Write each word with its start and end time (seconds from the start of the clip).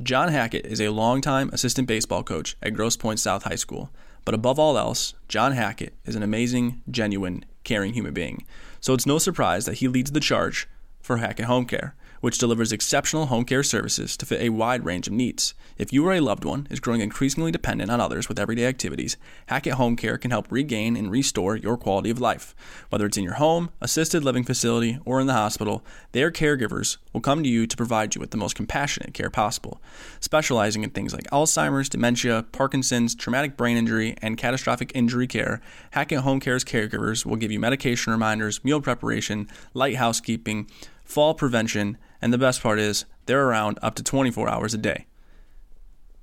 John 0.00 0.28
Hackett 0.28 0.64
is 0.64 0.80
a 0.80 0.90
longtime 0.90 1.50
assistant 1.52 1.88
baseball 1.88 2.22
coach 2.22 2.56
at 2.62 2.72
Grosse 2.72 2.96
Pointe 2.96 3.18
South 3.18 3.42
High 3.42 3.56
School. 3.56 3.90
But 4.24 4.34
above 4.34 4.56
all 4.56 4.78
else, 4.78 5.14
John 5.26 5.52
Hackett 5.52 5.92
is 6.04 6.14
an 6.14 6.22
amazing, 6.22 6.82
genuine, 6.88 7.44
caring 7.64 7.94
human 7.94 8.14
being. 8.14 8.44
So 8.80 8.94
it's 8.94 9.06
no 9.06 9.18
surprise 9.18 9.66
that 9.66 9.78
he 9.78 9.88
leads 9.88 10.12
the 10.12 10.20
charge 10.20 10.68
for 11.00 11.16
Hackett 11.16 11.46
Home 11.46 11.66
Care 11.66 11.96
which 12.20 12.38
delivers 12.38 12.72
exceptional 12.72 13.26
home 13.26 13.44
care 13.44 13.62
services 13.62 14.16
to 14.16 14.26
fit 14.26 14.40
a 14.40 14.48
wide 14.48 14.84
range 14.84 15.06
of 15.06 15.12
needs. 15.12 15.54
If 15.76 15.92
you 15.92 16.06
or 16.06 16.12
a 16.12 16.20
loved 16.20 16.44
one 16.44 16.66
is 16.70 16.80
growing 16.80 17.00
increasingly 17.00 17.52
dependent 17.52 17.90
on 17.90 18.00
others 18.00 18.28
with 18.28 18.38
everyday 18.38 18.66
activities, 18.66 19.16
Hackett 19.46 19.74
Home 19.74 19.96
Care 19.96 20.18
can 20.18 20.30
help 20.30 20.50
regain 20.50 20.96
and 20.96 21.10
restore 21.10 21.56
your 21.56 21.76
quality 21.76 22.10
of 22.10 22.20
life. 22.20 22.54
Whether 22.90 23.06
it's 23.06 23.16
in 23.16 23.24
your 23.24 23.34
home, 23.34 23.70
assisted 23.80 24.24
living 24.24 24.44
facility, 24.44 24.98
or 25.04 25.20
in 25.20 25.26
the 25.26 25.34
hospital, 25.34 25.84
their 26.12 26.30
caregivers 26.30 26.96
will 27.12 27.20
come 27.20 27.42
to 27.42 27.48
you 27.48 27.66
to 27.66 27.76
provide 27.76 28.14
you 28.14 28.20
with 28.20 28.30
the 28.30 28.36
most 28.36 28.56
compassionate 28.56 29.14
care 29.14 29.30
possible. 29.30 29.80
Specializing 30.20 30.82
in 30.82 30.90
things 30.90 31.12
like 31.12 31.30
Alzheimer's, 31.30 31.88
dementia, 31.88 32.44
Parkinson's, 32.52 33.14
traumatic 33.14 33.56
brain 33.56 33.76
injury, 33.76 34.16
and 34.20 34.36
catastrophic 34.36 34.90
injury 34.94 35.26
care, 35.26 35.60
Hackett 35.92 36.20
Home 36.20 36.40
Care's 36.40 36.64
caregivers 36.64 37.24
will 37.24 37.36
give 37.36 37.52
you 37.52 37.60
medication 37.60 38.12
reminders, 38.12 38.64
meal 38.64 38.80
preparation, 38.80 39.48
light 39.74 39.96
housekeeping, 39.96 40.68
fall 41.04 41.34
prevention, 41.34 41.96
and 42.20 42.32
the 42.32 42.38
best 42.38 42.62
part 42.62 42.78
is, 42.78 43.04
they're 43.26 43.46
around 43.46 43.78
up 43.82 43.94
to 43.96 44.02
24 44.02 44.48
hours 44.48 44.74
a 44.74 44.78
day. 44.78 45.06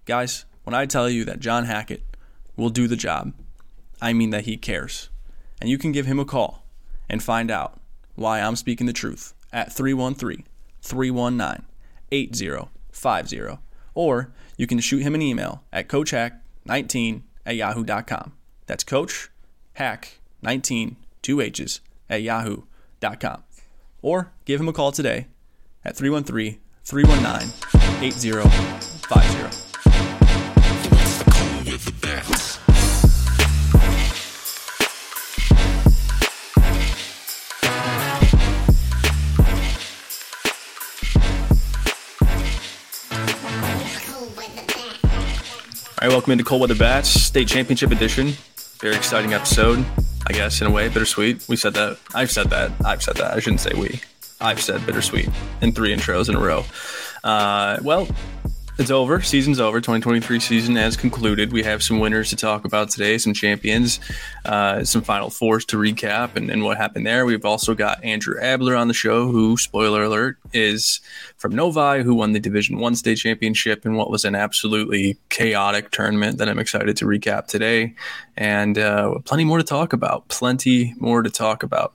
Guys, 0.05 0.45
when 0.63 0.73
I 0.73 0.85
tell 0.85 1.09
you 1.09 1.25
that 1.25 1.39
John 1.39 1.65
Hackett 1.65 2.03
will 2.55 2.69
do 2.69 2.87
the 2.87 2.95
job, 2.95 3.33
I 4.01 4.13
mean 4.13 4.31
that 4.31 4.45
he 4.45 4.57
cares. 4.57 5.09
And 5.61 5.69
you 5.69 5.77
can 5.77 5.91
give 5.91 6.05
him 6.05 6.19
a 6.19 6.25
call 6.25 6.65
and 7.09 7.23
find 7.23 7.49
out 7.49 7.79
why 8.15 8.41
I'm 8.41 8.55
speaking 8.55 8.87
the 8.87 8.93
truth 8.93 9.33
at 9.53 9.71
313 9.71 10.43
319 10.81 11.65
8050. 12.11 13.57
Or 13.93 14.31
you 14.57 14.67
can 14.67 14.79
shoot 14.79 15.01
him 15.01 15.15
an 15.15 15.21
email 15.21 15.63
at 15.71 15.87
coachhack19 15.87 17.21
at 17.45 17.55
yahoo.com. 17.55 18.33
That's 18.67 18.83
coach 18.83 19.29
hack 19.73 20.19
19 20.41 20.97
two 21.21 21.41
H's 21.41 21.81
at 22.09 22.21
yahoo.com. 22.21 23.43
Or 24.01 24.31
give 24.45 24.59
him 24.59 24.67
a 24.67 24.73
call 24.73 24.91
today 24.91 25.27
at 25.85 25.95
313 25.95 26.59
319 26.83 27.53
8050. 28.03 28.49
All 45.97 46.09
right, 46.09 46.13
welcome 46.13 46.33
into 46.33 46.43
Cold 46.43 46.61
Weather 46.61 46.75
Bats 46.75 47.09
State 47.09 47.47
Championship 47.47 47.91
Edition. 47.91 48.33
Very 48.79 48.95
exciting 48.95 49.33
episode, 49.33 49.83
I 50.27 50.33
guess, 50.33 50.61
in 50.61 50.67
a 50.67 50.69
way. 50.69 50.87
Bittersweet. 50.89 51.47
We 51.47 51.55
said 51.55 51.73
that. 51.75 51.97
I've 52.13 52.29
said 52.29 52.49
that. 52.51 52.71
I've 52.83 53.01
said 53.01 53.15
that. 53.17 53.33
I 53.33 53.39
shouldn't 53.39 53.61
say 53.61 53.71
we. 53.73 54.01
I've 54.41 54.61
said 54.61 54.85
bittersweet 54.85 55.29
in 55.61 55.71
three 55.71 55.95
intros 55.95 56.29
in 56.29 56.35
a 56.35 56.39
row. 56.39 56.65
Uh, 57.23 57.77
well, 57.81 58.07
it's 58.77 58.91
over. 58.91 59.21
Season's 59.21 59.61
over. 59.61 59.79
2023 59.79 60.39
season 60.41 60.75
has 60.75 60.97
concluded. 60.97 61.53
We 61.53 61.63
have 61.63 61.81
some 61.81 61.99
winners 61.99 62.29
to 62.31 62.35
talk 62.35 62.65
about 62.65 62.89
today, 62.89 63.17
some 63.17 63.33
champions, 63.33 64.01
uh, 64.43 64.83
some 64.83 65.01
Final 65.01 65.29
Fours 65.29 65.63
to 65.65 65.77
recap, 65.77 66.35
and, 66.35 66.49
and, 66.49 66.61
what 66.61 66.75
happened 66.75 67.07
there. 67.07 67.25
We've 67.25 67.45
also 67.45 67.73
got 67.73 68.03
Andrew 68.03 68.35
Abler 68.41 68.75
on 68.75 68.89
the 68.89 68.93
show, 68.93 69.31
who, 69.31 69.55
spoiler 69.55 70.03
alert, 70.03 70.37
is 70.51 70.99
from 71.37 71.55
Novi, 71.55 72.03
who 72.03 72.15
won 72.15 72.33
the 72.33 72.39
Division 72.39 72.77
One 72.77 72.95
state 72.95 73.17
championship 73.17 73.85
in 73.85 73.95
what 73.95 74.11
was 74.11 74.25
an 74.25 74.35
absolutely 74.35 75.17
chaotic 75.29 75.91
tournament 75.91 76.37
that 76.39 76.49
I'm 76.49 76.59
excited 76.59 76.97
to 76.97 77.05
recap 77.05 77.47
today, 77.47 77.95
and 78.35 78.77
uh, 78.77 79.19
plenty 79.23 79.45
more 79.45 79.57
to 79.57 79.63
talk 79.63 79.93
about. 79.93 80.27
Plenty 80.27 80.93
more 80.97 81.23
to 81.23 81.29
talk 81.29 81.63
about. 81.63 81.93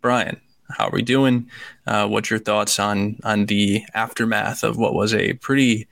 Brian, 0.00 0.40
how 0.76 0.88
are 0.88 0.92
we 0.92 1.02
doing? 1.02 1.48
Uh, 1.86 2.08
what's 2.08 2.30
your 2.30 2.38
thoughts 2.38 2.78
on 2.78 3.16
on 3.24 3.46
the 3.46 3.84
aftermath 3.94 4.62
of 4.62 4.76
what 4.76 4.94
was 4.94 5.14
a 5.14 5.34
pretty 5.34 5.86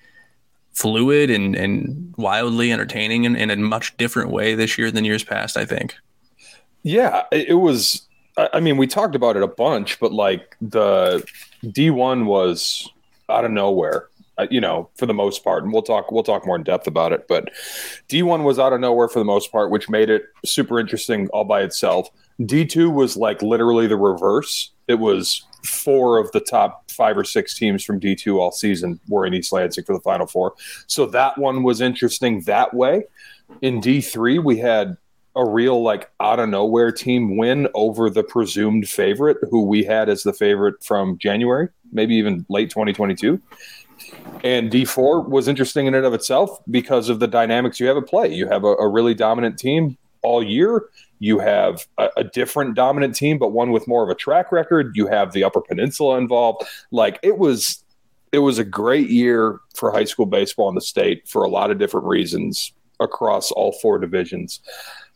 fluid 0.73 1.31
and, 1.31 1.57
and 1.57 2.15
wildly 2.17 2.71
entertaining 2.71 3.25
in, 3.25 3.35
in 3.35 3.51
a 3.51 3.57
much 3.57 3.97
different 3.97 4.31
way 4.31 4.55
this 4.55 4.79
year 4.79 4.91
than 4.91 5.05
years 5.05 5.25
past? 5.25 5.57
I 5.57 5.65
think. 5.65 5.95
Yeah, 6.83 7.25
it 7.33 7.59
was. 7.59 8.07
I 8.37 8.61
mean, 8.61 8.77
we 8.77 8.87
talked 8.87 9.17
about 9.17 9.37
it 9.37 9.43
a 9.43 9.49
bunch, 9.49 9.99
but 9.99 10.13
like 10.13 10.57
the 10.61 11.27
D 11.73 11.91
one 11.91 12.27
was 12.27 12.89
out 13.29 13.45
of 13.45 13.51
nowhere. 13.51 14.09
Uh, 14.39 14.47
you 14.53 14.61
know, 14.61 14.89
for 14.95 15.07
the 15.07 15.15
most 15.15 15.43
part, 15.43 15.65
and 15.65 15.73
we'll 15.73 15.83
talk 15.83 16.13
we'll 16.13 16.23
talk 16.23 16.47
more 16.47 16.55
in 16.55 16.63
depth 16.63 16.87
about 16.87 17.13
it. 17.13 17.27
But 17.27 17.51
D 18.07 18.23
one 18.23 18.45
was 18.45 18.61
out 18.61 18.73
of 18.73 18.79
nowhere 18.79 19.09
for 19.09 19.19
the 19.19 19.25
most 19.25 19.51
part, 19.51 19.73
which 19.73 19.89
made 19.89 20.09
it 20.09 20.27
super 20.45 20.79
interesting 20.79 21.27
all 21.31 21.43
by 21.43 21.63
itself. 21.63 22.09
D2 22.41 22.93
was 22.93 23.17
like 23.17 23.43
literally 23.43 23.87
the 23.87 23.97
reverse. 23.97 24.71
It 24.87 24.95
was 24.95 25.45
four 25.65 26.19
of 26.19 26.31
the 26.33 26.41
top 26.41 26.91
five 26.91 27.19
or 27.19 27.25
six 27.25 27.55
teams 27.55 27.85
from 27.85 28.01
D2 28.01 28.37
all 28.37 28.53
season 28.53 29.01
were 29.09 29.27
in 29.27 29.35
East 29.35 29.53
Lansing 29.53 29.85
for 29.85 29.93
the 29.93 30.01
Final 30.01 30.27
Four. 30.27 30.55
So 30.87 31.07
that 31.07 31.39
one 31.39 31.63
was 31.63 31.81
interesting 31.81 32.43
that 32.43 32.75
way. 32.75 33.05
In 33.63 33.81
D3, 33.81 34.43
we 34.43 34.59
had 34.59 34.97
a 35.37 35.49
real 35.49 35.83
like 35.83 36.11
out 36.21 36.41
of 36.41 36.49
nowhere 36.49 36.91
team 36.91 37.37
win 37.37 37.69
over 37.75 38.11
the 38.11 38.25
presumed 38.25 38.89
favorite 38.89 39.37
who 39.51 39.63
we 39.63 39.85
had 39.85 40.09
as 40.09 40.23
the 40.23 40.33
favorite 40.33 40.83
from 40.83 41.17
January, 41.19 41.69
maybe 41.93 42.15
even 42.17 42.45
late 42.49 42.71
2022. 42.71 43.41
And 44.45 44.71
D4 44.71 45.29
was 45.29 45.49
interesting 45.49 45.87
in 45.87 45.95
and 45.95 46.07
of 46.07 46.15
itself 46.15 46.59
because 46.71 47.09
of 47.09 47.21
the 47.21 47.27
dynamics 47.27 47.79
you 47.79 47.87
have 47.87 47.97
at 47.97 48.07
play. 48.07 48.33
You 48.33 48.49
have 48.49 48.65
a, 48.65 48.75
a 48.75 48.89
really 48.89 49.15
dominant 49.15 49.59
team 49.59 49.97
all 50.23 50.43
year. 50.43 50.87
You 51.19 51.39
have 51.39 51.87
a, 51.99 52.09
a, 52.19 52.25
different 52.25 52.75
dominant 52.75 53.15
team, 53.15 53.39
but 53.39 53.49
one 53.49 53.73
with 53.73 53.89
more 53.89 54.05
of 54.05 54.11
a 54.11 54.15
track 54.15 54.53
record. 54.53 54.97
You 54.97 55.07
have 55.09 55.33
the 55.33 55.45
Upper 55.45 55.61
Peninsula 55.61 56.19
involved. 56.19 56.65
Like 56.91 57.19
it 57.23 57.39
was, 57.39 57.83
it 58.33 58.39
was 58.39 58.59
a 58.59 58.65
great 58.65 59.11
year 59.11 59.61
for 59.75 59.91
high 59.91 60.05
school 60.05 60.27
baseball 60.27 60.69
in 60.69 60.75
the 60.75 60.81
state 60.81 61.27
for 61.29 61.43
a 61.43 61.49
lot 61.49 61.71
of 61.71 61.79
different 61.79 62.07
reasons 62.07 62.73
across 63.01 63.51
all 63.51 63.73
four 63.73 63.99
divisions. 63.99 64.61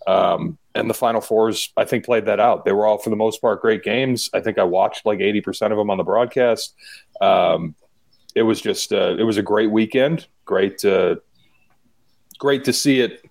Um, 0.06 0.58
and 0.74 0.88
the 0.88 0.94
Final 0.94 1.20
Fours, 1.20 1.72
I 1.76 1.84
think, 1.84 2.04
played 2.04 2.26
that 2.26 2.40
out. 2.40 2.64
They 2.64 2.72
were 2.72 2.86
all, 2.86 2.98
for 2.98 3.10
the 3.10 3.16
most 3.16 3.40
part, 3.40 3.60
great 3.60 3.82
games. 3.82 4.30
I 4.32 4.40
think 4.40 4.58
I 4.58 4.64
watched 4.64 5.06
like 5.06 5.18
80% 5.18 5.70
of 5.70 5.78
them 5.78 5.90
on 5.90 5.98
the 5.98 6.04
broadcast. 6.04 6.74
Um, 7.20 7.74
it 8.34 8.42
was 8.42 8.60
just, 8.60 8.92
uh, 8.92 9.16
it 9.18 9.24
was 9.24 9.36
a 9.36 9.42
great 9.42 9.70
weekend. 9.70 10.26
Great, 10.44 10.84
uh, 10.84 11.16
great 12.38 12.64
to 12.64 12.72
see 12.72 13.00
it 13.00 13.24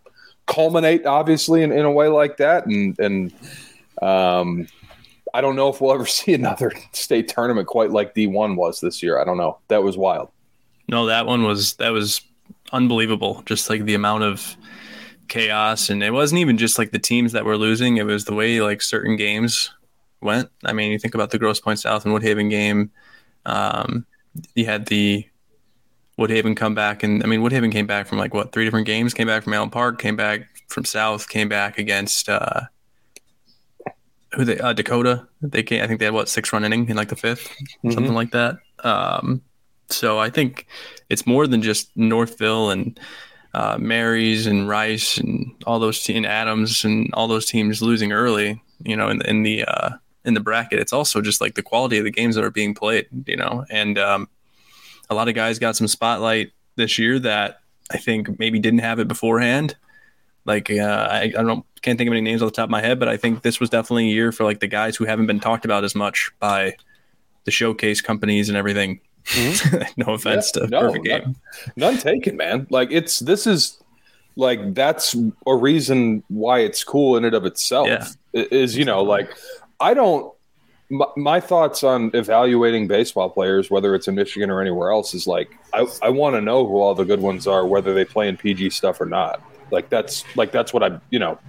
culminate 0.47 1.06
obviously 1.06 1.63
in, 1.63 1.72
in 1.72 1.85
a 1.85 1.91
way 1.91 2.07
like 2.07 2.38
that 2.38 2.66
and 2.66 3.00
and 3.00 3.34
um, 4.02 4.68
I 5.34 5.41
don't 5.41 5.56
know 5.56 5.69
if 5.69 5.81
we'll 5.81 5.94
ever 5.94 6.06
see 6.07 6.34
another 6.34 6.72
state 6.91 7.28
tournament 7.28 7.68
quite 7.68 7.91
like 7.91 8.16
D1 8.16 8.56
was 8.56 8.80
this 8.81 9.01
year. 9.01 9.19
I 9.19 9.24
don't 9.24 9.38
know. 9.38 9.59
That 9.68 9.84
was 9.84 9.97
wild. 9.97 10.30
No, 10.88 11.06
that 11.06 11.25
one 11.25 11.44
was 11.44 11.75
that 11.75 11.90
was 11.90 12.22
unbelievable. 12.72 13.44
Just 13.46 13.69
like 13.69 13.85
the 13.85 13.94
amount 13.94 14.24
of 14.24 14.56
chaos 15.28 15.90
and 15.90 16.03
it 16.03 16.12
wasn't 16.12 16.40
even 16.40 16.57
just 16.57 16.78
like 16.78 16.91
the 16.91 17.00
teams 17.00 17.31
that 17.31 17.46
were 17.46 17.57
losing, 17.57 17.97
it 17.97 18.06
was 18.06 18.25
the 18.25 18.34
way 18.34 18.59
like 18.62 18.81
certain 18.81 19.16
games 19.16 19.72
went. 20.22 20.50
I 20.66 20.74
mean, 20.74 20.91
you 20.91 21.00
think 21.00 21.16
about 21.16 21.31
the 21.31 21.40
Grosse 21.40 21.59
Pointe 21.59 21.80
South 21.80 22.06
and 22.06 22.13
Woodhaven 22.13 22.50
game. 22.50 22.91
Um, 23.46 24.06
you 24.56 24.66
had 24.66 24.88
the 24.88 25.25
Woodhaven 26.19 26.55
come 26.55 26.75
back, 26.75 27.03
and 27.03 27.23
I 27.23 27.27
mean 27.27 27.41
Woodhaven 27.41 27.72
came 27.72 27.88
back 27.88 28.07
from 28.07 28.17
like 28.17 28.33
what 28.33 28.51
three 28.51 28.66
different 28.66 28.85
games. 28.85 29.13
Came 29.13 29.27
back 29.27 29.44
from 29.44 29.53
Allen 29.53 29.69
Park, 29.69 29.99
came 29.99 30.16
back 30.16 30.41
from 30.67 30.85
South, 30.85 31.29
came 31.29 31.49
back 31.49 31.77
against 31.77 32.29
uh, 32.29 32.61
who 34.33 34.45
they 34.45 34.59
uh, 34.59 34.73
Dakota. 34.73 35.27
They 35.41 35.63
came, 35.63 35.83
I 35.83 35.88
think 35.88 36.00
they 36.00 36.05
had 36.05 36.13
what 36.13 36.29
six 36.29 36.51
run 36.53 36.63
inning 36.63 36.88
in 36.89 36.95
like 36.95 37.09
the 37.09 37.16
5th 37.16 37.47
mm-hmm. 37.47 37.91
something 37.91 38.13
like 38.13 38.31
that. 38.31 38.57
Um, 38.83 39.41
so 39.89 40.19
I 40.19 40.29
think 40.29 40.67
it's 41.09 41.27
more 41.27 41.47
than 41.47 41.62
just 41.62 41.95
Northville 41.95 42.69
and 42.69 43.00
uh, 43.53 43.77
Marys 43.77 44.47
and 44.47 44.68
Rice 44.68 45.18
and 45.18 45.51
all 45.65 45.80
those 45.80 46.01
te- 46.01 46.15
and 46.15 46.25
Adams 46.25 46.86
and 46.86 47.09
all 47.13 47.27
those 47.27 47.45
teams 47.45 47.81
losing 47.81 48.12
early. 48.12 48.62
You 48.83 48.95
know, 48.95 49.09
in, 49.09 49.21
in 49.25 49.44
the 49.44 49.65
uh, 49.65 49.89
in 50.25 50.33
the 50.33 50.39
bracket, 50.39 50.80
it's 50.80 50.94
also 50.94 51.21
just 51.21 51.41
like 51.41 51.56
the 51.56 51.62
quality 51.62 51.97
of 51.97 52.06
the 52.06 52.12
games 52.12 52.36
that 52.36 52.44
are 52.44 52.51
being 52.51 52.74
played. 52.74 53.07
You 53.25 53.36
know, 53.36 53.65
and 53.69 53.97
um, 54.00 54.30
a 55.12 55.13
lot 55.13 55.28
of 55.28 55.36
guys 55.36 55.60
got 55.60 55.75
some 55.75 55.88
spotlight 55.88 56.54
this 56.78 56.98
year 56.98 57.19
that 57.19 57.60
I 57.92 57.98
think 57.98 58.40
maybe 58.40 58.60
didn't 58.60 58.80
have 58.80 58.98
it 58.98 59.08
beforehand. 59.08 59.75
Like 60.46 60.72
uh, 60.72 61.08
I, 61.12 61.24
I 61.38 61.44
don't 61.44 61.66
can't 61.81 61.98
think 61.98 62.08
of 62.08 62.13
any 62.13 62.22
names 62.22 62.42
off 62.42 62.48
the 62.48 62.56
top 62.56 62.66
of 62.66 62.69
my 62.72 62.81
head, 62.81 62.98
but 62.98 63.08
I 63.08 63.18
think 63.18 63.42
this 63.42 63.60
was 63.60 63.69
definitely 63.69 64.10
a 64.10 64.13
year 64.13 64.31
for 64.31 64.44
like 64.46 64.62
the 64.62 64.68
guys 64.68 64.96
who 64.96 65.06
haven't 65.06 65.28
been 65.28 65.40
talked 65.40 65.66
about 65.66 65.84
as 65.84 65.94
much 65.94 66.31
by 66.40 66.75
the 67.44 67.52
showcase 67.52 68.02
companies 68.02 68.48
and 68.48 68.58
everything. 68.58 69.02
Mm-hmm. 69.25 69.84
no 69.98 70.13
offense 70.13 70.52
yeah, 70.56 70.62
to 70.62 70.68
no, 70.69 70.81
perfect 70.81 71.06
game. 71.06 71.22
None, 71.22 71.36
none 71.75 71.98
taken, 71.98 72.38
man. 72.38 72.66
Like 72.69 72.90
it's 72.92 73.19
this 73.19 73.46
is 73.46 73.80
like 74.38 74.74
that's 74.74 75.16
a 75.46 75.56
reason 75.56 76.24
why 76.30 76.60
it's 76.60 76.84
cool 76.86 77.18
in 77.18 77.25
and 77.25 77.36
of 77.36 77.46
itself. 77.46 77.88
Yeah. 77.88 78.08
Is 78.34 78.78
you 78.78 78.86
know 78.86 79.04
like 79.04 79.30
I 79.81 79.94
don't 79.94 80.34
my, 80.91 81.05
my 81.15 81.39
thoughts 81.39 81.83
on 81.83 82.11
evaluating 82.13 82.88
baseball 82.88 83.29
players, 83.29 83.71
whether 83.71 83.95
it's 83.95 84.07
in 84.07 84.15
Michigan 84.15 84.51
or 84.51 84.61
anywhere 84.61 84.91
else, 84.91 85.13
is 85.13 85.25
like 85.25 85.57
I, 85.73 85.88
I 86.03 86.09
want 86.09 86.35
to 86.35 86.41
know 86.41 86.67
who 86.67 86.79
all 86.79 86.93
the 86.93 87.05
good 87.05 87.21
ones 87.21 87.47
are, 87.47 87.65
whether 87.65 87.93
they 87.93 88.05
play 88.05 88.27
in 88.27 88.38
PG 88.38 88.71
stuff 88.71 88.99
or 88.99 89.05
not. 89.05 89.41
Like 89.71 89.89
that's 89.89 90.23
like 90.35 90.51
that's 90.51 90.73
what 90.73 90.83
I 90.83 90.99
you 91.09 91.17
know, 91.17 91.39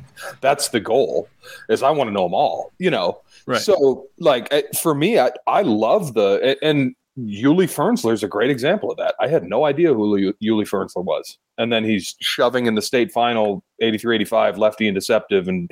that's 0.40 0.68
the 0.68 0.80
goal. 0.80 1.28
Is 1.68 1.82
I 1.82 1.90
want 1.90 2.08
to 2.08 2.12
know 2.12 2.22
them 2.22 2.34
all. 2.34 2.72
You 2.78 2.90
know. 2.90 3.20
Right. 3.44 3.60
So 3.60 4.06
like 4.18 4.50
for 4.80 4.94
me, 4.94 5.18
I 5.18 5.32
I 5.48 5.62
love 5.62 6.14
the 6.14 6.56
and 6.62 6.94
Yuli 7.18 7.66
Fernsler 7.66 8.12
is 8.12 8.22
a 8.22 8.28
great 8.28 8.50
example 8.50 8.90
of 8.90 8.96
that. 8.96 9.14
I 9.20 9.28
had 9.28 9.44
no 9.44 9.66
idea 9.66 9.92
who 9.92 10.32
Yuli 10.42 10.66
Fernsler 10.66 11.04
was. 11.04 11.36
And 11.58 11.70
then 11.70 11.84
he's 11.84 12.14
shoving 12.20 12.66
in 12.66 12.74
the 12.74 12.80
state 12.80 13.12
final 13.12 13.62
83 13.80 14.16
85, 14.16 14.56
lefty 14.56 14.88
and 14.88 14.94
deceptive, 14.94 15.46
and 15.46 15.70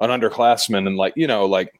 an 0.00 0.08
underclassman. 0.08 0.86
And 0.86 0.96
like, 0.96 1.12
you 1.14 1.26
know, 1.26 1.44
like 1.44 1.77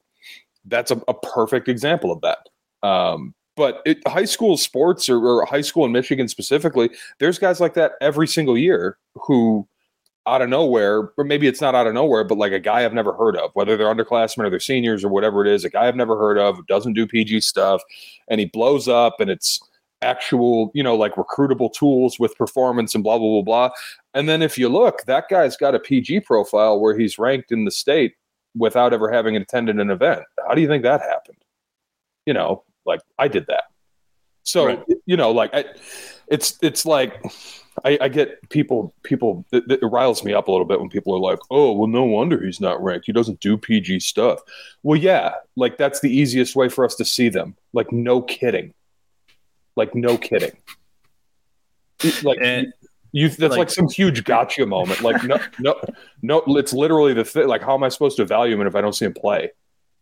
that's 0.68 0.90
a, 0.90 1.00
a 1.08 1.14
perfect 1.14 1.68
example 1.68 2.10
of 2.10 2.20
that. 2.22 2.48
Um, 2.86 3.34
but 3.56 3.82
it, 3.84 3.98
high 4.06 4.24
school 4.24 4.56
sports 4.56 5.08
or, 5.08 5.18
or 5.18 5.44
high 5.44 5.62
school 5.62 5.84
in 5.84 5.92
Michigan 5.92 6.28
specifically, 6.28 6.90
there's 7.18 7.38
guys 7.38 7.60
like 7.60 7.74
that 7.74 7.92
every 8.00 8.28
single 8.28 8.56
year 8.56 8.98
who 9.14 9.66
out 10.28 10.42
of 10.42 10.48
nowhere, 10.48 11.10
or 11.16 11.24
maybe 11.24 11.48
it's 11.48 11.60
not 11.60 11.74
out 11.74 11.86
of 11.86 11.94
nowhere, 11.94 12.22
but 12.22 12.38
like 12.38 12.52
a 12.52 12.60
guy 12.60 12.84
I've 12.84 12.92
never 12.92 13.14
heard 13.14 13.36
of, 13.36 13.50
whether 13.54 13.76
they're 13.76 13.92
underclassmen 13.92 14.44
or 14.44 14.50
they're 14.50 14.60
seniors 14.60 15.02
or 15.02 15.08
whatever 15.08 15.44
it 15.44 15.52
is, 15.52 15.64
a 15.64 15.70
guy 15.70 15.88
I've 15.88 15.96
never 15.96 16.18
heard 16.18 16.38
of, 16.38 16.64
doesn't 16.66 16.92
do 16.92 17.06
PG 17.06 17.40
stuff, 17.40 17.82
and 18.28 18.38
he 18.38 18.46
blows 18.46 18.88
up 18.88 19.20
and 19.20 19.30
it's 19.30 19.58
actual, 20.02 20.70
you 20.74 20.82
know, 20.82 20.94
like 20.94 21.14
recruitable 21.14 21.72
tools 21.72 22.20
with 22.20 22.36
performance 22.36 22.94
and 22.94 23.02
blah, 23.02 23.18
blah, 23.18 23.42
blah, 23.42 23.42
blah. 23.42 23.70
And 24.14 24.28
then 24.28 24.42
if 24.42 24.58
you 24.58 24.68
look, 24.68 25.02
that 25.06 25.24
guy's 25.28 25.56
got 25.56 25.74
a 25.74 25.80
PG 25.80 26.20
profile 26.20 26.78
where 26.78 26.96
he's 26.96 27.18
ranked 27.18 27.50
in 27.50 27.64
the 27.64 27.70
state 27.70 28.14
without 28.56 28.92
ever 28.92 29.10
having 29.10 29.36
attended 29.36 29.78
an 29.78 29.90
event. 29.90 30.22
How 30.46 30.54
do 30.54 30.60
you 30.60 30.68
think 30.68 30.82
that 30.82 31.00
happened? 31.00 31.38
You 32.26 32.34
know, 32.34 32.64
like 32.84 33.00
I 33.18 33.28
did 33.28 33.46
that. 33.48 33.64
So, 34.42 34.66
right. 34.66 34.84
you 35.04 35.16
know, 35.16 35.30
like 35.30 35.50
I, 35.52 35.66
it's, 36.28 36.58
it's 36.62 36.86
like, 36.86 37.22
I, 37.84 37.98
I, 38.00 38.08
get 38.08 38.48
people 38.50 38.94
people 39.02 39.44
it, 39.52 39.64
it, 39.70 39.86
riles 39.86 40.24
me 40.24 40.34
up 40.34 40.48
a 40.48 40.50
little 40.50 40.66
bit 40.66 40.80
when 40.80 40.88
people 40.88 41.14
are 41.14 41.20
like, 41.20 41.38
"Oh, 41.50 41.72
well, 41.72 41.86
no 41.86 42.04
wonder 42.04 42.44
he's 42.44 42.60
not 42.60 42.82
ranked. 42.82 43.06
He 43.06 43.12
doesn't 43.12 43.40
do 43.40 43.56
PG 43.56 44.00
stuff." 44.00 44.40
Well, 44.82 44.98
yeah, 44.98 45.34
like 45.56 45.76
that's 45.78 46.00
the 46.00 46.14
easiest 46.14 46.56
way 46.56 46.68
for 46.68 46.84
us 46.84 46.94
to 46.96 47.04
see 47.04 47.28
them. 47.28 47.56
Like, 47.72 47.92
no 47.92 48.22
kidding. 48.22 48.74
Like, 49.76 49.94
no 49.94 50.18
kidding. 50.18 50.56
Like, 52.22 52.38
and, 52.42 52.72
you 53.18 53.28
that's 53.28 53.50
like, 53.50 53.58
like, 53.58 53.70
some 53.70 53.88
huge 53.88 54.24
gotcha 54.24 54.66
moment. 54.66 55.00
Like, 55.02 55.22
no, 55.24 55.38
no, 55.58 55.80
no. 56.22 56.42
It's 56.56 56.72
literally 56.72 57.14
the 57.14 57.24
thing. 57.24 57.48
Like, 57.48 57.62
how 57.62 57.74
am 57.74 57.82
I 57.82 57.88
supposed 57.88 58.16
to 58.18 58.24
value 58.24 58.60
him 58.60 58.66
if 58.66 58.74
I 58.74 58.80
don't 58.80 58.94
see 58.94 59.04
him 59.04 59.14
play? 59.14 59.50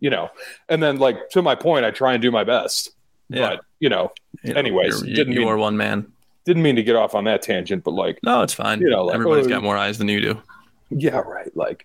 You 0.00 0.10
know. 0.10 0.30
And 0.68 0.82
then, 0.82 0.98
like 0.98 1.30
to 1.30 1.42
my 1.42 1.54
point, 1.54 1.84
I 1.84 1.90
try 1.90 2.12
and 2.12 2.22
do 2.22 2.30
my 2.30 2.44
best. 2.44 2.90
Yeah. 3.28 3.50
But 3.50 3.60
you 3.80 3.88
know, 3.88 4.12
you 4.42 4.54
anyways, 4.54 5.02
know, 5.02 5.14
didn't 5.14 5.32
you 5.32 5.40
mean, 5.40 5.48
are 5.48 5.56
one 5.56 5.76
man 5.76 6.12
didn't 6.46 6.62
mean 6.62 6.76
to 6.76 6.82
get 6.82 6.94
off 6.94 7.14
on 7.14 7.24
that 7.24 7.42
tangent, 7.42 7.82
but 7.84 7.90
like, 7.90 8.20
no, 8.22 8.42
it's 8.42 8.54
fine. 8.54 8.80
You 8.80 8.88
know, 8.88 9.04
like, 9.04 9.14
everybody's 9.16 9.46
oh, 9.46 9.50
got 9.50 9.62
more 9.64 9.76
eyes 9.76 9.98
than 9.98 10.08
you 10.08 10.20
do. 10.20 10.42
Yeah, 10.90 11.19
right. 11.19 11.54
Like, 11.56 11.84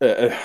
uh 0.00 0.36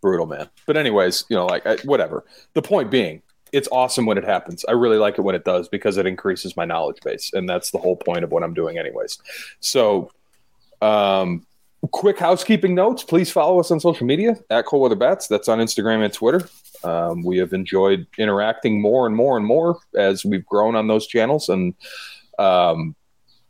brutal, 0.00 0.26
man. 0.26 0.48
But 0.66 0.76
anyways, 0.76 1.24
you 1.28 1.36
know, 1.36 1.46
like, 1.46 1.66
I, 1.66 1.76
whatever. 1.84 2.24
The 2.54 2.62
point 2.62 2.90
being, 2.90 3.22
it's 3.52 3.68
awesome 3.70 4.06
when 4.06 4.18
it 4.18 4.24
happens. 4.24 4.64
I 4.66 4.72
really 4.72 4.96
like 4.96 5.18
it 5.18 5.22
when 5.22 5.34
it 5.34 5.44
does 5.44 5.68
because 5.68 5.98
it 5.98 6.06
increases 6.06 6.56
my 6.56 6.64
knowledge 6.64 6.98
base, 7.04 7.32
and 7.32 7.48
that's 7.48 7.70
the 7.70 7.78
whole 7.78 7.96
point 7.96 8.24
of 8.24 8.30
what 8.30 8.42
I'm 8.42 8.54
doing, 8.54 8.78
anyways. 8.78 9.18
So, 9.60 10.10
um, 10.80 11.46
quick 11.90 12.18
housekeeping 12.18 12.74
notes: 12.74 13.02
please 13.02 13.30
follow 13.30 13.60
us 13.60 13.70
on 13.70 13.78
social 13.78 14.06
media 14.06 14.36
at 14.50 14.64
Cold 14.66 14.82
Weather 14.82 14.96
Bats. 14.96 15.28
That's 15.28 15.48
on 15.48 15.58
Instagram 15.58 16.04
and 16.04 16.12
Twitter. 16.12 16.48
Um, 16.82 17.22
we 17.22 17.38
have 17.38 17.52
enjoyed 17.52 18.06
interacting 18.18 18.80
more 18.80 19.06
and 19.06 19.14
more 19.14 19.36
and 19.36 19.46
more 19.46 19.78
as 19.94 20.24
we've 20.24 20.46
grown 20.46 20.74
on 20.74 20.88
those 20.88 21.06
channels, 21.06 21.48
and 21.48 21.74
um, 22.38 22.96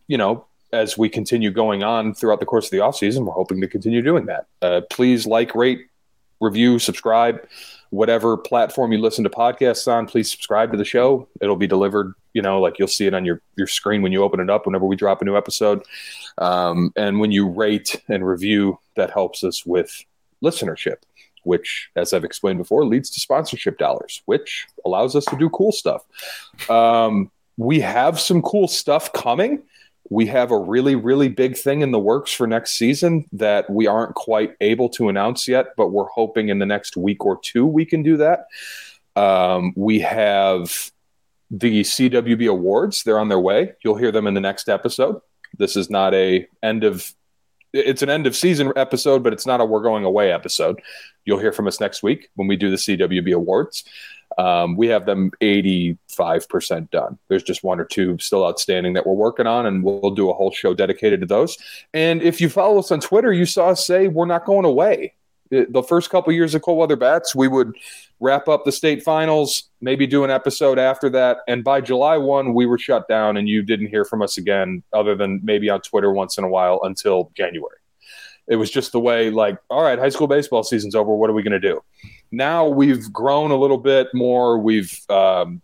you 0.08 0.18
know, 0.18 0.46
as 0.72 0.98
we 0.98 1.08
continue 1.08 1.50
going 1.50 1.84
on 1.84 2.12
throughout 2.12 2.40
the 2.40 2.46
course 2.46 2.66
of 2.66 2.70
the 2.72 2.80
off 2.80 2.96
season, 2.96 3.24
we're 3.24 3.32
hoping 3.32 3.60
to 3.60 3.68
continue 3.68 4.02
doing 4.02 4.26
that. 4.26 4.46
Uh, 4.60 4.80
please 4.90 5.26
like, 5.26 5.54
rate, 5.54 5.86
review, 6.40 6.78
subscribe, 6.78 7.46
whatever 7.92 8.38
platform 8.38 8.90
you 8.90 8.98
listen 8.98 9.22
to 9.22 9.28
podcasts 9.28 9.86
on. 9.86 10.06
Please 10.06 10.30
subscribe 10.30 10.72
to 10.72 10.78
the 10.78 10.84
show. 10.84 11.28
It'll 11.42 11.56
be 11.56 11.66
delivered. 11.66 12.14
You 12.32 12.40
know, 12.40 12.58
like 12.58 12.78
you'll 12.78 12.88
see 12.88 13.06
it 13.06 13.12
on 13.12 13.26
your 13.26 13.42
your 13.56 13.66
screen 13.66 14.00
when 14.00 14.12
you 14.12 14.22
open 14.22 14.40
it 14.40 14.48
up 14.48 14.64
whenever 14.64 14.86
we 14.86 14.96
drop 14.96 15.20
a 15.20 15.24
new 15.24 15.36
episode. 15.36 15.82
Um, 16.38 16.92
and 16.96 17.20
when 17.20 17.30
you 17.30 17.48
rate 17.48 18.02
and 18.08 18.26
review, 18.26 18.78
that 18.96 19.10
helps 19.10 19.44
us 19.44 19.64
with 19.64 20.04
listenership 20.42 20.96
which, 21.44 21.90
as 21.96 22.12
I've 22.12 22.22
explained 22.22 22.58
before, 22.58 22.86
leads 22.86 23.10
to 23.10 23.20
sponsorship 23.20 23.76
dollars, 23.76 24.22
which 24.26 24.66
allows 24.84 25.16
us 25.16 25.24
to 25.24 25.36
do 25.36 25.50
cool 25.50 25.72
stuff. 25.72 26.04
Um, 26.70 27.32
we 27.56 27.80
have 27.80 28.20
some 28.20 28.42
cool 28.42 28.68
stuff 28.68 29.12
coming. 29.12 29.64
We 30.10 30.26
have 30.26 30.50
a 30.50 30.58
really, 30.58 30.94
really 30.94 31.28
big 31.28 31.56
thing 31.56 31.80
in 31.80 31.90
the 31.90 31.98
works 31.98 32.32
for 32.32 32.46
next 32.46 32.72
season 32.72 33.26
that 33.32 33.70
we 33.70 33.86
aren't 33.86 34.14
quite 34.14 34.54
able 34.60 34.88
to 34.90 35.08
announce 35.08 35.48
yet, 35.48 35.68
but 35.76 35.88
we're 35.88 36.08
hoping 36.08 36.48
in 36.48 36.58
the 36.58 36.66
next 36.66 36.96
week 36.96 37.24
or 37.24 37.38
two 37.40 37.66
we 37.66 37.84
can 37.84 38.02
do 38.02 38.16
that. 38.18 38.46
Um, 39.14 39.72
we 39.76 40.00
have 40.00 40.90
the 41.50 41.82
CWB 41.82 42.48
awards; 42.48 43.02
they're 43.02 43.18
on 43.18 43.28
their 43.28 43.40
way. 43.40 43.74
You'll 43.84 43.96
hear 43.96 44.12
them 44.12 44.26
in 44.26 44.34
the 44.34 44.40
next 44.40 44.68
episode. 44.68 45.20
This 45.58 45.76
is 45.76 45.90
not 45.90 46.14
a 46.14 46.46
end 46.62 46.84
of 46.84 47.14
it's 47.72 48.02
an 48.02 48.10
end 48.10 48.26
of 48.26 48.36
season 48.36 48.72
episode, 48.76 49.22
but 49.22 49.32
it's 49.32 49.46
not 49.46 49.60
a 49.60 49.64
we're 49.64 49.82
going 49.82 50.04
away 50.04 50.32
episode. 50.32 50.80
You'll 51.24 51.38
hear 51.38 51.52
from 51.52 51.68
us 51.68 51.80
next 51.80 52.02
week 52.02 52.30
when 52.34 52.48
we 52.48 52.56
do 52.56 52.70
the 52.70 52.76
CWB 52.76 53.34
awards. 53.34 53.84
Um, 54.38 54.76
we 54.76 54.88
have 54.88 55.06
them 55.06 55.30
85% 55.40 56.90
done. 56.90 57.18
There's 57.28 57.42
just 57.42 57.62
one 57.62 57.80
or 57.80 57.84
two 57.84 58.16
still 58.18 58.46
outstanding 58.46 58.94
that 58.94 59.06
we're 59.06 59.14
working 59.14 59.46
on, 59.46 59.66
and 59.66 59.84
we'll, 59.84 60.00
we'll 60.00 60.14
do 60.14 60.30
a 60.30 60.34
whole 60.34 60.50
show 60.50 60.74
dedicated 60.74 61.20
to 61.20 61.26
those. 61.26 61.56
And 61.92 62.22
if 62.22 62.40
you 62.40 62.48
follow 62.48 62.78
us 62.78 62.90
on 62.90 63.00
Twitter, 63.00 63.32
you 63.32 63.46
saw 63.46 63.70
us 63.70 63.86
say 63.86 64.08
we're 64.08 64.26
not 64.26 64.46
going 64.46 64.64
away. 64.64 65.14
The, 65.52 65.82
first 65.82 66.08
couple 66.08 66.32
years 66.32 66.54
of 66.54 66.62
Cold 66.62 66.78
Weather 66.78 66.96
Bats, 66.96 67.34
we 67.34 67.46
would 67.46 67.76
wrap 68.20 68.48
up 68.48 68.64
the 68.64 68.72
state 68.72 69.02
finals, 69.02 69.64
maybe 69.82 70.06
do 70.06 70.24
an 70.24 70.30
episode 70.30 70.78
after 70.78 71.10
that. 71.10 71.38
And 71.46 71.62
by 71.62 71.82
July 71.82 72.16
1, 72.16 72.54
we 72.54 72.64
were 72.64 72.78
shut 72.78 73.06
down, 73.06 73.36
and 73.36 73.48
you 73.48 73.62
didn't 73.62 73.88
hear 73.88 74.06
from 74.06 74.22
us 74.22 74.38
again, 74.38 74.82
other 74.94 75.14
than 75.14 75.40
maybe 75.42 75.68
on 75.68 75.82
Twitter 75.82 76.10
once 76.10 76.38
in 76.38 76.44
a 76.44 76.48
while 76.48 76.80
until 76.84 77.30
January. 77.36 77.76
It 78.48 78.56
was 78.56 78.70
just 78.70 78.92
the 78.92 79.00
way, 79.00 79.30
like, 79.30 79.58
all 79.68 79.82
right, 79.82 79.98
high 79.98 80.08
school 80.08 80.26
baseball 80.26 80.62
season's 80.62 80.94
over. 80.94 81.14
What 81.14 81.28
are 81.28 81.34
we 81.34 81.42
going 81.42 81.60
to 81.60 81.60
do? 81.60 81.80
now 82.32 82.66
we've 82.66 83.12
grown 83.12 83.50
a 83.50 83.56
little 83.56 83.78
bit 83.78 84.08
more. 84.14 84.58
We've 84.58 84.98
um, 85.08 85.60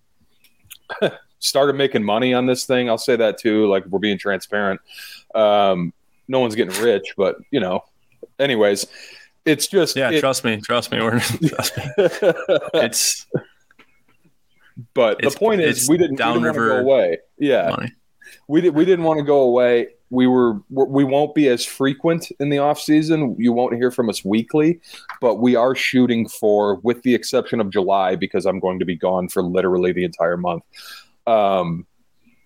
started 1.39 1.75
making 1.75 2.05
money 2.05 2.35
on 2.35 2.47
this 2.47 2.67
thing. 2.67 2.89
I'll 2.89 2.99
say 2.99 3.17
that 3.17 3.39
too. 3.39 3.67
Like 3.67 3.87
we're 3.87 3.99
being 3.99 4.19
transparent. 4.19 4.81
Um, 5.35 5.93
no 6.29 6.41
one's 6.41 6.55
getting 6.55 6.81
rich, 6.83 7.15
but 7.17 7.37
you 7.51 7.59
know. 7.59 7.83
Anyways, 8.39 8.87
it's 9.49 9.67
just 9.67 9.97
yeah. 9.97 10.11
It, 10.11 10.21
trust 10.21 10.45
me, 10.45 10.61
trust 10.61 10.91
me. 10.91 11.01
We're 11.01 11.21
trust 11.21 11.77
me. 11.77 11.85
it's. 12.75 13.27
But 14.95 15.25
it's, 15.25 15.35
the 15.35 15.39
point 15.39 15.61
is, 15.61 15.89
we 15.89 15.99
didn't, 15.99 16.17
downriver 16.17 16.61
we 16.61 16.69
didn't 16.69 16.85
go 16.85 16.93
away. 16.93 17.19
Yeah, 17.39 17.71
money. 17.71 17.93
we 18.47 18.61
did. 18.61 18.75
We 18.75 18.85
didn't 18.85 19.05
want 19.05 19.19
to 19.19 19.25
go 19.25 19.41
away 19.41 19.89
we 20.11 20.27
were 20.27 20.61
we 20.71 21.05
won't 21.05 21.35
be 21.35 21.49
as 21.49 21.65
frequent 21.65 22.31
in 22.41 22.49
the 22.49 22.59
off 22.59 22.81
season. 22.81 23.37
You 23.39 23.53
won't 23.53 23.75
hear 23.75 23.91
from 23.91 24.09
us 24.09 24.25
weekly, 24.25 24.81
but 25.21 25.37
we 25.37 25.55
are 25.55 25.75
shooting 25.75 26.29
for, 26.29 26.77
with 26.77 27.03
the 27.03 27.15
exception 27.15 27.61
of 27.61 27.71
July, 27.71 28.17
because 28.17 28.47
I'm 28.47 28.59
going 28.59 28.79
to 28.79 28.85
be 28.85 28.97
gone 28.97 29.29
for 29.29 29.43
literally 29.43 29.93
the 29.93 30.05
entire 30.05 30.37
month. 30.37 30.63
Um, 31.27 31.87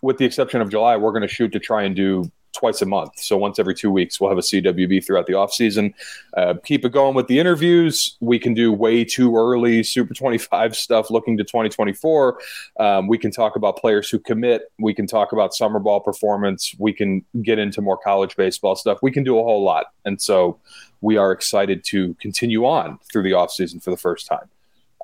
with 0.03 0.19
the 0.19 0.25
exception 0.25 0.61
of 0.61 0.71
July, 0.71 0.97
we're 0.97 1.13
going 1.13 1.23
to 1.23 1.29
shoot 1.29 1.53
to 1.53 1.61
try 1.61 1.85
and 1.85 1.95
do 1.95 2.31
twice 2.53 2.83
a 2.83 2.87
month. 2.87 3.19
So 3.19 3.37
once 3.37 3.59
every 3.59 3.75
two 3.75 3.91
weeks, 3.91 4.21
we'll 4.21 4.31
have 4.31 4.39
a 4.39 4.43
CWB 4.43 5.05
throughout 5.05 5.27
the 5.27 5.35
off 5.35 5.53
season. 5.53 5.95
Uh, 6.37 6.55
keep 6.65 6.85
it 6.85 6.93
going 6.93 7.15
with 7.15 7.27
the 7.27 7.39
interviews. 7.39 8.17
We 8.21 8.39
can 8.39 8.55
do 8.55 8.73
way 8.73 9.05
too 9.05 9.37
early 9.37 9.83
Super 9.83 10.15
25 10.15 10.77
stuff 10.77 11.11
looking 11.11 11.37
to 11.39 11.45
2024. 11.45 12.39
Um, 12.79 13.09
we 13.09 13.19
can 13.19 13.31
talk 13.31 13.57
about 13.57 13.77
players 13.79 14.09
who 14.11 14.19
commit. 14.19 14.73
We 14.79 14.95
can 14.95 15.07
talk 15.07 15.33
about 15.33 15.55
summer 15.55 15.79
ball 15.79 16.01
performance. 16.01 16.75
We 16.79 16.93
can 16.93 17.25
get 17.43 17.59
into 17.59 17.81
more 17.81 17.99
college 17.99 18.37
baseball 18.37 18.77
stuff. 18.77 18.99
We 19.03 19.11
can 19.11 19.25
do 19.25 19.39
a 19.39 19.43
whole 19.43 19.63
lot. 19.63 19.87
And 20.05 20.21
so 20.21 20.59
we 21.01 21.17
are 21.17 21.33
excited 21.33 21.85
to 21.85 22.15
continue 22.15 22.65
on 22.65 22.99
through 23.11 23.25
the 23.25 23.33
off 23.35 23.51
season 23.51 23.81
for 23.81 23.91
the 23.91 23.97
first 23.97 24.27
time. 24.27 24.49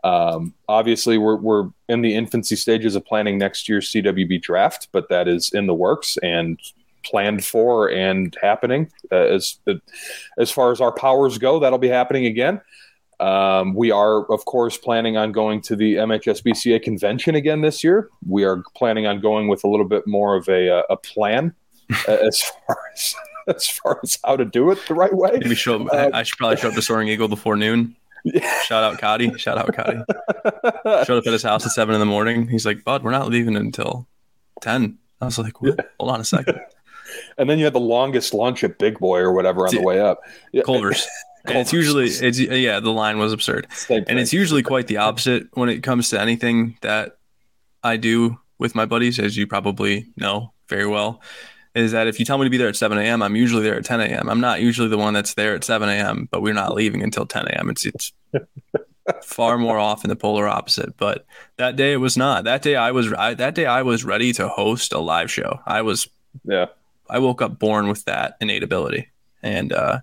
Um, 0.05 0.55
obviously, 0.69 1.19
we're, 1.19 1.37
we're 1.37 1.69
in 1.89 2.03
the 2.03 2.15
infancy 2.15 2.57
stages 2.57 2.95
of 2.95 3.05
planning 3.05 3.39
next 3.39 3.69
year's 3.69 3.91
CWB 3.91 4.41
draft, 4.43 4.89
but 4.93 5.09
that 5.09 5.29
is 5.29 5.51
in 5.53 5.67
the 5.67 5.75
works, 5.75 6.17
and 6.23 6.59
planned 7.05 7.45
for 7.45 7.91
and 7.91 8.37
happening. 8.41 8.91
Uh, 9.11 9.17
as 9.17 9.59
as 10.39 10.51
far 10.51 10.73
as 10.73 10.81
our 10.81 10.93
powers 10.93 11.39
go, 11.39 11.59
that'll 11.61 11.79
be 11.79 11.89
happening 11.89 12.27
again. 12.27 12.61
Um, 13.21 13.75
we 13.75 13.91
are, 13.91 14.31
of 14.33 14.45
course, 14.45 14.77
planning 14.77 15.17
on 15.17 15.33
going 15.33 15.61
to 15.63 15.75
the 15.75 15.95
MHSBCA 15.95 16.83
convention 16.83 17.35
again 17.35 17.63
this 17.63 17.83
year. 17.83 18.11
We 18.25 18.45
are 18.45 18.63
planning 18.77 19.07
on 19.07 19.21
going 19.21 19.49
with 19.49 19.65
a 19.65 19.69
little 19.69 19.89
bit 19.89 20.07
more 20.07 20.37
of 20.37 20.49
a, 20.49 20.79
uh, 20.79 20.83
a 20.91 20.97
plan 20.97 21.55
uh, 22.07 22.13
as 22.27 22.41
far 22.43 22.79
as 22.95 23.15
as 23.49 23.67
far 23.67 23.99
as 24.05 24.19
how 24.25 24.37
to 24.37 24.45
do 24.45 24.71
it 24.71 24.79
the 24.87 24.95
right 24.95 25.15
way. 25.15 25.31
Maybe 25.33 25.55
show. 25.55 25.89
Uh, 25.89 26.11
I 26.13 26.23
should 26.23 26.37
probably 26.39 26.59
show 26.59 26.69
up 26.69 26.75
to 26.75 26.83
Soaring 26.83 27.09
Eagle 27.09 27.29
before 27.29 27.57
noon. 27.57 27.97
Yeah. 28.25 28.61
Shout 28.63 28.85
out 28.85 29.01
Cotty. 29.01 29.39
Shout 29.39 29.57
out 29.57 29.69
Cotty. 29.69 30.05
Showed 31.07 31.19
up 31.19 31.27
at 31.27 31.33
his 31.33 31.43
house 31.43 31.65
at 31.65 31.73
seven 31.73 31.95
in 31.95 32.01
the 32.01 32.07
morning. 32.07 32.47
He's 32.47 32.67
like, 32.67 32.85
"Bud, 32.85 33.03
we're 33.03 33.11
not 33.11 33.29
leaving 33.29 33.57
until 33.57 34.07
10. 34.61 34.99
I 35.21 35.25
was 35.25 35.39
like, 35.39 35.61
what? 35.61 35.93
hold 35.99 36.13
on 36.13 36.21
a 36.21 36.25
second. 36.25 36.61
And 37.39 37.49
then 37.49 37.59
you 37.59 37.65
had 37.65 37.73
the 37.73 37.81
longest 37.81 38.35
lunch 38.35 38.65
at 38.65 38.79
Big 38.79 38.99
Boy 38.99 39.21
or 39.21 39.33
whatever 39.33 39.67
on 39.67 39.75
the 39.75 39.83
way 39.83 40.01
up. 40.01 40.21
Culver's. 40.65 41.07
and 41.45 41.59
it's 41.59 41.73
usually 41.73 42.07
it's 42.07 42.39
yeah 42.39 42.81
the 42.81 42.91
line 42.91 43.19
was 43.19 43.33
absurd. 43.33 43.67
And 43.89 44.19
it's 44.19 44.33
usually 44.33 44.63
quite 44.63 44.87
the 44.87 44.99
opposite 44.99 45.47
when 45.53 45.69
it 45.69 45.83
comes 45.83 46.11
to 46.11 46.21
anything 46.21 46.77
that 46.83 47.17
i 47.83 47.97
do 47.97 48.39
with 48.59 48.75
my 48.75 48.85
buddies 48.85 49.21
as 49.21 49.37
you 49.37 49.47
probably 49.47 50.09
know 50.17 50.53
very 50.69 50.87
well 50.87 51.23
is 51.77 51.93
that 51.93 52.09
if 52.09 52.19
you 52.19 52.25
tell 52.25 52.39
me 52.39 52.45
to 52.45 52.51
be 52.51 52.57
there 52.57 52.69
at 52.69 52.75
7 52.75 52.99
a.m 52.99 53.23
i'm 53.23 53.37
usually 53.37 53.63
there 53.63 53.77
at 53.77 53.85
10 53.85 54.01
a.m 54.01 54.29
i'm 54.29 54.41
not 54.41 54.61
usually 54.61 54.89
the 54.89 54.99
one 54.99 55.15
that's 55.15 55.35
there 55.35 55.55
at 55.55 55.63
7 55.63 55.89
a.m 55.89 56.29
but 56.33 56.43
we're 56.43 56.53
not 56.53 56.75
leaving 56.75 57.05
until 57.05 57.25
10 57.25 57.47
a.m 57.47 57.71
it's 57.71 57.87
it's 57.87 58.13
far 59.23 59.59
more 59.59 59.79
often 59.79 60.11
the 60.11 60.17
polar 60.17 60.49
opposite. 60.49 60.97
But 60.97 61.27
that 61.57 61.77
day 61.77 61.93
it 61.93 61.99
was 61.99 62.17
not. 62.17 62.45
That 62.45 62.63
day 62.63 62.77
i 62.77 62.91
was 62.91 63.13
I, 63.13 63.35
that 63.35 63.55
day 63.55 63.67
i 63.67 63.83
was 63.83 64.05
ready 64.05 64.33
to 64.35 64.49
host 64.49 64.93
a 64.93 64.99
live 64.99 65.31
show. 65.31 65.61
I 65.67 65.83
was 65.83 66.09
yeah 66.45 66.67
i 67.11 67.19
woke 67.19 67.43
up 67.43 67.59
born 67.59 67.89
with 67.89 68.05
that 68.05 68.37
innate 68.41 68.63
ability 68.63 69.09
and 69.43 69.73
uh 69.73 70.01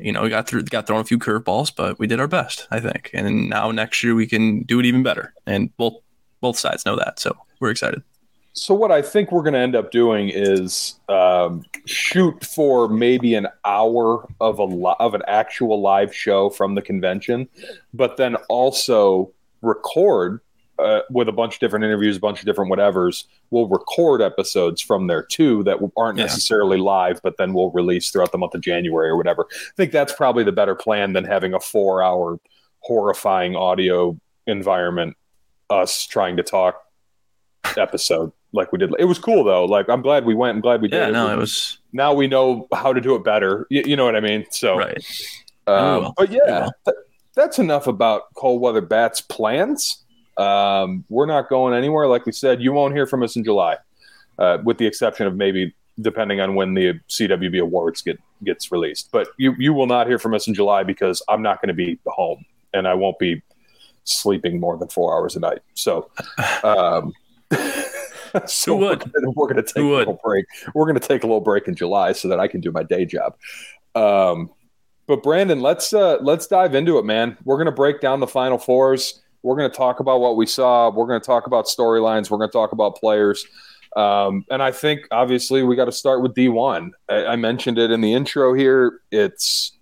you 0.00 0.12
know, 0.12 0.22
we 0.22 0.28
got 0.30 0.48
through, 0.48 0.62
got 0.64 0.86
thrown 0.86 1.00
a 1.00 1.04
few 1.04 1.18
curveballs, 1.18 1.74
but 1.74 1.98
we 1.98 2.06
did 2.06 2.20
our 2.20 2.28
best, 2.28 2.66
I 2.70 2.80
think. 2.80 3.10
And 3.12 3.48
now 3.48 3.70
next 3.70 4.02
year 4.02 4.14
we 4.14 4.26
can 4.26 4.62
do 4.62 4.80
it 4.80 4.86
even 4.86 5.02
better. 5.02 5.34
And 5.46 5.74
both 5.76 5.94
both 6.40 6.58
sides 6.58 6.86
know 6.86 6.96
that, 6.96 7.18
so 7.18 7.36
we're 7.60 7.70
excited. 7.70 8.02
So 8.54 8.74
what 8.74 8.90
I 8.90 9.02
think 9.02 9.30
we're 9.30 9.42
going 9.42 9.52
to 9.52 9.60
end 9.60 9.76
up 9.76 9.90
doing 9.90 10.30
is 10.30 10.98
um, 11.08 11.62
shoot 11.86 12.44
for 12.44 12.88
maybe 12.88 13.34
an 13.34 13.46
hour 13.64 14.26
of 14.40 14.58
a 14.58 14.64
li- 14.64 14.96
of 14.98 15.14
an 15.14 15.22
actual 15.28 15.80
live 15.80 16.14
show 16.14 16.50
from 16.50 16.74
the 16.74 16.82
convention, 16.82 17.48
but 17.92 18.16
then 18.16 18.36
also 18.48 19.30
record 19.60 20.40
uh, 20.80 21.02
with 21.10 21.28
a 21.28 21.32
bunch 21.32 21.54
of 21.54 21.60
different 21.60 21.84
interviews, 21.84 22.16
a 22.16 22.20
bunch 22.20 22.40
of 22.40 22.46
different 22.46 22.72
whatevers. 22.72 23.24
We'll 23.50 23.68
record 23.68 24.22
episodes 24.22 24.80
from 24.80 25.06
there 25.06 25.22
too 25.22 25.62
that 25.64 25.78
aren't 25.96 26.18
yeah. 26.18 26.24
necessarily 26.24 26.78
live, 26.78 27.20
but 27.22 27.36
then 27.36 27.52
we'll 27.52 27.70
release 27.70 28.10
throughout 28.10 28.32
the 28.32 28.38
month 28.38 28.54
of 28.54 28.60
January 28.60 29.08
or 29.08 29.16
whatever. 29.16 29.46
I 29.50 29.74
think 29.76 29.92
that's 29.92 30.12
probably 30.12 30.44
the 30.44 30.52
better 30.52 30.74
plan 30.74 31.12
than 31.12 31.24
having 31.24 31.54
a 31.54 31.60
four 31.60 32.02
hour 32.02 32.38
horrifying 32.80 33.56
audio 33.56 34.18
environment, 34.46 35.16
us 35.68 36.06
trying 36.06 36.36
to 36.38 36.42
talk 36.42 36.82
episode 37.76 38.32
like 38.52 38.72
we 38.72 38.78
did. 38.78 38.92
It 38.98 39.04
was 39.04 39.18
cool 39.18 39.44
though. 39.44 39.64
Like 39.64 39.88
I'm 39.88 40.02
glad 40.02 40.24
we 40.24 40.34
went. 40.34 40.56
I'm 40.56 40.60
glad 40.60 40.80
we 40.80 40.88
did. 40.88 40.98
Yeah, 40.98 41.10
no, 41.10 41.32
it 41.32 41.36
was. 41.36 41.78
Now 41.92 42.14
we 42.14 42.26
know 42.26 42.68
how 42.72 42.92
to 42.92 43.00
do 43.00 43.14
it 43.14 43.24
better. 43.24 43.66
You, 43.70 43.82
you 43.86 43.96
know 43.96 44.04
what 44.04 44.16
I 44.16 44.20
mean? 44.20 44.46
So, 44.50 44.76
right. 44.76 45.04
Um, 45.66 46.12
but 46.16 46.30
yeah, 46.30 46.68
th- 46.84 46.96
that's 47.34 47.58
enough 47.58 47.86
about 47.86 48.34
cold 48.34 48.60
weather 48.60 48.80
bats 48.80 49.20
plans. 49.20 49.99
Um, 50.40 51.04
we're 51.08 51.26
not 51.26 51.48
going 51.48 51.74
anywhere. 51.74 52.06
Like 52.06 52.24
we 52.24 52.32
said, 52.32 52.62
you 52.62 52.72
won't 52.72 52.94
hear 52.94 53.06
from 53.06 53.22
us 53.22 53.36
in 53.36 53.44
July, 53.44 53.76
uh, 54.38 54.58
with 54.64 54.78
the 54.78 54.86
exception 54.86 55.26
of 55.26 55.36
maybe 55.36 55.74
depending 56.00 56.40
on 56.40 56.54
when 56.54 56.72
the 56.74 56.98
CWB 57.08 57.60
awards 57.60 58.00
get 58.00 58.18
gets 58.42 58.72
released. 58.72 59.10
But 59.12 59.28
you 59.36 59.54
you 59.58 59.74
will 59.74 59.86
not 59.86 60.06
hear 60.06 60.18
from 60.18 60.34
us 60.34 60.48
in 60.48 60.54
July 60.54 60.82
because 60.82 61.22
I'm 61.28 61.42
not 61.42 61.60
going 61.60 61.68
to 61.68 61.74
be 61.74 61.98
home 62.06 62.44
and 62.72 62.88
I 62.88 62.94
won't 62.94 63.18
be 63.18 63.42
sleeping 64.04 64.60
more 64.60 64.76
than 64.78 64.88
four 64.88 65.14
hours 65.14 65.36
a 65.36 65.40
night. 65.40 65.60
So, 65.74 66.10
um, 66.64 67.12
so 68.46 68.76
we're 68.76 68.96
gonna, 68.96 69.30
we're 69.34 69.48
gonna, 69.48 69.62
take 69.62 69.76
a 69.76 69.82
little 69.82 70.20
break. 70.24 70.46
We're 70.74 70.86
gonna 70.86 71.00
take 71.00 71.22
a 71.22 71.26
little 71.26 71.40
break 71.40 71.68
in 71.68 71.74
July 71.74 72.12
so 72.12 72.28
that 72.28 72.40
I 72.40 72.48
can 72.48 72.60
do 72.60 72.72
my 72.72 72.82
day 72.82 73.04
job. 73.04 73.36
Um, 73.94 74.50
but 75.06 75.22
Brandon, 75.22 75.60
let's 75.60 75.92
uh, 75.92 76.18
let's 76.22 76.46
dive 76.46 76.74
into 76.74 76.98
it, 76.98 77.04
man. 77.04 77.36
We're 77.44 77.58
gonna 77.58 77.72
break 77.72 78.00
down 78.00 78.20
the 78.20 78.26
final 78.26 78.58
fours. 78.58 79.20
We're 79.42 79.56
going 79.56 79.70
to 79.70 79.76
talk 79.76 80.00
about 80.00 80.20
what 80.20 80.36
we 80.36 80.46
saw. 80.46 80.90
We're 80.90 81.06
going 81.06 81.20
to 81.20 81.26
talk 81.26 81.46
about 81.46 81.66
storylines. 81.66 82.30
We're 82.30 82.38
going 82.38 82.50
to 82.50 82.52
talk 82.52 82.72
about 82.72 82.96
players. 82.96 83.44
Um, 83.96 84.44
and 84.50 84.62
I 84.62 84.70
think 84.70 85.08
obviously 85.10 85.62
we 85.62 85.74
got 85.74 85.86
to 85.86 85.92
start 85.92 86.22
with 86.22 86.34
D1. 86.34 86.90
I, 87.08 87.26
I, 87.26 87.36
mentioned 87.36 87.76
it 87.76 87.90
in 87.90 88.00
the 88.00 88.12
intro 88.12 88.54
here. 88.54 89.00
It's 89.10 89.72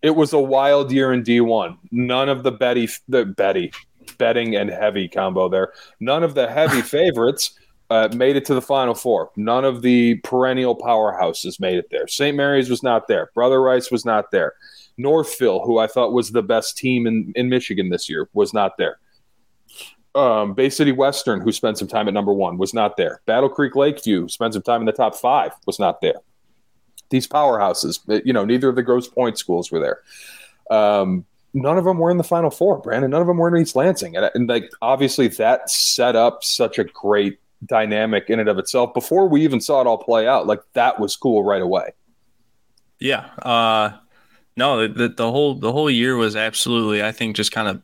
it 0.00 0.10
was 0.10 0.32
a 0.32 0.38
wild 0.38 0.92
year 0.92 1.12
in 1.12 1.24
D1. 1.24 1.76
None 1.90 2.28
of 2.28 2.44
the 2.44 2.52
Betty 2.52 2.88
the 3.08 3.24
Betty 3.24 3.72
betting 4.18 4.54
and 4.54 4.70
heavy 4.70 5.08
combo 5.08 5.48
there. 5.48 5.72
None 5.98 6.22
of 6.22 6.34
the 6.34 6.48
heavy 6.48 6.82
favorites 6.82 7.58
uh, 7.90 8.08
made 8.14 8.36
it 8.36 8.44
to 8.46 8.54
the 8.54 8.62
final 8.62 8.94
four. 8.94 9.30
None 9.36 9.64
of 9.64 9.82
the 9.82 10.16
perennial 10.24 10.76
powerhouses 10.76 11.58
made 11.60 11.78
it 11.78 11.88
there. 11.90 12.06
St. 12.06 12.36
Mary's 12.36 12.70
was 12.70 12.82
not 12.82 13.08
there. 13.08 13.30
Brother 13.34 13.60
Rice 13.60 13.90
was 13.90 14.04
not 14.04 14.30
there. 14.30 14.54
Northville, 14.98 15.60
who 15.64 15.78
I 15.78 15.86
thought 15.86 16.12
was 16.12 16.30
the 16.30 16.42
best 16.42 16.76
team 16.76 17.06
in, 17.06 17.32
in 17.34 17.48
Michigan 17.48 17.88
this 17.88 18.08
year, 18.08 18.28
was 18.32 18.52
not 18.52 18.76
there. 18.76 18.98
Um, 20.14 20.52
Bay 20.54 20.68
City 20.68 20.92
Western, 20.92 21.40
who 21.40 21.52
spent 21.52 21.78
some 21.78 21.88
time 21.88 22.06
at 22.06 22.14
number 22.14 22.32
one, 22.32 22.58
was 22.58 22.74
not 22.74 22.96
there. 22.96 23.22
Battle 23.24 23.48
Creek 23.48 23.74
Lakeview 23.74 24.28
spent 24.28 24.52
some 24.52 24.62
time 24.62 24.80
in 24.80 24.86
the 24.86 24.92
top 24.92 25.14
five, 25.14 25.52
was 25.66 25.78
not 25.78 26.00
there. 26.00 26.16
These 27.08 27.26
powerhouses, 27.26 27.98
uh, 28.08 28.20
you 28.24 28.32
know, 28.32 28.44
neither 28.44 28.68
of 28.68 28.76
the 28.76 28.82
Grosse 28.82 29.08
Pointe 29.08 29.38
schools 29.38 29.70
were 29.70 29.80
there. 29.80 30.00
Um, 30.70 31.24
none 31.54 31.78
of 31.78 31.84
them 31.84 31.98
were 31.98 32.10
in 32.10 32.18
the 32.18 32.24
final 32.24 32.50
four, 32.50 32.78
Brandon. 32.78 33.10
None 33.10 33.20
of 33.20 33.26
them 33.26 33.38
were 33.38 33.54
in 33.54 33.60
East 33.60 33.76
Lansing, 33.76 34.16
and, 34.16 34.30
and 34.34 34.48
like 34.48 34.70
obviously 34.80 35.28
that 35.28 35.70
set 35.70 36.16
up 36.16 36.44
such 36.44 36.78
a 36.78 36.84
great 36.84 37.38
dynamic 37.64 38.28
in 38.28 38.40
and 38.40 38.48
of 38.48 38.58
itself. 38.58 38.94
Before 38.94 39.28
we 39.28 39.44
even 39.44 39.60
saw 39.60 39.80
it 39.80 39.86
all 39.86 39.98
play 39.98 40.26
out, 40.26 40.46
like 40.46 40.60
that 40.74 40.98
was 41.00 41.16
cool 41.16 41.44
right 41.44 41.62
away. 41.62 41.92
Yeah, 42.98 43.30
uh, 43.42 43.98
no, 44.56 44.86
the, 44.86 45.08
the 45.08 45.30
whole 45.30 45.54
the 45.54 45.72
whole 45.72 45.90
year 45.90 46.16
was 46.16 46.36
absolutely, 46.36 47.02
I 47.02 47.12
think, 47.12 47.36
just 47.36 47.52
kind 47.52 47.68
of 47.68 47.82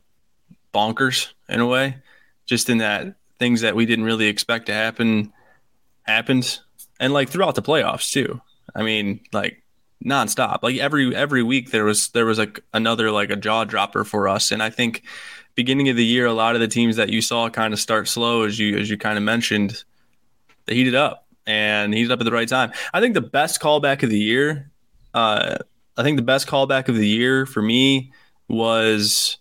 bonkers 0.73 1.33
in 1.47 1.59
a 1.59 1.65
way, 1.65 1.97
just 2.45 2.69
in 2.69 2.79
that 2.79 3.15
things 3.39 3.61
that 3.61 3.75
we 3.75 3.85
didn't 3.85 4.05
really 4.05 4.27
expect 4.27 4.67
to 4.67 4.73
happen 4.73 5.33
happened, 6.03 6.59
and 6.99 7.13
like 7.13 7.29
throughout 7.29 7.55
the 7.55 7.61
playoffs 7.61 8.11
too. 8.11 8.41
I 8.75 8.83
mean, 8.83 9.21
like 9.31 9.63
nonstop. 10.03 10.59
Like 10.61 10.77
every 10.77 11.15
every 11.15 11.43
week 11.43 11.71
there 11.71 11.85
was 11.85 12.09
there 12.09 12.25
was 12.25 12.37
like 12.37 12.59
another 12.73 13.11
like 13.11 13.29
a 13.29 13.35
jaw 13.35 13.63
dropper 13.63 14.03
for 14.03 14.27
us, 14.27 14.51
and 14.51 14.61
I 14.61 14.69
think 14.69 15.03
beginning 15.55 15.89
of 15.89 15.95
the 15.95 16.05
year, 16.05 16.25
a 16.25 16.33
lot 16.33 16.55
of 16.55 16.61
the 16.61 16.67
teams 16.67 16.95
that 16.97 17.09
you 17.09 17.21
saw 17.21 17.49
kind 17.49 17.73
of 17.73 17.79
start 17.79 18.07
slow, 18.07 18.43
as 18.43 18.59
you 18.59 18.77
as 18.77 18.89
you 18.89 18.97
kind 18.97 19.17
of 19.17 19.23
mentioned, 19.23 19.83
they 20.65 20.75
heated 20.75 20.95
up 20.95 21.25
and 21.47 21.93
heated 21.93 22.11
up 22.11 22.19
at 22.19 22.25
the 22.25 22.31
right 22.31 22.47
time. 22.47 22.71
I 22.93 23.01
think 23.01 23.13
the 23.13 23.21
best 23.21 23.59
callback 23.61 24.03
of 24.03 24.09
the 24.09 24.19
year. 24.19 24.71
Uh, 25.13 25.57
I 25.99 26.03
think 26.03 26.15
the 26.15 26.23
best 26.23 26.47
callback 26.47 26.87
of 26.87 26.95
the 26.95 27.05
year 27.05 27.45
for 27.45 27.61
me 27.61 28.13
was 28.47 29.37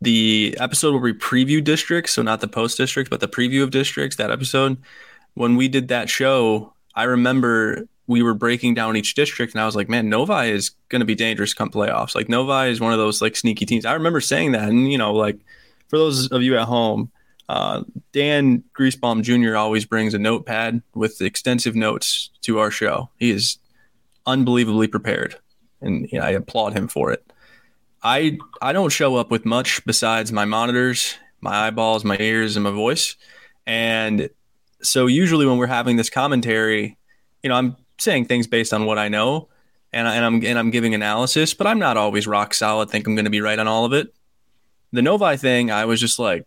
the 0.00 0.56
episode 0.60 0.92
where 0.92 1.00
we 1.00 1.12
preview 1.12 1.62
districts, 1.62 2.12
so 2.12 2.22
not 2.22 2.40
the 2.40 2.46
post 2.46 2.76
districts, 2.76 3.10
but 3.10 3.18
the 3.18 3.26
preview 3.26 3.64
of 3.64 3.72
districts. 3.72 4.16
That 4.18 4.30
episode, 4.30 4.76
when 5.34 5.56
we 5.56 5.66
did 5.66 5.88
that 5.88 6.08
show, 6.08 6.72
I 6.94 7.04
remember 7.04 7.88
we 8.06 8.22
were 8.22 8.34
breaking 8.34 8.74
down 8.74 8.96
each 8.96 9.14
district, 9.14 9.52
and 9.52 9.60
I 9.60 9.66
was 9.66 9.74
like, 9.74 9.88
"Man, 9.88 10.08
Novi 10.08 10.50
is 10.50 10.70
going 10.90 11.00
to 11.00 11.06
be 11.06 11.16
dangerous 11.16 11.54
come 11.54 11.70
playoffs. 11.70 12.14
Like 12.14 12.28
Novi 12.28 12.70
is 12.70 12.80
one 12.80 12.92
of 12.92 12.98
those 12.98 13.20
like 13.20 13.34
sneaky 13.34 13.66
teams." 13.66 13.84
I 13.84 13.94
remember 13.94 14.20
saying 14.20 14.52
that, 14.52 14.68
and 14.68 14.92
you 14.92 14.96
know, 14.96 15.12
like 15.12 15.40
for 15.88 15.98
those 15.98 16.28
of 16.28 16.42
you 16.42 16.56
at 16.56 16.68
home, 16.68 17.10
uh, 17.48 17.82
Dan 18.12 18.62
Griesbaum 18.78 19.22
Jr. 19.22 19.56
always 19.56 19.84
brings 19.84 20.14
a 20.14 20.18
notepad 20.20 20.82
with 20.94 21.20
extensive 21.20 21.74
notes 21.74 22.30
to 22.42 22.60
our 22.60 22.70
show. 22.70 23.10
He 23.18 23.30
is 23.32 23.58
unbelievably 24.28 24.88
prepared, 24.88 25.36
and 25.80 26.08
you 26.12 26.20
know, 26.20 26.26
I 26.26 26.30
applaud 26.30 26.74
him 26.74 26.86
for 26.86 27.10
it. 27.10 27.24
I 28.02 28.38
I 28.62 28.72
don't 28.72 28.90
show 28.90 29.16
up 29.16 29.30
with 29.30 29.44
much 29.44 29.84
besides 29.84 30.30
my 30.30 30.44
monitors, 30.44 31.16
my 31.40 31.66
eyeballs, 31.66 32.04
my 32.04 32.16
ears, 32.20 32.56
and 32.56 32.64
my 32.64 32.70
voice. 32.70 33.16
And 33.66 34.30
so 34.82 35.06
usually 35.06 35.46
when 35.46 35.58
we're 35.58 35.66
having 35.66 35.96
this 35.96 36.10
commentary, 36.10 36.96
you 37.42 37.48
know, 37.48 37.56
I'm 37.56 37.76
saying 37.98 38.26
things 38.26 38.46
based 38.46 38.72
on 38.72 38.86
what 38.86 38.98
I 38.98 39.08
know, 39.08 39.48
and, 39.92 40.06
I, 40.06 40.14
and 40.16 40.24
I'm 40.24 40.44
and 40.44 40.58
I'm 40.58 40.70
giving 40.70 40.94
analysis, 40.94 41.54
but 41.54 41.66
I'm 41.66 41.78
not 41.78 41.96
always 41.96 42.26
rock 42.26 42.54
solid. 42.54 42.90
Think 42.90 43.06
I'm 43.06 43.14
going 43.14 43.24
to 43.24 43.30
be 43.30 43.40
right 43.40 43.58
on 43.58 43.66
all 43.66 43.84
of 43.84 43.92
it. 43.92 44.14
The 44.92 45.02
Novi 45.02 45.36
thing, 45.36 45.70
I 45.70 45.84
was 45.84 46.00
just 46.00 46.18
like, 46.18 46.46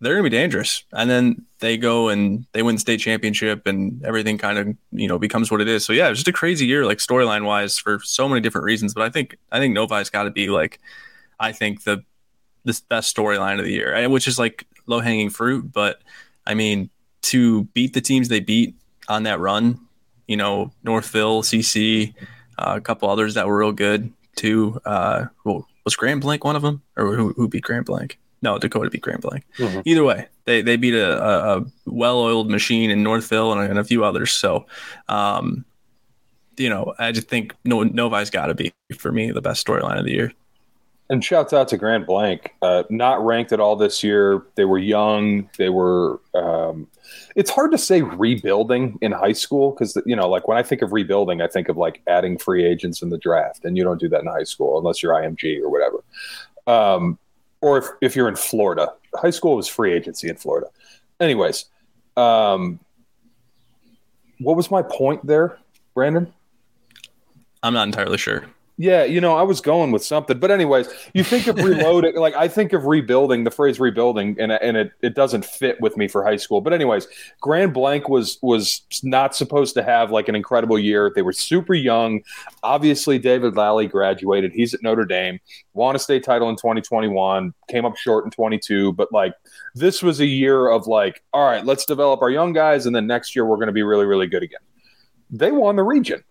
they're 0.00 0.14
gonna 0.14 0.24
be 0.24 0.30
dangerous. 0.30 0.84
And 0.92 1.08
then 1.08 1.46
they 1.60 1.76
go 1.76 2.08
and 2.08 2.46
they 2.52 2.62
win 2.62 2.76
the 2.76 2.80
state 2.80 3.00
championship, 3.00 3.66
and 3.66 4.04
everything 4.04 4.38
kind 4.38 4.58
of 4.58 4.76
you 4.92 5.08
know 5.08 5.18
becomes 5.18 5.50
what 5.50 5.60
it 5.60 5.68
is. 5.68 5.84
So 5.84 5.92
yeah, 5.92 6.08
it's 6.08 6.18
just 6.18 6.28
a 6.28 6.32
crazy 6.32 6.66
year, 6.66 6.84
like 6.84 6.98
storyline 6.98 7.44
wise, 7.44 7.78
for 7.78 7.98
so 8.02 8.28
many 8.28 8.40
different 8.40 8.64
reasons. 8.64 8.94
But 8.94 9.04
I 9.04 9.10
think 9.10 9.36
I 9.52 9.58
think 9.58 9.74
Novi's 9.74 10.10
got 10.10 10.24
to 10.24 10.30
be 10.30 10.48
like, 10.48 10.80
I 11.40 11.52
think 11.52 11.84
the 11.84 12.04
this 12.64 12.80
best 12.80 13.14
storyline 13.14 13.58
of 13.58 13.64
the 13.64 13.72
year, 13.72 14.08
which 14.08 14.28
is 14.28 14.38
like 14.38 14.66
low 14.86 15.00
hanging 15.00 15.30
fruit. 15.30 15.72
But 15.72 16.02
I 16.46 16.54
mean, 16.54 16.90
to 17.22 17.64
beat 17.64 17.94
the 17.94 18.00
teams 18.00 18.28
they 18.28 18.40
beat 18.40 18.74
on 19.08 19.22
that 19.22 19.40
run, 19.40 19.80
you 20.26 20.36
know, 20.36 20.72
Northville, 20.82 21.42
CC, 21.42 22.14
uh, 22.58 22.74
a 22.76 22.80
couple 22.80 23.08
others 23.08 23.34
that 23.34 23.46
were 23.46 23.58
real 23.58 23.72
good 23.72 24.12
too. 24.34 24.80
Uh, 24.84 25.26
well, 25.44 25.66
was 25.84 25.96
Grand 25.96 26.20
Blanc 26.20 26.44
one 26.44 26.56
of 26.56 26.62
them, 26.62 26.82
or 26.96 27.14
who, 27.14 27.32
who 27.32 27.48
beat 27.48 27.62
Grand 27.62 27.84
Blanc? 27.84 28.18
No, 28.42 28.58
Dakota 28.58 28.90
beat 28.90 29.00
Grand 29.00 29.22
Blanc. 29.22 29.44
Mm-hmm. 29.58 29.80
Either 29.84 30.04
way, 30.04 30.28
they 30.44 30.62
they 30.62 30.76
beat 30.76 30.94
a, 30.94 31.22
a, 31.22 31.58
a 31.58 31.66
well-oiled 31.86 32.50
machine 32.50 32.90
in 32.90 33.02
Northville 33.02 33.52
and, 33.52 33.68
and 33.68 33.78
a 33.78 33.84
few 33.84 34.04
others. 34.04 34.32
So, 34.32 34.66
um, 35.08 35.64
you 36.56 36.68
know, 36.68 36.94
I 36.98 37.12
just 37.12 37.28
think 37.28 37.54
no, 37.64 37.82
Novi's 37.82 38.30
got 38.30 38.46
to 38.46 38.54
be 38.54 38.72
for 38.96 39.12
me 39.12 39.30
the 39.30 39.42
best 39.42 39.66
storyline 39.66 39.98
of 39.98 40.04
the 40.04 40.12
year. 40.12 40.32
And 41.08 41.24
shouts 41.24 41.52
out 41.52 41.68
to 41.68 41.76
Grand 41.76 42.04
Blanc, 42.04 42.52
uh, 42.62 42.82
not 42.90 43.24
ranked 43.24 43.52
at 43.52 43.60
all 43.60 43.76
this 43.76 44.02
year. 44.02 44.42
They 44.56 44.64
were 44.64 44.78
young. 44.78 45.48
They 45.56 45.68
were. 45.68 46.20
Um, 46.34 46.88
it's 47.36 47.50
hard 47.50 47.70
to 47.70 47.78
say 47.78 48.02
rebuilding 48.02 48.98
in 49.00 49.12
high 49.12 49.32
school 49.32 49.70
because 49.70 49.96
you 50.04 50.16
know, 50.16 50.28
like 50.28 50.48
when 50.48 50.58
I 50.58 50.64
think 50.64 50.82
of 50.82 50.92
rebuilding, 50.92 51.40
I 51.40 51.46
think 51.46 51.68
of 51.68 51.76
like 51.76 52.02
adding 52.08 52.38
free 52.38 52.64
agents 52.64 53.02
in 53.02 53.10
the 53.10 53.18
draft, 53.18 53.64
and 53.64 53.76
you 53.76 53.84
don't 53.84 54.00
do 54.00 54.08
that 54.08 54.20
in 54.20 54.26
high 54.26 54.42
school 54.42 54.78
unless 54.78 55.00
you're 55.00 55.12
IMG 55.12 55.60
or 55.60 55.70
whatever. 55.70 56.02
Um, 56.66 57.18
or 57.60 57.78
if, 57.78 57.84
if 58.00 58.16
you're 58.16 58.28
in 58.28 58.36
Florida, 58.36 58.92
high 59.14 59.30
school 59.30 59.56
was 59.56 59.68
free 59.68 59.92
agency 59.92 60.28
in 60.28 60.36
Florida. 60.36 60.68
Anyways, 61.20 61.66
um, 62.16 62.78
what 64.38 64.56
was 64.56 64.70
my 64.70 64.82
point 64.82 65.26
there, 65.26 65.58
Brandon? 65.94 66.32
I'm 67.62 67.74
not 67.74 67.86
entirely 67.86 68.18
sure. 68.18 68.46
Yeah, 68.78 69.04
you 69.04 69.22
know, 69.22 69.34
I 69.34 69.42
was 69.42 69.62
going 69.62 69.90
with 69.90 70.04
something, 70.04 70.38
but 70.38 70.50
anyways, 70.50 70.86
you 71.14 71.24
think 71.24 71.46
of 71.46 71.56
reloading. 71.56 72.14
like 72.16 72.34
I 72.34 72.46
think 72.46 72.74
of 72.74 72.84
rebuilding, 72.84 73.44
the 73.44 73.50
phrase 73.50 73.80
rebuilding, 73.80 74.36
and 74.38 74.52
and 74.52 74.76
it, 74.76 74.92
it 75.00 75.14
doesn't 75.14 75.46
fit 75.46 75.80
with 75.80 75.96
me 75.96 76.08
for 76.08 76.22
high 76.22 76.36
school. 76.36 76.60
But 76.60 76.74
anyways, 76.74 77.08
Grand 77.40 77.72
Blanc 77.72 78.10
was 78.10 78.38
was 78.42 78.82
not 79.02 79.34
supposed 79.34 79.72
to 79.74 79.82
have 79.82 80.10
like 80.10 80.28
an 80.28 80.34
incredible 80.34 80.78
year. 80.78 81.10
They 81.14 81.22
were 81.22 81.32
super 81.32 81.72
young. 81.72 82.20
Obviously, 82.62 83.18
David 83.18 83.56
Lally 83.56 83.86
graduated. 83.86 84.52
He's 84.52 84.74
at 84.74 84.82
Notre 84.82 85.06
Dame, 85.06 85.40
won 85.72 85.96
a 85.96 85.98
state 85.98 86.22
title 86.22 86.50
in 86.50 86.56
2021, 86.56 87.54
came 87.68 87.86
up 87.86 87.96
short 87.96 88.26
in 88.26 88.30
22. 88.30 88.92
But 88.92 89.10
like 89.10 89.32
this 89.74 90.02
was 90.02 90.20
a 90.20 90.26
year 90.26 90.68
of 90.68 90.86
like, 90.86 91.22
all 91.32 91.46
right, 91.46 91.64
let's 91.64 91.86
develop 91.86 92.20
our 92.20 92.30
young 92.30 92.52
guys, 92.52 92.84
and 92.84 92.94
then 92.94 93.06
next 93.06 93.34
year 93.34 93.46
we're 93.46 93.56
going 93.56 93.68
to 93.68 93.72
be 93.72 93.82
really 93.82 94.04
really 94.04 94.26
good 94.26 94.42
again. 94.42 94.60
They 95.30 95.50
won 95.50 95.76
the 95.76 95.82
region 95.82 96.22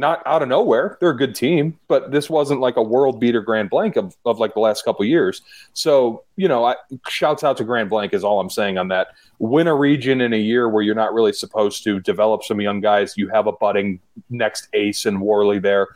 not 0.00 0.22
out 0.26 0.42
of 0.42 0.48
nowhere. 0.48 0.96
They're 0.98 1.10
a 1.10 1.16
good 1.16 1.34
team, 1.34 1.78
but 1.86 2.10
this 2.10 2.28
wasn't 2.28 2.60
like 2.60 2.76
a 2.76 2.82
world 2.82 3.20
beater 3.20 3.42
Grand 3.42 3.70
Blanc 3.70 3.96
of, 3.96 4.16
of 4.24 4.40
like 4.40 4.54
the 4.54 4.60
last 4.60 4.84
couple 4.84 5.04
years. 5.04 5.42
So, 5.74 6.24
you 6.36 6.48
know, 6.48 6.64
I, 6.64 6.74
shouts 7.08 7.44
out 7.44 7.58
to 7.58 7.64
Grand 7.64 7.90
Blanc 7.90 8.12
is 8.12 8.24
all 8.24 8.40
I'm 8.40 8.50
saying 8.50 8.78
on 8.78 8.88
that. 8.88 9.08
Win 9.38 9.68
a 9.68 9.74
region 9.74 10.20
in 10.20 10.32
a 10.32 10.38
year 10.38 10.68
where 10.68 10.82
you're 10.82 10.94
not 10.94 11.14
really 11.14 11.32
supposed 11.32 11.84
to 11.84 12.00
develop 12.00 12.42
some 12.42 12.60
young 12.60 12.80
guys. 12.80 13.16
You 13.16 13.28
have 13.28 13.46
a 13.46 13.52
budding 13.52 14.00
next 14.30 14.68
ace 14.72 15.06
and 15.06 15.20
Worley 15.20 15.58
there. 15.58 15.88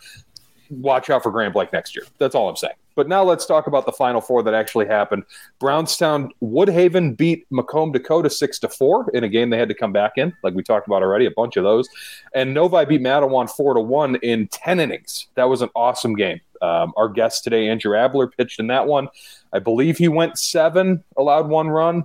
Watch 0.81 1.11
out 1.11 1.23
for 1.23 1.31
Grand 1.31 1.52
Blanc 1.52 1.73
next 1.73 1.95
year. 1.95 2.04
That's 2.19 2.35
all 2.35 2.49
I'm 2.49 2.57
saying. 2.57 2.75
But 2.97 3.09
now 3.09 3.25
let's 3.25 3.45
talk 3.45 3.66
about 3.66 3.87
the 3.87 3.93
final 3.93 4.21
four 4.21 4.43
that 4.45 4.54
actually 4.54 4.87
happened. 4.87 5.25
Brownstown 5.59 6.31
Woodhaven 6.43 7.16
beat 7.16 7.45
Macomb 7.50 7.90
Dakota 7.90 8.31
six 8.31 8.59
to 8.61 8.69
four 8.69 9.11
in 9.11 9.25
a 9.25 9.28
game 9.28 9.50
they 9.50 9.59
had 9.59 9.69
to 9.69 9.75
come 9.75 9.93
back 9.93 10.12
in, 10.16 10.33
like 10.43 10.54
we 10.54 10.62
talked 10.62 10.87
about 10.87 11.02
already, 11.02 11.26
a 11.26 11.31
bunch 11.33 11.57
of 11.57 11.64
those. 11.64 11.88
And 12.35 12.54
Novi 12.54 12.85
beat 12.85 13.00
Mattawan 13.00 13.50
four 13.50 13.75
to 13.75 13.81
one 13.81 14.16
in 14.16 14.47
ten 14.49 14.78
innings. 14.78 15.26
That 15.35 15.49
was 15.49 15.61
an 15.61 15.71
awesome 15.75 16.14
game. 16.14 16.40
Um, 16.62 16.93
our 16.97 17.09
guest 17.09 17.45
today, 17.45 17.69
Andrew 17.69 17.97
Abler, 17.97 18.28
pitched 18.28 18.61
in 18.61 18.69
that 18.69 18.87
one. 18.87 19.09
I 19.52 19.59
believe 19.59 19.99
he 19.99 20.09
went 20.09 20.38
seven, 20.38 21.02
allowed 21.16 21.49
one 21.49 21.69
run. 21.69 22.04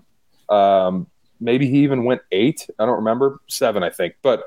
Um, 0.50 1.08
maybe 1.40 1.70
he 1.70 1.80
even 1.80 2.04
went 2.04 2.22
eight. 2.32 2.68
I 2.80 2.86
don't 2.86 2.96
remember 2.96 3.40
seven, 3.48 3.84
I 3.84 3.90
think, 3.90 4.16
but 4.22 4.44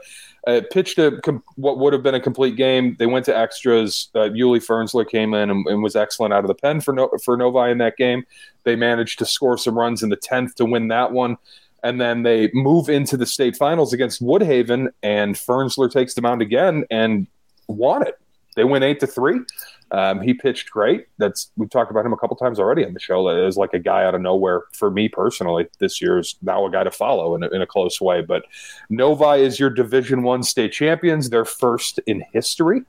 uh, 0.47 0.61
pitched 0.71 0.99
a 0.99 1.21
com- 1.21 1.43
what 1.57 1.79
would 1.79 1.93
have 1.93 2.03
been 2.03 2.15
a 2.15 2.21
complete 2.21 2.57
game. 2.57 2.97
They 2.99 3.07
went 3.07 3.25
to 3.27 3.37
extras. 3.37 4.09
Uh, 4.15 4.31
Yuli 4.31 4.65
Fernsler 4.65 5.09
came 5.09 5.35
in 5.35 5.51
and, 5.51 5.67
and, 5.67 5.83
was 5.83 5.95
excellent 5.95 6.35
out 6.35 6.45
of 6.45 6.49
the 6.49 6.55
pen 6.55 6.81
for 6.81 6.93
no- 6.93 7.11
for 7.25 7.37
Novi 7.37 7.71
in 7.71 7.79
that 7.79 7.97
game. 7.97 8.25
They 8.65 8.77
managed 8.77 9.19
to 9.21 9.27
score 9.27 9.57
some 9.57 9.79
runs 9.79 10.03
in 10.03 10.09
the 10.09 10.17
tenth 10.17 10.57
to 10.57 10.65
win 10.65 10.89
that 10.89 11.13
one, 11.13 11.37
and 11.83 12.01
then 12.01 12.23
they 12.23 12.51
move 12.55 12.89
into 12.89 13.17
the 13.17 13.27
state 13.27 13.57
finals 13.57 13.93
against 13.93 14.23
Woodhaven, 14.23 14.89
and 15.03 15.37
Fernsler 15.37 15.91
takes 15.91 16.15
the 16.15 16.23
mound 16.23 16.43
again 16.43 16.85
and 16.91 17.27
won 17.69 18.07
it. 18.07 18.19
They 18.57 18.65
win 18.65 18.83
eight 18.83 19.01
to 19.01 19.07
three. 19.07 19.41
Um, 19.93 20.23
he 20.23 20.33
pitched 20.33 20.71
great. 20.71 21.07
That's 21.19 21.51
we've 21.57 21.69
talked 21.69 21.91
about 21.91 22.07
him 22.07 22.15
a 22.15 22.17
couple 22.17 22.35
times 22.37 22.59
already 22.59 22.85
on 22.85 22.95
the 22.95 23.01
show. 23.01 23.29
As 23.29 23.59
like 23.59 23.75
a 23.75 23.79
guy 23.79 24.05
out 24.05 24.15
of 24.15 24.23
nowhere 24.23 24.63
for 24.73 24.91
me 24.91 25.09
personally. 25.09 25.69
This 25.79 26.01
year 26.01 26.19
is 26.19 26.35
now 26.41 26.65
a 26.67 26.71
guy 26.71 26.83
to 26.83 26.91
follow 26.91 27.35
in 27.35 27.43
a, 27.43 27.49
in 27.51 27.61
a 27.61 27.67
close 27.67 28.01
way. 28.01 28.23
But 28.23 28.45
Novi 28.89 29.43
is 29.43 29.61
your 29.61 29.69
Division 29.69 30.23
One 30.23 30.43
state 30.43 30.73
champions. 30.73 31.29
They're 31.29 31.45
first 31.45 32.01
in 32.07 32.25
history. 32.33 32.83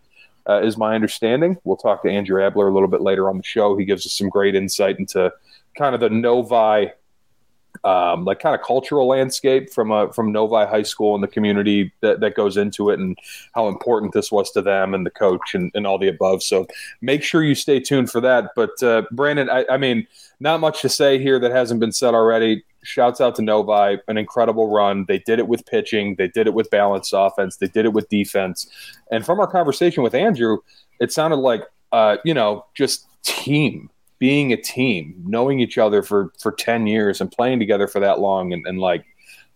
Uh, 0.49 0.62
is 0.62 0.77
my 0.77 0.93
understanding. 0.93 1.58
We'll 1.63 1.77
talk 1.77 2.04
to 2.04 2.10
Andrew 2.10 2.43
Abler 2.43 2.67
a 2.67 2.73
little 2.73 2.89
bit 2.89 2.99
later 2.99 3.30
on 3.30 3.38
the 3.38 3.43
show. 3.43 3.77
He 3.77 3.86
gives 3.86 4.06
us 4.06 4.13
some 4.13 4.27
great 4.27 4.56
insight 4.56 4.99
into 4.99 5.32
kind 5.77 5.95
of 5.95 6.01
the 6.01 6.10
Novi 6.10 6.91
um, 7.83 8.25
like 8.25 8.39
kind 8.39 8.55
of 8.55 8.62
cultural 8.65 9.07
landscape 9.07 9.71
from 9.71 9.91
a, 9.91 10.12
from 10.13 10.31
Novi 10.31 10.65
High 10.65 10.83
School 10.83 11.15
and 11.15 11.23
the 11.23 11.27
community 11.27 11.91
that, 12.01 12.19
that 12.21 12.36
goes 12.36 12.57
into 12.57 12.89
it 12.89 12.99
and 12.99 13.17
how 13.53 13.67
important 13.67 14.13
this 14.13 14.31
was 14.31 14.51
to 14.51 14.62
them 14.62 14.93
and 14.93 15.05
the 15.05 15.12
coach 15.12 15.53
and, 15.53 15.71
and 15.73 15.86
all 15.86 15.97
the 15.97 16.07
above. 16.07 16.43
So 16.43 16.67
make 17.01 17.23
sure 17.23 17.43
you 17.43 17.55
stay 17.55 17.79
tuned 17.79 18.12
for 18.12 18.21
that. 18.21 18.51
But 18.55 18.81
uh, 18.81 19.03
Brandon, 19.12 19.49
I, 19.49 19.65
I 19.69 19.77
mean, 19.77 20.07
not 20.39 20.59
much 20.59 20.81
to 20.81 20.89
say 20.89 21.19
here 21.19 21.39
that 21.39 21.51
hasn't 21.51 21.79
been 21.79 21.91
said 21.91 22.13
already. 22.13 22.63
Shouts 22.83 23.21
out 23.21 23.36
to 23.36 23.41
Novi, 23.41 24.01
an 24.07 24.17
incredible 24.17 24.69
run. 24.69 25.05
They 25.07 25.19
did 25.19 25.39
it 25.39 25.47
with 25.47 25.65
pitching, 25.65 26.15
they 26.15 26.27
did 26.27 26.47
it 26.47 26.53
with 26.53 26.69
balanced 26.69 27.13
offense, 27.15 27.57
they 27.57 27.67
did 27.67 27.86
it 27.86 27.93
with 27.93 28.09
defense. 28.09 28.67
And 29.09 29.25
from 29.25 29.39
our 29.39 29.47
conversation 29.47 30.03
with 30.03 30.13
Andrew, 30.13 30.57
it 30.99 31.12
sounded 31.12 31.38
like, 31.38 31.63
uh, 31.91 32.17
you 32.25 32.33
know, 32.33 32.65
just 32.75 33.07
team 33.23 33.89
being 34.23 34.53
a 34.53 34.55
team, 34.55 35.13
knowing 35.25 35.59
each 35.59 35.77
other 35.77 36.01
for 36.01 36.31
for 36.39 36.53
10 36.53 36.88
years 36.88 37.19
and 37.19 37.29
playing 37.29 37.59
together 37.59 37.89
for 37.89 37.99
that 37.99 38.21
long 38.21 38.53
and, 38.53 38.65
and 38.65 38.79
like 38.79 39.03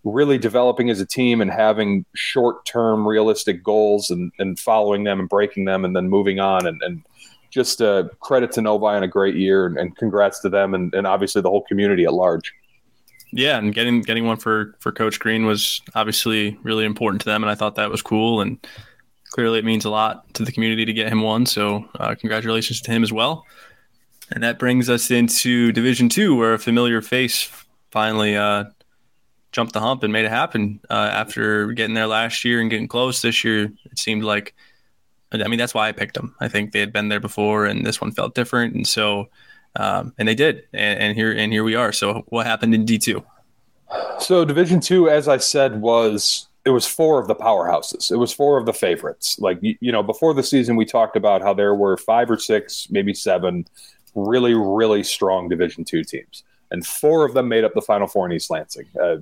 really 0.03 0.38
developing 0.38 0.89
as 0.89 0.99
a 0.99 1.06
team 1.06 1.39
and 1.39 1.49
having 1.49 2.03
short 2.15 2.65
term 2.65 3.08
realistic 3.08 3.63
goals 3.63 4.10
and, 4.10 4.30
and 4.39 4.60
following 4.60 5.06
them 5.06 5.21
and 5.21 5.30
breaking 5.30 5.63
them 5.63 5.86
and 5.86 5.95
then 5.95 6.10
moving 6.10 6.41
on 6.41 6.67
and, 6.67 6.82
and 6.84 7.01
just 7.49 7.82
uh, 7.82 8.10
credit 8.19 8.51
to 8.51 8.62
Novi 8.62 8.88
on 8.88 9.03
a 9.03 9.08
great 9.08 9.36
year 9.36 9.67
and, 9.67 9.77
and 9.77 9.95
congrats 9.95 10.41
to 10.41 10.49
them 10.49 10.73
and, 10.73 10.93
and 10.93 11.08
obviously 11.08 11.41
the 11.41 11.49
whole 11.49 11.63
community 11.63 12.03
at 12.03 12.12
large. 12.12 12.53
Yeah, 13.32 13.58
and 13.58 13.73
getting 13.73 14.01
getting 14.01 14.25
one 14.25 14.36
for 14.36 14.75
for 14.80 14.91
Coach 14.91 15.17
Green 15.17 15.45
was 15.45 15.80
obviously 15.95 16.58
really 16.62 16.84
important 16.84 17.21
to 17.21 17.25
them, 17.25 17.41
and 17.41 17.49
I 17.49 17.56
thought 17.56 17.75
that 17.75 17.89
was 17.89 18.01
cool. 18.01 18.41
And 18.41 18.58
clearly, 19.30 19.60
it 19.60 19.65
means 19.65 19.86
a 19.86 19.89
lot 19.89 20.34
to 20.34 20.43
the 20.43 20.51
community 20.51 20.84
to 20.84 20.91
get 20.91 21.08
him 21.08 21.21
one. 21.21 21.45
So, 21.45 21.88
uh, 22.01 22.15
congratulations 22.15 22.82
to 22.82 22.91
him 22.91 23.01
as 23.01 23.13
well. 23.13 23.45
And 24.32 24.44
that 24.44 24.60
brings 24.60 24.90
us 24.90 25.10
into 25.10 25.72
Division 25.72 26.10
Two, 26.10 26.36
where 26.36 26.54
a 26.54 26.60
familiar 26.60 27.02
face 27.02 27.50
finally 27.92 28.36
uh, 28.36 28.66
jumped 29.52 29.74
the 29.74 29.80
hump 29.80 30.04
and 30.04 30.12
made 30.12 30.26
it 30.26 30.32
happen. 30.32 30.80
Uh, 30.90 31.10
after 31.12 31.68
getting 31.72 31.94
there 31.94 32.08
last 32.08 32.44
year 32.44 32.60
and 32.60 32.70
getting 32.70 32.88
close 32.88 33.22
this 33.22 33.44
year, 33.44 33.72
it 33.86 34.00
seemed 34.00 34.24
like. 34.24 34.54
I 35.34 35.50
mean, 35.50 35.60
that's 35.60 35.74
why 35.74 35.90
I 35.90 35.92
picked 35.92 36.13
them. 36.13 36.34
I 36.40 36.48
think 36.48 36.72
they 36.72 36.80
had 36.80 36.94
been 36.94 37.10
there 37.10 37.20
before, 37.20 37.66
and 37.66 37.86
this 37.86 38.00
one 38.00 38.12
felt 38.12 38.34
different, 38.34 38.74
and 38.76 38.88
so, 38.88 39.28
um, 39.76 40.13
and 40.18 40.26
they 40.26 40.36
did, 40.36 40.63
and, 40.72 41.00
and 41.02 41.18
here 41.18 41.34
and 41.34 41.52
here 41.52 41.66
we 41.66 41.76
are. 41.76 41.92
So, 41.92 42.24
what 42.28 42.46
happened 42.46 42.74
in 42.74 42.86
D 42.86 42.98
two? 42.98 43.26
So, 44.20 44.46
Division 44.46 44.80
Two, 44.80 45.10
as 45.10 45.28
I 45.28 45.36
said, 45.38 45.82
was 45.82 46.48
it 46.63 46.72
was 46.72 46.86
four 46.86 47.20
of 47.20 47.28
the 47.28 47.36
powerhouses. 47.36 48.12
It 48.12 48.18
was 48.18 48.34
four 48.34 48.58
of 48.58 48.66
the 48.66 48.74
favorites. 48.74 49.38
Like 49.40 49.58
you, 49.62 49.76
you 49.80 49.92
know, 49.92 50.04
before 50.04 50.34
the 50.34 50.44
season, 50.44 50.76
we 50.76 50.86
talked 50.86 51.16
about 51.16 51.42
how 51.42 51.54
there 51.54 51.76
were 51.76 51.98
five 51.98 52.30
or 52.30 52.38
six, 52.38 52.88
maybe 52.90 53.13
seven 53.13 53.66
really, 54.17 54.53
really 54.53 55.03
strong 55.03 55.47
Division 55.47 55.86
two 55.86 56.03
teams, 56.03 56.43
and 56.71 56.86
four 56.86 57.25
of 57.25 57.34
them 57.34 57.47
made 57.47 57.63
up 57.63 57.73
the 57.73 57.82
Final 57.82 58.08
Four 58.08 58.25
in 58.25 58.34
East 58.34 58.49
Lansing. 58.49 58.88
Uh, 58.99 59.17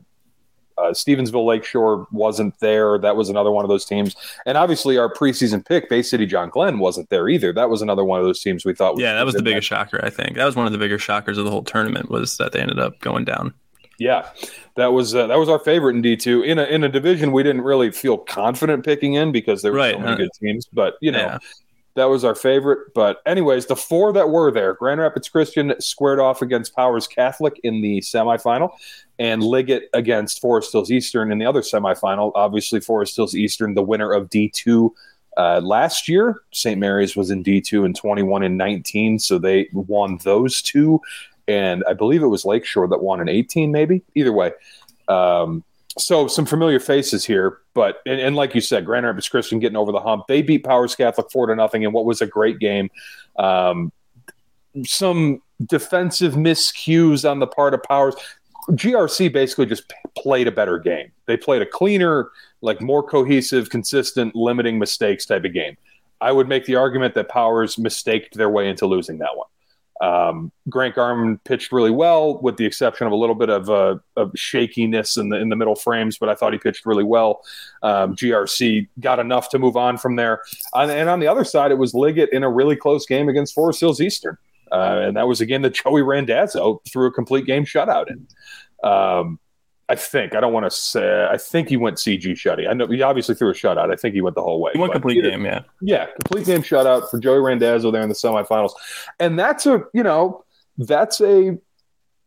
uh, 0.78 0.92
Stevensville 0.92 1.46
Lakeshore 1.46 2.06
wasn't 2.12 2.60
there. 2.60 2.98
That 2.98 3.16
was 3.16 3.30
another 3.30 3.52
one 3.52 3.64
of 3.64 3.70
those 3.70 3.86
teams. 3.86 4.16
And 4.46 4.58
obviously, 4.58 4.98
our 4.98 5.12
preseason 5.12 5.66
pick, 5.66 5.90
Bay 5.90 6.02
City 6.02 6.26
John 6.26 6.50
Glenn, 6.50 6.80
wasn't 6.80 7.10
there 7.10 7.30
either. 7.30 7.54
That 7.54 7.70
was 7.70 7.82
another 7.82 8.04
one 8.04 8.20
of 8.20 8.26
those 8.26 8.42
teams 8.42 8.66
we 8.66 8.74
thought. 8.74 9.00
yeah, 9.00 9.14
that 9.14 9.26
was 9.26 9.36
the 9.36 9.42
biggest 9.42 9.68
shocker. 9.68 10.04
I 10.04 10.10
think 10.10 10.36
that 10.36 10.46
was 10.46 10.56
one 10.56 10.66
of 10.66 10.74
the 10.74 10.78
bigger 10.78 11.00
shockers 11.00 11.38
of 11.38 11.46
the 11.46 11.52
whole 11.52 11.64
tournament 11.64 12.10
was 12.10 12.38
that 12.38 12.52
they 12.52 12.60
ended 12.60 12.80
up 12.80 13.00
going 13.00 13.24
down. 13.24 13.54
Yeah, 13.98 14.30
that 14.76 14.88
was 14.88 15.16
uh, 15.16 15.28
that 15.28 15.38
was 15.38 15.48
our 15.48 15.60
favorite 15.60 15.96
in 15.96 16.02
D 16.02 16.18
two. 16.18 16.42
In 16.42 16.60
a 16.60 16.66
in 16.66 16.84
a 16.84 16.90
division 16.90 17.32
we 17.32 17.44
didn't 17.44 17.62
really 17.62 17.92
feel 17.92 18.18
confident 18.18 18.84
picking 18.84 19.14
in 19.14 19.32
because 19.32 19.62
there 19.62 19.72
were 19.72 19.78
right. 19.78 19.96
so 19.96 20.00
many 20.00 20.12
uh, 20.12 20.16
good 20.18 20.30
teams. 20.38 20.66
But 20.66 20.96
you 21.00 21.12
know, 21.12 21.20
yeah. 21.20 21.38
That 21.96 22.06
was 22.06 22.24
our 22.24 22.36
favorite. 22.36 22.94
But, 22.94 23.22
anyways, 23.26 23.66
the 23.66 23.76
four 23.76 24.14
that 24.14 24.30
were 24.30 24.52
there 24.52 24.74
Grand 24.74 25.00
Rapids 25.00 25.30
Christian 25.30 25.74
squared 25.80 26.20
off 26.20 26.42
against 26.42 26.76
Powers 26.76 27.08
Catholic 27.08 27.60
in 27.64 27.82
the 27.82 28.00
semifinal, 28.02 28.72
and 29.18 29.42
Liggett 29.42 29.90
against 29.94 30.42
Forest 30.42 30.72
Hills 30.74 30.92
Eastern 30.92 31.32
in 31.32 31.38
the 31.38 31.46
other 31.46 31.62
semifinal. 31.62 32.32
Obviously, 32.36 32.82
Forest 32.82 33.16
Hills 33.16 33.36
Eastern, 33.36 33.74
the 33.74 33.84
winner 33.84 34.12
of 34.12 34.30
D2 34.30 34.92
uh, 35.38 35.62
last 35.62 36.08
year. 36.08 36.42
St. 36.52 36.80
Mary's 36.80 37.16
was 37.16 37.32
in 37.32 37.44
D2 37.44 37.86
in 37.86 37.94
21 37.94 38.44
and 38.44 38.58
19, 38.58 39.20
so 39.20 39.38
they 39.38 39.70
won 39.74 40.18
those 40.24 40.62
two. 40.62 41.02
And 41.48 41.84
I 41.88 41.94
believe 41.94 42.24
it 42.24 42.28
was 42.28 42.44
Lakeshore 42.44 42.88
that 42.88 43.04
won 43.04 43.22
in 43.22 43.30
18, 43.30 43.72
maybe. 43.72 44.02
Either 44.16 44.34
way. 44.34 44.52
Um, 45.08 45.64
so 45.98 46.28
some 46.28 46.46
familiar 46.46 46.80
faces 46.80 47.24
here, 47.24 47.60
but 47.74 48.02
and, 48.06 48.20
and, 48.20 48.36
like 48.36 48.54
you 48.54 48.62
said, 48.62 48.86
Grand 48.86 49.06
Rapids 49.06 49.30
Christian 49.30 49.60
getting 49.60 49.78
over 49.78 49.92
the 49.92 50.00
hump. 50.00 50.26
They 50.28 50.42
beat 50.42 50.64
Powers 50.64 50.96
Catholic 50.96 51.32
four 51.32 51.48
to 51.48 51.56
nothing 51.56 51.84
in 51.84 51.94
what 51.94 52.06
was 52.06 52.22
a 52.22 52.28
great 52.28 52.60
game. 52.60 52.90
Um, 53.38 53.92
some 54.86 55.42
defensive 55.66 56.34
miscues 56.34 57.30
on 57.30 57.40
the 57.40 57.48
part 57.48 57.74
of 57.74 57.82
Powers. 57.84 58.16
GRC 58.72 59.32
basically 59.32 59.68
just 59.68 59.94
played 60.18 60.48
a 60.48 60.52
better 60.52 60.80
game. 60.80 61.12
They 61.28 61.38
played 61.38 61.62
a 61.62 61.66
cleaner, 61.66 62.30
like 62.62 62.82
more 62.82 63.04
cohesive, 63.04 63.70
consistent, 63.70 64.36
limiting 64.36 64.80
mistakes 64.80 65.26
type 65.26 65.46
of 65.46 65.54
game. 65.54 65.78
I 66.20 66.32
would 66.32 66.50
make 66.50 66.66
the 66.66 66.76
argument 66.76 67.14
that 67.14 67.30
Powers 67.30 67.78
mistaked 67.78 68.36
their 68.36 68.50
way 68.50 68.68
into 68.68 68.86
losing 68.88 69.20
that 69.20 69.38
one. 69.38 69.48
Um, 70.02 70.52
Grant 70.70 70.96
Garman 70.96 71.40
pitched 71.46 71.72
really 71.72 71.92
well, 71.92 72.40
with 72.42 72.58
the 72.58 72.66
exception 72.66 73.08
of 73.08 73.14
a 73.14 73.16
little 73.16 73.36
bit 73.36 73.50
of, 73.50 73.70
uh, 73.70 73.98
of 74.18 74.32
shakiness 74.36 75.16
in 75.16 75.30
the 75.30 75.38
in 75.38 75.50
the 75.50 75.56
middle 75.56 75.76
frames. 75.76 76.18
But 76.18 76.30
I 76.30 76.36
thought 76.36 76.54
he 76.54 76.60
pitched 76.60 76.86
really 76.86 77.04
well. 77.04 77.42
Um, 77.82 78.16
GRC 78.16 78.88
got 79.00 79.20
enough 79.20 79.50
to 79.50 79.60
move 79.60 79.78
on 79.78 79.98
from 79.98 80.18
there. 80.18 80.42
And 80.74 81.10
on 81.10 81.20
the 81.20 81.28
other 81.28 81.44
side, 81.44 81.72
it 81.72 81.78
was 81.78 81.94
Liggett 81.94 82.34
in 82.34 82.44
a 82.44 82.50
really 82.50 82.76
close 82.76 83.06
game 83.06 83.30
against 83.30 83.54
Forest 83.54 83.80
Hills 83.80 84.02
Eastern, 84.02 84.38
uh, 84.72 85.02
and 85.04 85.16
that 85.16 85.28
was 85.28 85.40
again 85.40 85.62
the 85.62 85.70
Joey 85.70 86.02
Randazzo 86.02 86.82
threw 86.92 87.08
a 87.08 87.12
complete 87.12 87.46
game 87.46 87.66
shutout 87.66 88.08
in. 88.10 88.28
Um, 88.84 89.40
I 89.88 89.96
think 89.96 90.36
I 90.36 90.40
don't 90.40 90.54
want 90.54 90.66
to 90.66 90.72
say. 90.72 91.28
I 91.30 91.38
think 91.38 91.70
he 91.70 91.78
went 91.78 91.98
CG 91.98 92.24
shutty. 92.24 92.68
I 92.68 92.74
know 92.74 92.88
he 92.88 93.02
obviously 93.04 93.36
threw 93.36 93.52
a 93.52 93.54
shutout. 93.54 93.92
I 93.92 93.96
think 93.96 94.16
he 94.16 94.22
went 94.22 94.36
the 94.36 94.42
whole 94.42 94.60
way. 94.60 94.72
He 94.74 94.80
went 94.80 94.94
complete 94.94 95.22
game, 95.22 95.46
yeah. 95.46 95.62
Yeah, 95.82 96.08
complete 96.08 96.46
game 96.46 96.64
shutout 96.64 97.10
for 97.12 97.20
Joey 97.20 97.40
Randazzo 97.40 97.92
there 97.92 98.02
in 98.02 98.10
the 98.10 98.16
semifinals, 98.16 98.72
and 99.20 99.38
that's 99.38 99.66
a 99.68 99.84
you 99.94 100.02
know 100.02 100.44
that's 100.78 101.22
a 101.22 101.58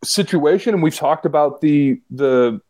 situation, 0.05 0.75
and 0.75 0.83
we've 0.83 0.95
talked 0.95 1.27
about 1.27 1.61
the 1.61 2.01
the 2.11 2.61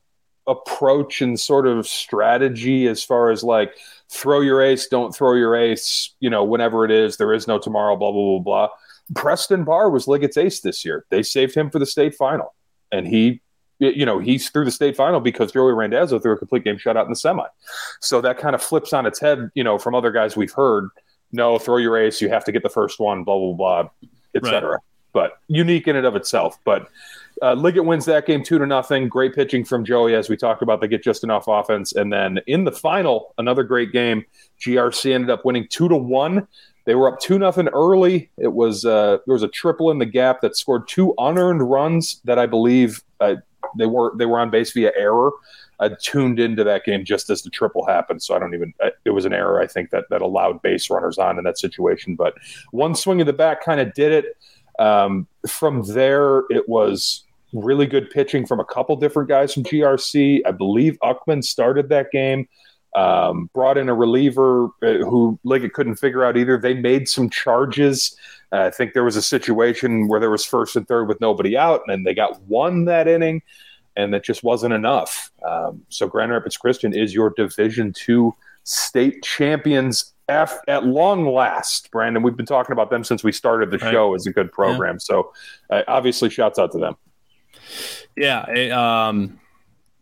approach 0.46 1.20
and 1.20 1.38
sort 1.38 1.66
of 1.66 1.86
strategy 1.86 2.86
as 2.86 3.04
far 3.04 3.30
as 3.30 3.44
like 3.44 3.74
throw 4.10 4.40
your 4.40 4.62
ace, 4.62 4.86
don't 4.86 5.14
throw 5.14 5.34
your 5.34 5.54
ace. 5.54 6.14
You 6.20 6.30
know, 6.30 6.44
whenever 6.44 6.86
it 6.86 6.90
is, 6.90 7.18
there 7.18 7.34
is 7.34 7.46
no 7.46 7.58
tomorrow. 7.58 7.94
Blah 7.96 8.12
blah 8.12 8.38
blah 8.38 8.66
blah. 8.66 8.68
Preston 9.14 9.64
Barr 9.64 9.90
was 9.90 10.06
Liggett's 10.06 10.38
ace 10.38 10.60
this 10.60 10.82
year. 10.84 11.04
They 11.10 11.22
saved 11.22 11.54
him 11.54 11.70
for 11.70 11.78
the 11.78 11.86
state 11.86 12.14
final, 12.14 12.54
and 12.90 13.06
he 13.06 13.42
you 13.78 14.04
know, 14.04 14.18
he's 14.18 14.50
through 14.50 14.64
the 14.64 14.70
state 14.70 14.96
final 14.96 15.20
because 15.20 15.52
Joey 15.52 15.72
Randazzo 15.72 16.18
threw 16.18 16.32
a 16.32 16.36
complete 16.36 16.64
game 16.64 16.76
shutout 16.76 17.04
in 17.04 17.10
the 17.10 17.16
semi. 17.16 17.44
So 18.00 18.20
that 18.20 18.38
kind 18.38 18.54
of 18.54 18.62
flips 18.62 18.92
on 18.92 19.06
its 19.06 19.20
head, 19.20 19.50
you 19.54 19.62
know, 19.62 19.78
from 19.78 19.94
other 19.94 20.10
guys 20.10 20.36
we've 20.36 20.52
heard. 20.52 20.90
No, 21.32 21.58
throw 21.58 21.76
your 21.76 21.96
ace. 21.96 22.20
You 22.20 22.28
have 22.30 22.44
to 22.44 22.52
get 22.52 22.62
the 22.62 22.68
first 22.68 22.98
one. 22.98 23.24
Blah 23.24 23.38
blah 23.38 23.52
blah, 23.52 23.90
etc. 24.34 24.70
Right. 24.70 24.80
But 25.12 25.38
unique 25.48 25.86
in 25.86 25.96
and 25.96 26.06
of 26.06 26.16
itself. 26.16 26.58
But 26.64 26.88
uh, 27.42 27.54
Liggett 27.54 27.84
wins 27.84 28.04
that 28.06 28.26
game 28.26 28.42
two 28.42 28.58
to 28.58 28.66
nothing. 28.66 29.08
Great 29.08 29.34
pitching 29.34 29.64
from 29.64 29.84
Joey, 29.84 30.14
as 30.14 30.28
we 30.28 30.36
talked 30.36 30.62
about. 30.62 30.80
They 30.80 30.88
get 30.88 31.02
just 31.02 31.22
enough 31.22 31.44
offense, 31.46 31.92
and 31.94 32.12
then 32.12 32.40
in 32.46 32.64
the 32.64 32.72
final, 32.72 33.34
another 33.38 33.62
great 33.62 33.92
game. 33.92 34.24
GRC 34.60 35.14
ended 35.14 35.30
up 35.30 35.44
winning 35.44 35.66
two 35.68 35.88
to 35.88 35.96
one. 35.96 36.48
They 36.84 36.94
were 36.94 37.12
up 37.12 37.20
two 37.20 37.38
nothing 37.38 37.68
early. 37.68 38.30
It 38.38 38.54
was 38.54 38.84
uh, 38.86 39.18
there 39.26 39.34
was 39.34 39.42
a 39.42 39.48
triple 39.48 39.90
in 39.90 39.98
the 39.98 40.06
gap 40.06 40.40
that 40.40 40.56
scored 40.56 40.88
two 40.88 41.14
unearned 41.18 41.68
runs 41.68 42.20
that 42.24 42.38
I 42.38 42.46
believe 42.46 43.02
uh, 43.20 43.36
they 43.76 43.86
were 43.86 44.12
they 44.16 44.26
were 44.26 44.38
on 44.38 44.50
base 44.50 44.72
via 44.72 44.92
error. 44.96 45.30
I 45.80 45.90
tuned 46.00 46.40
into 46.40 46.64
that 46.64 46.84
game 46.84 47.04
just 47.04 47.30
as 47.30 47.42
the 47.42 47.50
triple 47.50 47.86
happened, 47.86 48.22
so 48.22 48.34
I 48.34 48.38
don't 48.38 48.54
even. 48.54 48.74
It 49.04 49.10
was 49.10 49.24
an 49.24 49.32
error, 49.32 49.60
I 49.60 49.66
think 49.66 49.90
that 49.90 50.04
that 50.10 50.22
allowed 50.22 50.60
base 50.62 50.90
runners 50.90 51.18
on 51.18 51.38
in 51.38 51.44
that 51.44 51.58
situation. 51.58 52.16
But 52.16 52.34
one 52.72 52.94
swing 52.94 53.20
of 53.20 53.26
the 53.26 53.32
bat 53.32 53.60
kind 53.64 53.80
of 53.80 53.94
did 53.94 54.12
it. 54.12 54.36
Um, 54.78 55.26
from 55.46 55.82
there, 55.82 56.44
it 56.50 56.68
was 56.68 57.24
really 57.52 57.86
good 57.86 58.10
pitching 58.10 58.44
from 58.46 58.60
a 58.60 58.64
couple 58.64 58.94
different 58.96 59.28
guys 59.28 59.54
from 59.54 59.62
GRC. 59.64 60.40
I 60.46 60.50
believe 60.50 60.98
Uckman 61.02 61.44
started 61.44 61.88
that 61.88 62.10
game. 62.10 62.48
Um, 62.96 63.50
brought 63.52 63.76
in 63.76 63.88
a 63.88 63.94
reliever 63.94 64.70
uh, 64.82 65.04
who 65.04 65.38
Liggett 65.44 65.74
couldn't 65.74 65.96
figure 65.96 66.24
out 66.24 66.36
either. 66.36 66.58
They 66.58 66.74
made 66.74 67.08
some 67.08 67.28
charges. 67.30 68.16
Uh, 68.50 68.62
I 68.62 68.70
think 68.70 68.94
there 68.94 69.04
was 69.04 69.14
a 69.14 69.22
situation 69.22 70.08
where 70.08 70.18
there 70.18 70.30
was 70.30 70.44
first 70.44 70.74
and 70.74 70.88
third 70.88 71.06
with 71.06 71.20
nobody 71.20 71.56
out, 71.56 71.82
and 71.86 72.06
they 72.06 72.14
got 72.14 72.40
one 72.42 72.86
that 72.86 73.06
inning, 73.06 73.42
and 73.94 74.12
that 74.14 74.24
just 74.24 74.42
wasn't 74.42 74.72
enough. 74.72 75.30
Um, 75.46 75.84
so 75.90 76.08
Grand 76.08 76.32
Rapids 76.32 76.56
Christian 76.56 76.94
is 76.94 77.14
your 77.14 77.30
Division 77.36 77.92
two 77.92 78.34
state 78.64 79.22
champions 79.22 80.14
at, 80.30 80.50
at 80.66 80.84
long 80.84 81.26
last. 81.26 81.90
Brandon, 81.90 82.22
we've 82.22 82.36
been 82.36 82.46
talking 82.46 82.72
about 82.72 82.90
them 82.90 83.04
since 83.04 83.22
we 83.22 83.32
started 83.32 83.70
the 83.70 83.78
right. 83.78 83.92
show 83.92 84.14
as 84.14 84.26
a 84.26 84.32
good 84.32 84.50
program. 84.50 84.94
Yeah. 84.94 84.98
So 84.98 85.32
uh, 85.70 85.82
obviously, 85.86 86.30
shouts 86.30 86.58
out 86.58 86.72
to 86.72 86.78
them. 86.78 86.96
Yeah, 88.16 88.50
it, 88.50 88.72
um, 88.72 89.38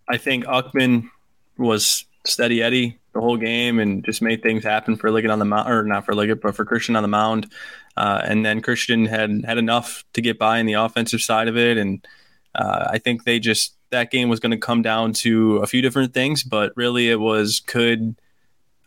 I 0.09 0.17
think 0.17 0.47
Uckman 0.47 1.11
was 1.59 2.06
steady 2.27 2.63
Eddie 2.63 2.99
the 3.13 3.21
whole 3.21 3.37
game 3.37 3.79
and 3.79 4.05
just 4.05 4.21
made 4.21 4.43
things 4.43 4.63
happen 4.63 4.97
for 4.97 5.11
Liggett 5.11 5.31
on 5.31 5.39
the 5.39 5.45
mound, 5.45 5.71
or 5.71 5.83
not 5.83 6.05
for 6.05 6.15
Liggett, 6.15 6.41
but 6.41 6.55
for 6.55 6.65
Christian 6.65 6.97
on 6.97 7.03
the 7.03 7.09
mound. 7.09 7.51
Uh, 7.97 8.21
and 8.25 8.45
then 8.45 8.61
Christian 8.61 9.07
had 9.07 9.45
had 9.45 9.59
enough 9.59 10.05
to 10.13 10.21
get 10.21 10.39
by 10.39 10.59
in 10.59 10.67
the 10.67 10.75
offensive 10.75 11.21
side 11.21 11.49
of 11.49 11.57
it, 11.57 11.79
and 11.79 12.07
uh, 12.55 12.89
I 12.91 12.99
think 12.99 13.25
they 13.25 13.39
just 13.39 13.75
that 13.91 14.11
game 14.11 14.29
was 14.29 14.41
going 14.41 14.51
to 14.51 14.59
come 14.59 14.83
down 14.83 15.13
to 15.13 15.57
a 15.59 15.67
few 15.67 15.81
different 15.81 16.13
things, 16.13 16.43
but 16.43 16.73
really 16.77 17.09
it 17.09 17.21
was 17.21 17.61
could 17.61 18.17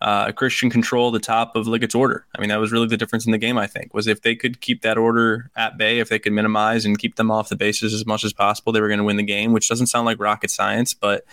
uh, 0.02 0.32
Christian 0.32 0.70
control 0.70 1.12
the 1.12 1.20
top 1.20 1.56
of 1.56 1.68
Liggett's 1.68 1.96
order. 1.96 2.26
I 2.36 2.40
mean, 2.40 2.50
that 2.50 2.60
was 2.60 2.72
really 2.72 2.88
the 2.88 2.98
difference 2.98 3.26
in 3.26 3.32
the 3.32 3.38
game. 3.38 3.58
I 3.58 3.68
think 3.68 3.94
was 3.94 4.08
if 4.08 4.22
they 4.22 4.36
could 4.36 4.62
keep 4.62 4.82
that 4.84 4.98
order 4.98 5.52
at 5.56 5.78
bay, 5.78 6.00
if 6.00 6.10
they 6.10 6.20
could 6.20 6.34
minimize 6.34 6.86
and 6.86 6.98
keep 6.98 7.16
them 7.16 7.32
off 7.32 7.50
the 7.50 7.56
bases 7.56 7.94
as 7.94 8.06
much 8.06 8.24
as 8.24 8.34
possible, 8.34 8.72
they 8.72 8.82
were 8.82 8.88
going 8.88 9.00
to 9.00 9.04
win 9.04 9.18
the 9.18 9.24
game. 9.24 9.52
Which 9.52 9.68
doesn't 9.68 9.88
sound 9.88 10.06
like 10.06 10.20
rocket 10.20 10.52
science, 10.52 10.94
but 10.94 11.26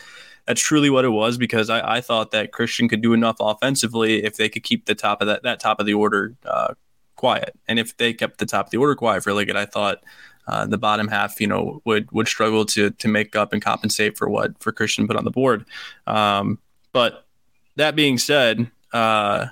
that's 0.46 0.61
truly 0.61 0.90
what 0.90 1.04
it 1.04 1.11
was 1.11 1.38
because 1.38 1.68
I, 1.70 1.96
I, 1.96 2.00
thought 2.00 2.30
that 2.30 2.52
Christian 2.52 2.88
could 2.88 3.02
do 3.02 3.12
enough 3.12 3.37
offensively 3.40 4.24
if 4.24 4.37
they 4.37 4.48
could 4.48 4.62
keep 4.62 4.87
the 4.87 4.94
top 4.94 5.20
of 5.20 5.26
that 5.26 5.42
that 5.42 5.61
top 5.61 5.80
of 5.80 5.87
the 5.87 5.94
order 5.94 6.35
uh, 6.44 6.74
quiet. 7.16 7.59
And 7.66 7.78
if 7.78 7.96
they 7.96 8.12
kept 8.12 8.38
the 8.38 8.46
top 8.46 8.66
of 8.66 8.70
the 8.70 8.78
order 8.78 8.94
quiet 8.94 9.24
for 9.24 9.32
Liggett, 9.32 9.56
I 9.56 9.66
thought 9.66 10.02
uh, 10.46 10.66
the 10.66 10.78
bottom 10.78 11.09
half, 11.09 11.40
you 11.40 11.46
know, 11.46 11.82
would 11.85 12.11
would 12.12 12.28
struggle 12.28 12.64
to 12.66 12.90
to 12.90 13.09
make 13.09 13.35
up 13.35 13.52
and 13.52 13.61
compensate 13.61 14.16
for 14.16 14.28
what 14.28 14.61
for 14.62 14.72
Christian 14.72 15.06
put 15.06 15.16
on 15.16 15.24
the 15.24 15.30
board. 15.30 15.64
Um, 16.06 16.59
but 16.92 17.26
that 17.74 17.96
being 17.96 18.16
said, 18.16 18.70
uh, 18.92 19.46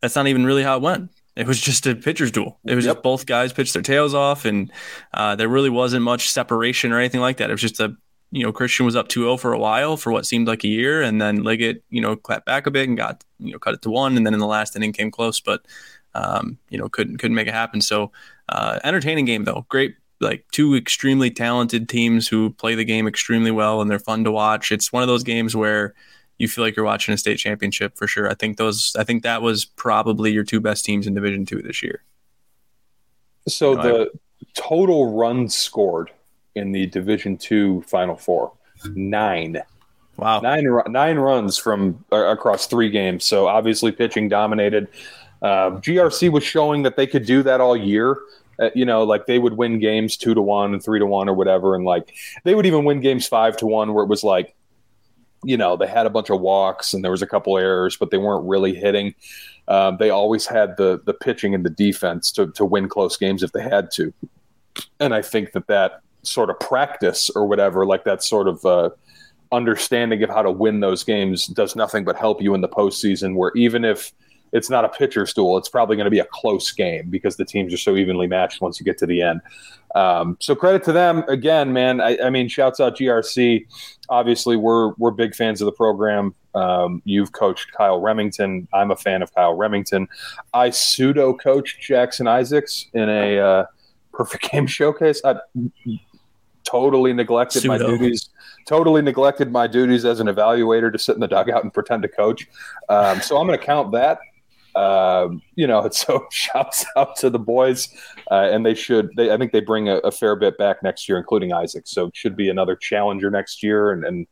that's 0.00 0.16
not 0.16 0.26
even 0.26 0.44
really 0.44 0.62
how 0.62 0.76
it 0.76 0.82
went. 0.82 1.10
It 1.34 1.48
was 1.48 1.60
just 1.60 1.86
a 1.86 1.96
pitcher's 1.96 2.30
duel. 2.30 2.58
It 2.64 2.76
was 2.76 2.84
yep. 2.84 2.96
just 2.96 3.02
both 3.02 3.26
guys 3.26 3.52
pitched 3.52 3.72
their 3.72 3.82
tails 3.82 4.14
off, 4.14 4.44
and 4.44 4.70
uh, 5.14 5.34
there 5.34 5.48
really 5.48 5.70
wasn't 5.70 6.04
much 6.04 6.30
separation 6.30 6.92
or 6.92 6.98
anything 6.98 7.20
like 7.20 7.38
that. 7.38 7.50
It 7.50 7.54
was 7.54 7.62
just 7.62 7.80
a 7.80 7.96
you 8.30 8.42
know, 8.42 8.52
Christian 8.52 8.84
was 8.84 8.96
up 8.96 9.08
2-0 9.08 9.38
for 9.38 9.52
a 9.52 9.58
while 9.58 9.96
for 9.96 10.10
what 10.10 10.26
seemed 10.26 10.48
like 10.48 10.64
a 10.64 10.68
year, 10.68 11.02
and 11.02 11.20
then 11.20 11.44
Liggett, 11.44 11.84
you 11.90 12.00
know, 12.00 12.16
clapped 12.16 12.46
back 12.46 12.66
a 12.66 12.70
bit 12.70 12.88
and 12.88 12.96
got, 12.96 13.22
you 13.38 13.52
know, 13.52 13.58
cut 13.58 13.74
it 13.74 13.82
to 13.82 13.90
one, 13.90 14.16
and 14.16 14.26
then 14.26 14.34
in 14.34 14.40
the 14.40 14.46
last 14.46 14.74
inning 14.74 14.92
came 14.92 15.10
close, 15.10 15.40
but 15.40 15.64
um, 16.14 16.58
you 16.68 16.78
know, 16.78 16.88
couldn't 16.88 17.18
couldn't 17.18 17.34
make 17.34 17.48
it 17.48 17.54
happen. 17.54 17.80
So 17.80 18.12
uh, 18.48 18.78
entertaining 18.84 19.24
game 19.24 19.44
though. 19.44 19.66
Great 19.68 19.96
like 20.20 20.44
two 20.52 20.74
extremely 20.74 21.30
talented 21.30 21.88
teams 21.88 22.28
who 22.28 22.50
play 22.50 22.74
the 22.74 22.84
game 22.84 23.06
extremely 23.06 23.50
well 23.50 23.80
and 23.80 23.90
they're 23.90 23.98
fun 23.98 24.24
to 24.24 24.30
watch. 24.30 24.72
It's 24.72 24.92
one 24.92 25.02
of 25.02 25.08
those 25.08 25.24
games 25.24 25.56
where 25.56 25.94
you 26.38 26.48
feel 26.48 26.64
like 26.64 26.76
you're 26.76 26.84
watching 26.84 27.14
a 27.14 27.18
state 27.18 27.38
championship 27.38 27.96
for 27.96 28.06
sure. 28.06 28.28
I 28.30 28.34
think 28.34 28.56
those 28.56 28.94
I 28.98 29.04
think 29.04 29.22
that 29.22 29.42
was 29.42 29.64
probably 29.64 30.32
your 30.32 30.44
two 30.44 30.60
best 30.60 30.84
teams 30.84 31.06
in 31.06 31.14
Division 31.14 31.46
2 31.46 31.62
this 31.62 31.82
year. 31.82 32.02
So 33.46 33.72
you 33.72 33.76
know, 33.76 33.82
the 33.82 34.10
I, 34.12 34.46
total 34.54 35.14
runs 35.14 35.54
scored 35.54 36.10
in 36.54 36.72
the 36.72 36.86
Division 36.86 37.36
2 37.36 37.82
Final 37.82 38.16
4 38.16 38.52
9. 38.94 39.62
Wow. 40.16 40.40
Nine 40.40 40.66
nine 40.88 41.18
runs 41.18 41.58
from 41.58 42.04
uh, 42.12 42.26
across 42.26 42.66
3 42.66 42.88
games. 42.90 43.24
So 43.24 43.48
obviously 43.48 43.92
pitching 43.92 44.28
dominated. 44.28 44.88
Uh, 45.42 45.72
GRC 45.80 46.30
was 46.30 46.42
showing 46.42 46.82
that 46.84 46.96
they 46.96 47.06
could 47.06 47.26
do 47.26 47.42
that 47.42 47.60
all 47.60 47.76
year. 47.76 48.18
Uh, 48.58 48.70
you 48.74 48.84
know, 48.84 49.02
like 49.02 49.26
they 49.26 49.38
would 49.38 49.54
win 49.54 49.78
games 49.78 50.16
two 50.16 50.32
to 50.32 50.40
one 50.40 50.72
and 50.72 50.82
three 50.82 50.98
to 50.98 51.06
one 51.06 51.28
or 51.28 51.34
whatever, 51.34 51.74
and 51.74 51.84
like 51.84 52.14
they 52.44 52.54
would 52.54 52.66
even 52.66 52.84
win 52.84 53.00
games 53.00 53.26
five 53.26 53.56
to 53.56 53.66
one, 53.66 53.92
where 53.92 54.04
it 54.04 54.08
was 54.08 54.22
like, 54.22 54.54
you 55.42 55.56
know, 55.56 55.76
they 55.76 55.88
had 55.88 56.06
a 56.06 56.10
bunch 56.10 56.30
of 56.30 56.40
walks 56.40 56.94
and 56.94 57.02
there 57.02 57.10
was 57.10 57.20
a 57.20 57.26
couple 57.26 57.58
errors, 57.58 57.96
but 57.96 58.10
they 58.10 58.16
weren't 58.16 58.46
really 58.46 58.72
hitting. 58.72 59.14
Um, 59.66 59.96
they 59.98 60.10
always 60.10 60.46
had 60.46 60.76
the 60.76 61.00
the 61.04 61.14
pitching 61.14 61.54
and 61.54 61.64
the 61.64 61.70
defense 61.70 62.30
to 62.32 62.52
to 62.52 62.64
win 62.64 62.88
close 62.88 63.16
games 63.16 63.42
if 63.42 63.50
they 63.52 63.62
had 63.62 63.90
to, 63.94 64.14
and 65.00 65.12
I 65.12 65.20
think 65.20 65.52
that 65.52 65.66
that 65.66 66.03
sort 66.24 66.50
of 66.50 66.58
practice 66.60 67.30
or 67.30 67.46
whatever, 67.46 67.86
like 67.86 68.04
that 68.04 68.22
sort 68.22 68.48
of 68.48 68.64
uh, 68.64 68.90
understanding 69.52 70.22
of 70.22 70.30
how 70.30 70.42
to 70.42 70.50
win 70.50 70.80
those 70.80 71.04
games, 71.04 71.46
does 71.46 71.76
nothing 71.76 72.04
but 72.04 72.16
help 72.16 72.42
you 72.42 72.54
in 72.54 72.60
the 72.60 72.68
postseason. 72.68 73.36
Where 73.36 73.52
even 73.54 73.84
if 73.84 74.12
it's 74.54 74.70
not 74.70 74.84
a 74.84 74.88
pitcher's 74.88 75.34
duel. 75.34 75.58
It's 75.58 75.68
probably 75.68 75.96
going 75.96 76.04
to 76.04 76.10
be 76.10 76.20
a 76.20 76.26
close 76.26 76.70
game 76.70 77.10
because 77.10 77.36
the 77.36 77.44
teams 77.44 77.74
are 77.74 77.78
so 77.78 77.96
evenly 77.96 78.28
matched 78.28 78.60
once 78.60 78.78
you 78.78 78.84
get 78.84 78.96
to 78.98 79.06
the 79.06 79.20
end. 79.20 79.40
Um, 79.96 80.36
so 80.40 80.54
credit 80.54 80.84
to 80.84 80.92
them 80.92 81.24
again, 81.28 81.72
man. 81.72 82.00
I, 82.00 82.16
I, 82.24 82.30
mean, 82.30 82.48
shouts 82.48 82.78
out 82.78 82.96
GRC. 82.96 83.66
Obviously, 84.08 84.56
we're 84.56 84.94
we're 84.94 85.10
big 85.10 85.34
fans 85.34 85.60
of 85.60 85.66
the 85.66 85.72
program. 85.72 86.34
Um, 86.54 87.02
you've 87.04 87.32
coached 87.32 87.72
Kyle 87.72 88.00
Remington. 88.00 88.68
I'm 88.72 88.92
a 88.92 88.96
fan 88.96 89.22
of 89.22 89.34
Kyle 89.34 89.54
Remington. 89.54 90.06
I 90.52 90.70
pseudo 90.70 91.34
coached 91.34 91.80
Jackson 91.80 92.28
Isaacs 92.28 92.86
in 92.94 93.08
a 93.08 93.38
uh, 93.38 93.66
perfect 94.12 94.50
game 94.52 94.68
showcase. 94.68 95.20
I 95.24 95.34
totally 96.64 97.12
neglected 97.12 97.62
pseudo. 97.62 97.78
my 97.78 97.78
duties 97.78 98.30
totally 98.66 99.02
neglected 99.02 99.52
my 99.52 99.66
duties 99.66 100.04
as 100.04 100.20
an 100.20 100.26
evaluator 100.26 100.90
to 100.90 100.98
sit 100.98 101.14
in 101.14 101.20
the 101.20 101.28
dugout 101.28 101.62
and 101.62 101.72
pretend 101.72 102.02
to 102.02 102.08
coach. 102.08 102.48
Um, 102.88 103.20
so 103.20 103.36
I'm 103.36 103.46
going 103.46 103.58
to 103.58 103.64
count 103.64 103.92
that 103.92 104.18
um, 104.74 105.42
you 105.54 105.66
know, 105.66 105.88
so 105.92 106.26
shouts 106.30 106.84
out 106.96 107.16
to 107.16 107.30
the 107.30 107.38
boys, 107.38 107.88
uh, 108.30 108.48
and 108.50 108.64
they 108.64 108.74
should. 108.74 109.10
They, 109.16 109.32
I 109.32 109.36
think 109.36 109.52
they 109.52 109.60
bring 109.60 109.88
a, 109.88 109.96
a, 109.98 110.10
fair 110.10 110.36
bit 110.36 110.58
back 110.58 110.82
next 110.82 111.08
year, 111.08 111.18
including 111.18 111.52
Isaac. 111.52 111.86
So 111.86 112.06
it 112.06 112.16
should 112.16 112.36
be 112.36 112.48
another 112.48 112.76
challenger 112.76 113.30
next 113.30 113.62
year, 113.62 113.92
and, 113.92 114.04
and 114.04 114.26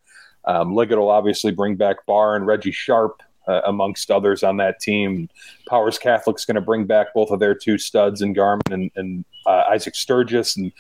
um, 0.45 0.75
Liggett 0.75 0.99
will 0.99 1.11
obviously 1.11 1.53
bring 1.53 1.77
back 1.77 2.05
Barr 2.07 2.37
and 2.37 2.47
Reggie 2.47 2.73
Sharp. 2.73 3.23
Uh, 3.49 3.61
amongst 3.67 4.09
others 4.09 4.45
on 4.45 4.57
that 4.59 4.79
team. 4.79 5.29
Powers 5.69 5.99
Catholic's 5.99 6.45
going 6.45 6.55
to 6.55 6.61
bring 6.61 6.85
back 6.85 7.13
both 7.13 7.33
of 7.33 7.41
their 7.41 7.57
two 7.57 7.77
studs 7.77 8.23
in 8.23 8.35
Garman 8.35 8.63
and, 8.71 8.91
and 8.95 9.25
uh, 9.47 9.65
Isaac 9.69 9.97
Sturgis, 9.97 10.57
and 10.57 10.71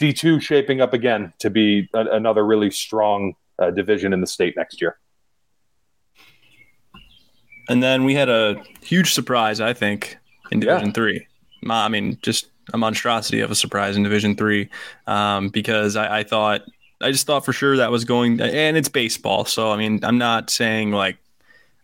D2 0.00 0.42
shaping 0.42 0.80
up 0.80 0.92
again 0.92 1.32
to 1.38 1.50
be 1.50 1.88
a, 1.94 2.00
another 2.06 2.44
really 2.44 2.72
strong 2.72 3.34
uh, 3.60 3.70
division 3.70 4.12
in 4.12 4.20
the 4.20 4.26
state 4.26 4.56
next 4.56 4.80
year. 4.80 4.98
And 7.68 7.80
then 7.80 8.04
we 8.04 8.14
had 8.14 8.28
a 8.28 8.60
huge 8.82 9.14
surprise, 9.14 9.60
I 9.60 9.72
think, 9.72 10.18
in 10.50 10.58
Division 10.58 10.88
yeah. 10.88 10.92
Three. 10.92 11.26
I 11.68 11.88
mean, 11.88 12.18
just 12.22 12.48
a 12.72 12.78
monstrosity 12.78 13.40
of 13.40 13.52
a 13.52 13.54
surprise 13.54 13.96
in 13.96 14.02
Division 14.02 14.34
Three, 14.34 14.68
um, 15.06 15.50
because 15.50 15.94
I, 15.94 16.18
I, 16.18 16.22
thought 16.24 16.62
I 17.00 17.12
just 17.12 17.26
thought 17.26 17.44
for 17.44 17.52
sure 17.52 17.76
that 17.76 17.92
was 17.92 18.04
going, 18.04 18.40
and 18.40 18.76
it's 18.76 18.88
baseball, 18.88 19.44
so 19.44 19.70
I 19.70 19.76
mean, 19.76 20.00
I'm 20.04 20.18
not 20.18 20.50
saying 20.50 20.90
like 20.90 21.18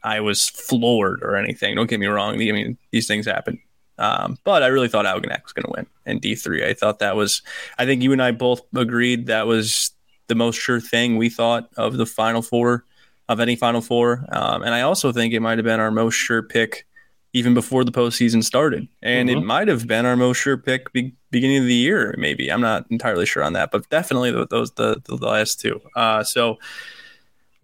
I 0.06 0.20
was 0.20 0.48
floored 0.48 1.20
or 1.22 1.34
anything. 1.34 1.74
Don't 1.74 1.90
get 1.90 1.98
me 1.98 2.06
wrong. 2.06 2.34
I 2.34 2.52
mean, 2.52 2.78
these 2.92 3.08
things 3.08 3.26
happen. 3.26 3.60
Um, 3.98 4.38
but 4.44 4.62
I 4.62 4.68
really 4.68 4.88
thought 4.88 5.04
Algonac 5.04 5.42
was 5.42 5.52
going 5.52 5.64
to 5.64 5.72
win 5.74 5.86
in 6.04 6.20
D3. 6.20 6.64
I 6.64 6.74
thought 6.74 7.00
that 7.00 7.16
was, 7.16 7.42
I 7.76 7.86
think 7.86 8.02
you 8.02 8.12
and 8.12 8.22
I 8.22 8.30
both 8.30 8.60
agreed 8.74 9.26
that 9.26 9.48
was 9.48 9.90
the 10.28 10.36
most 10.36 10.60
sure 10.60 10.80
thing 10.80 11.16
we 11.16 11.28
thought 11.28 11.70
of 11.76 11.96
the 11.96 12.06
Final 12.06 12.40
Four 12.40 12.84
of 13.28 13.40
any 13.40 13.56
Final 13.56 13.80
Four. 13.80 14.24
Um, 14.30 14.62
and 14.62 14.74
I 14.74 14.82
also 14.82 15.10
think 15.10 15.34
it 15.34 15.40
might 15.40 15.58
have 15.58 15.64
been 15.64 15.80
our 15.80 15.90
most 15.90 16.14
sure 16.14 16.42
pick 16.42 16.86
even 17.32 17.52
before 17.52 17.82
the 17.82 17.92
postseason 17.92 18.44
started. 18.44 18.86
And 19.02 19.28
mm-hmm. 19.28 19.38
it 19.38 19.44
might 19.44 19.68
have 19.68 19.88
been 19.88 20.06
our 20.06 20.16
most 20.16 20.38
sure 20.38 20.56
pick 20.56 20.92
be- 20.92 21.16
beginning 21.32 21.58
of 21.58 21.64
the 21.64 21.74
year, 21.74 22.14
maybe. 22.16 22.50
I'm 22.50 22.60
not 22.60 22.86
entirely 22.90 23.26
sure 23.26 23.42
on 23.42 23.54
that, 23.54 23.72
but 23.72 23.88
definitely 23.90 24.30
those 24.50 24.70
the, 24.72 25.02
the 25.04 25.16
last 25.16 25.60
two. 25.60 25.80
Uh, 25.96 26.22
so 26.22 26.58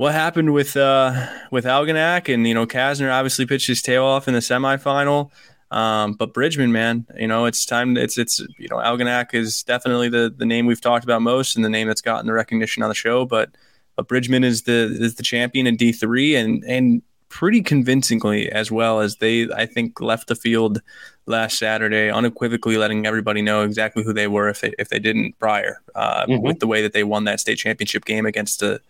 what 0.02 0.12
happened 0.12 0.52
with 0.52 0.76
uh, 0.76 1.28
with 1.52 1.64
Algonac 1.64 2.32
and 2.32 2.44
you 2.46 2.54
know 2.54 2.66
Kasner 2.66 3.12
obviously 3.12 3.46
pitched 3.46 3.68
his 3.68 3.80
tail 3.80 4.04
off 4.04 4.26
in 4.26 4.34
the 4.34 4.40
semifinal. 4.40 5.30
Um, 5.70 6.14
but 6.14 6.34
Bridgman, 6.34 6.72
man, 6.72 7.06
you 7.16 7.28
know, 7.28 7.44
it's 7.44 7.64
time. 7.64 7.96
It's 7.96 8.18
it's 8.18 8.40
you 8.58 8.66
know, 8.68 8.78
Algonac 8.78 9.32
is 9.32 9.62
definitely 9.62 10.08
the 10.08 10.34
the 10.36 10.44
name 10.44 10.66
we've 10.66 10.80
talked 10.80 11.04
about 11.04 11.22
most 11.22 11.54
and 11.54 11.64
the 11.64 11.68
name 11.68 11.86
that's 11.86 12.00
gotten 12.00 12.26
the 12.26 12.32
recognition 12.32 12.82
on 12.82 12.88
the 12.88 12.96
show. 12.96 13.24
But 13.24 13.50
but 13.94 14.08
Bridgman 14.08 14.42
is 14.42 14.62
the 14.62 14.96
is 15.00 15.14
the 15.14 15.22
champion 15.22 15.68
in 15.68 15.76
D 15.76 15.92
three 15.92 16.34
and 16.34 16.64
and 16.64 17.00
pretty 17.28 17.62
convincingly 17.62 18.50
as 18.50 18.72
well 18.72 19.00
as 19.00 19.18
they 19.18 19.48
I 19.52 19.66
think 19.66 20.00
left 20.00 20.26
the 20.26 20.34
field 20.34 20.82
last 21.26 21.58
Saturday 21.58 22.10
unequivocally 22.10 22.76
letting 22.76 23.06
everybody 23.06 23.40
know 23.40 23.62
exactly 23.62 24.02
who 24.02 24.12
they 24.12 24.26
were 24.26 24.48
if 24.48 24.62
they 24.62 24.74
if 24.80 24.88
they 24.88 24.98
didn't 24.98 25.38
prior 25.38 25.80
uh, 25.94 26.26
mm-hmm. 26.26 26.42
with 26.42 26.58
the 26.58 26.66
way 26.66 26.82
that 26.82 26.92
they 26.92 27.04
won 27.04 27.22
that 27.24 27.38
state 27.38 27.56
championship 27.56 28.04
game 28.04 28.26
against 28.26 28.62
a, 28.62 28.80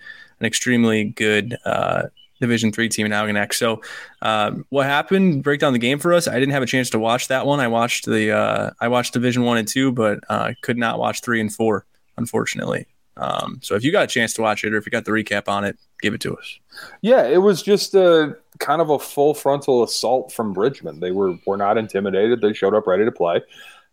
an 0.40 0.46
extremely 0.46 1.04
good 1.04 1.56
uh, 1.64 2.04
Division 2.40 2.72
three 2.72 2.88
team 2.88 3.06
in 3.06 3.12
Algonac. 3.12 3.54
So, 3.54 3.82
uh, 4.20 4.52
what 4.70 4.86
happened? 4.86 5.44
Break 5.44 5.60
down 5.60 5.72
the 5.72 5.78
game 5.78 6.00
for 6.00 6.12
us. 6.12 6.26
I 6.26 6.40
didn't 6.40 6.52
have 6.52 6.62
a 6.62 6.66
chance 6.66 6.90
to 6.90 6.98
watch 6.98 7.28
that 7.28 7.46
one. 7.46 7.60
I 7.60 7.68
watched 7.68 8.06
the 8.06 8.32
uh, 8.32 8.70
I 8.80 8.88
watched 8.88 9.12
Division 9.12 9.44
one 9.44 9.58
and 9.58 9.68
two, 9.68 9.92
but 9.92 10.18
uh, 10.28 10.52
could 10.62 10.76
not 10.76 10.98
watch 10.98 11.20
three 11.20 11.40
and 11.40 11.54
four, 11.54 11.86
unfortunately. 12.16 12.88
Um, 13.16 13.60
so 13.62 13.74
if 13.74 13.84
you 13.84 13.92
got 13.92 14.04
a 14.04 14.08
chance 14.08 14.32
to 14.34 14.42
watch 14.42 14.64
it 14.64 14.72
or 14.72 14.78
if 14.78 14.86
you 14.86 14.90
got 14.90 15.04
the 15.04 15.10
recap 15.10 15.46
on 15.46 15.64
it, 15.64 15.78
give 16.00 16.14
it 16.14 16.20
to 16.22 16.34
us. 16.34 16.58
Yeah, 17.02 17.26
it 17.26 17.36
was 17.36 17.62
just 17.62 17.94
a 17.94 18.36
kind 18.58 18.80
of 18.80 18.90
a 18.90 18.98
full 18.98 19.34
frontal 19.34 19.82
assault 19.82 20.32
from 20.32 20.52
Bridgman. 20.52 20.98
They 20.98 21.10
were 21.10 21.36
were 21.46 21.58
not 21.58 21.78
intimidated. 21.78 22.40
They 22.40 22.54
showed 22.54 22.74
up 22.74 22.86
ready 22.86 23.04
to 23.04 23.12
play. 23.12 23.42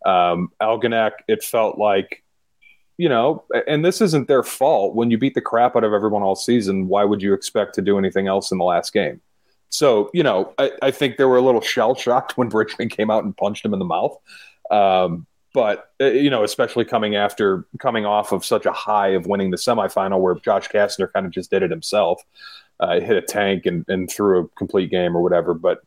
Um, 0.06 0.52
Algonac, 0.62 1.12
it 1.28 1.44
felt 1.44 1.78
like, 1.78 2.24
you 3.00 3.08
know, 3.08 3.46
and 3.66 3.86
this 3.86 4.02
isn't 4.02 4.28
their 4.28 4.44
fault. 4.44 4.94
When 4.94 5.10
you 5.10 5.18
beat 5.18 5.34
the 5.34 5.40
crap 5.40 5.78
out 5.78 5.86
of 5.86 5.94
everyone 5.94 6.22
all 6.22 6.36
season, 6.36 6.90
why 6.90 7.06
would 7.06 7.22
you 7.22 7.34
expect 7.34 7.74
to 7.76 7.82
do 7.82 7.98
anything 7.98 8.28
else 8.28 8.52
in 8.52 8.58
the 8.58 8.66
last 8.66 8.92
game? 8.92 9.22
So, 9.70 10.12
you 10.14 10.22
know, 10.22 10.54
I, 10.58 10.72
I 10.82 10.92
think 10.92 11.16
they 11.16 11.24
were 11.24 11.38
a 11.38 11.42
little 11.42 11.62
shell 11.74 11.96
shocked 11.96 12.38
when 12.38 12.50
Bridgman 12.50 12.90
came 12.90 13.10
out 13.10 13.24
and 13.24 13.36
punched 13.38 13.64
him 13.64 13.72
in 13.72 13.80
the 13.80 13.86
mouth. 13.86 14.18
Um, 14.70 15.26
but 15.54 15.92
uh, 16.02 16.08
you 16.08 16.30
know, 16.30 16.44
especially 16.44 16.84
coming 16.84 17.16
after 17.16 17.66
coming 17.80 18.06
off 18.06 18.34
of 18.34 18.44
such 18.44 18.66
a 18.66 18.74
high 18.74 19.10
of 19.10 19.28
winning 19.28 19.50
the 19.50 19.58
semifinal, 19.58 20.20
where 20.20 20.36
Josh 20.36 20.68
Kastner 20.68 21.12
kind 21.12 21.26
of 21.26 21.32
just 21.32 21.50
did 21.50 21.64
it 21.64 21.72
himself, 21.72 22.22
uh, 22.82 23.00
hit 23.00 23.16
a 23.16 23.22
tank 23.22 23.66
and, 23.66 23.86
and 23.88 24.12
threw 24.12 24.42
a 24.42 24.48
complete 24.50 24.92
game 24.92 25.16
or 25.16 25.24
whatever. 25.24 25.54
But 25.54 25.80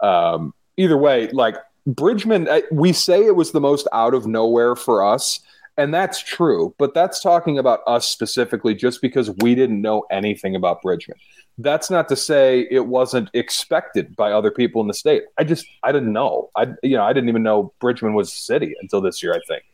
um, 0.00 0.52
either 0.76 0.98
way, 0.98 1.28
like 1.28 1.56
Bridgman, 1.86 2.48
we 2.70 2.92
say 2.92 3.24
it 3.24 3.34
was 3.34 3.52
the 3.52 3.60
most 3.62 3.88
out 3.94 4.12
of 4.12 4.26
nowhere 4.26 4.76
for 4.76 5.02
us, 5.02 5.40
and 5.80 5.92
that's 5.92 6.22
true. 6.22 6.74
But 6.78 6.94
that's 6.94 7.20
talking 7.20 7.58
about 7.58 7.80
us 7.86 8.08
specifically, 8.08 8.74
just 8.74 9.00
because 9.02 9.30
we 9.38 9.54
didn't 9.54 9.80
know 9.80 10.04
anything 10.10 10.54
about 10.54 10.82
Bridgman 10.82 11.16
that's 11.62 11.90
not 11.90 12.08
to 12.08 12.16
say 12.16 12.66
it 12.70 12.86
wasn't 12.86 13.28
expected 13.34 14.16
by 14.16 14.32
other 14.32 14.50
people 14.50 14.80
in 14.80 14.88
the 14.88 14.94
state. 14.94 15.24
I 15.38 15.44
just 15.44 15.66
I 15.82 15.92
didn't 15.92 16.12
know. 16.12 16.50
I 16.56 16.68
you 16.82 16.96
know 16.96 17.02
I 17.02 17.12
didn't 17.12 17.28
even 17.28 17.42
know 17.42 17.72
Bridgman 17.80 18.14
was 18.14 18.32
a 18.32 18.36
city 18.36 18.74
until 18.80 19.00
this 19.00 19.22
year. 19.22 19.34
I 19.34 19.40
think, 19.46 19.64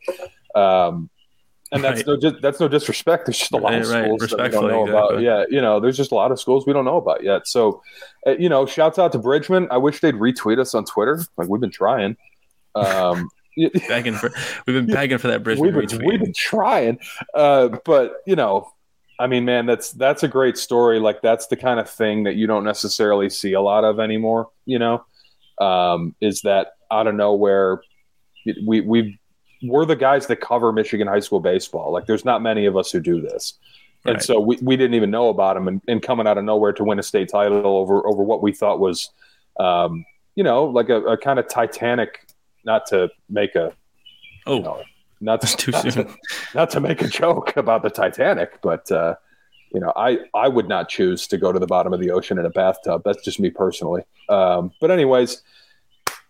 um, 0.55 1.09
and 1.71 1.83
that's 1.83 2.05
right. 2.05 2.19
no 2.21 2.31
that's 2.41 2.59
no 2.59 2.67
disrespect. 2.67 3.25
There's 3.25 3.39
just 3.39 3.51
a 3.51 3.57
lot 3.57 3.71
right, 3.71 3.81
of 3.81 3.87
schools 3.87 4.21
right. 4.21 4.29
that 4.31 4.43
we 4.43 4.49
don't 4.49 4.67
know 4.69 4.83
exactly. 4.83 4.89
about. 4.89 5.21
Yeah, 5.21 5.45
you 5.49 5.61
know, 5.61 5.79
there's 5.79 5.97
just 5.97 6.11
a 6.11 6.15
lot 6.15 6.31
of 6.31 6.39
schools 6.39 6.65
we 6.65 6.73
don't 6.73 6.85
know 6.85 6.97
about 6.97 7.23
yet. 7.23 7.47
So, 7.47 7.81
uh, 8.25 8.31
you 8.31 8.49
know, 8.49 8.65
shouts 8.65 8.99
out 8.99 9.11
to 9.13 9.19
Bridgman. 9.19 9.67
I 9.71 9.77
wish 9.77 9.99
they'd 9.99 10.15
retweet 10.15 10.59
us 10.59 10.73
on 10.73 10.85
Twitter. 10.85 11.21
Like 11.37 11.47
we've 11.47 11.61
been 11.61 11.71
trying. 11.71 12.17
Um, 12.75 13.29
begging 13.87 14.13
for 14.13 14.31
we've 14.65 14.75
been 14.75 14.93
begging 14.93 15.17
for 15.17 15.27
that 15.27 15.43
Bridgman 15.43 15.75
we've 15.75 15.89
been, 15.89 16.05
we've 16.05 16.19
been 16.19 16.33
trying, 16.33 16.99
uh, 17.33 17.69
but 17.85 18.17
you 18.25 18.35
know 18.35 18.71
I 19.19 19.27
mean, 19.27 19.45
man, 19.45 19.65
that's 19.65 19.91
that's 19.91 20.23
a 20.23 20.27
great 20.27 20.57
story. 20.57 20.99
Like 20.99 21.21
that's 21.21 21.47
the 21.47 21.55
kind 21.55 21.79
of 21.79 21.89
thing 21.89 22.23
that 22.23 22.35
you 22.35 22.45
don't 22.45 22.63
necessarily 22.63 23.29
see 23.29 23.53
a 23.53 23.61
lot 23.61 23.83
of 23.83 23.99
anymore. 23.99 24.49
You 24.65 24.79
know, 24.79 25.05
um, 25.59 26.15
is 26.21 26.41
that 26.41 26.73
out 26.91 27.07
of 27.07 27.15
nowhere? 27.15 27.81
We 28.65 28.81
we 28.81 29.19
we're 29.63 29.85
the 29.85 29.95
guys 29.95 30.27
that 30.27 30.39
cover 30.39 30.71
Michigan 30.71 31.07
high 31.07 31.19
school 31.19 31.39
baseball. 31.39 31.91
Like, 31.91 32.05
there's 32.05 32.25
not 32.25 32.43
many 32.43 32.67
of 32.67 32.77
us 32.77 32.91
who 32.91 32.99
do 32.99 33.19
this, 33.21 33.55
right. 34.05 34.13
and 34.13 34.23
so 34.23 34.39
we, 34.39 34.57
we 34.61 34.77
didn't 34.77 34.93
even 34.93 35.09
know 35.09 35.29
about 35.29 35.57
him. 35.57 35.67
And, 35.67 35.81
and, 35.87 36.01
coming 36.01 36.27
out 36.27 36.37
of 36.37 36.43
nowhere 36.43 36.73
to 36.73 36.83
win 36.83 36.99
a 36.99 37.03
state 37.03 37.29
title 37.29 37.65
over 37.65 38.05
over 38.07 38.21
what 38.21 38.43
we 38.43 38.53
thought 38.53 38.79
was, 38.79 39.09
um, 39.59 40.05
you 40.35 40.43
know, 40.43 40.65
like 40.65 40.89
a, 40.89 41.01
a 41.03 41.17
kind 41.17 41.39
of 41.39 41.47
Titanic. 41.47 42.26
Not 42.67 42.85
to 42.87 43.09
make 43.29 43.55
a 43.55 43.71
oh. 44.45 44.57
You 44.57 44.61
know, 44.61 44.83
not 45.21 45.41
to, 45.41 45.57
too 45.57 45.71
not 45.71 45.81
soon. 45.83 46.05
To, 46.05 46.15
not 46.53 46.69
to 46.71 46.81
make 46.81 47.01
a 47.01 47.07
joke 47.07 47.55
about 47.55 47.81
the 47.81 47.89
Titanic, 47.89 48.61
but 48.61 48.91
uh, 48.91 49.15
you 49.73 49.79
know, 49.79 49.93
I 49.95 50.19
I 50.33 50.49
would 50.49 50.67
not 50.67 50.89
choose 50.89 51.27
to 51.27 51.37
go 51.37 51.53
to 51.53 51.59
the 51.59 51.65
bottom 51.65 51.93
of 51.93 52.01
the 52.01 52.11
ocean 52.11 52.37
in 52.37 52.45
a 52.45 52.49
bathtub. 52.49 53.03
That's 53.05 53.23
just 53.23 53.39
me 53.39 53.49
personally. 53.49 54.03
Um, 54.27 54.73
but 54.81 54.91
anyways, 54.91 55.41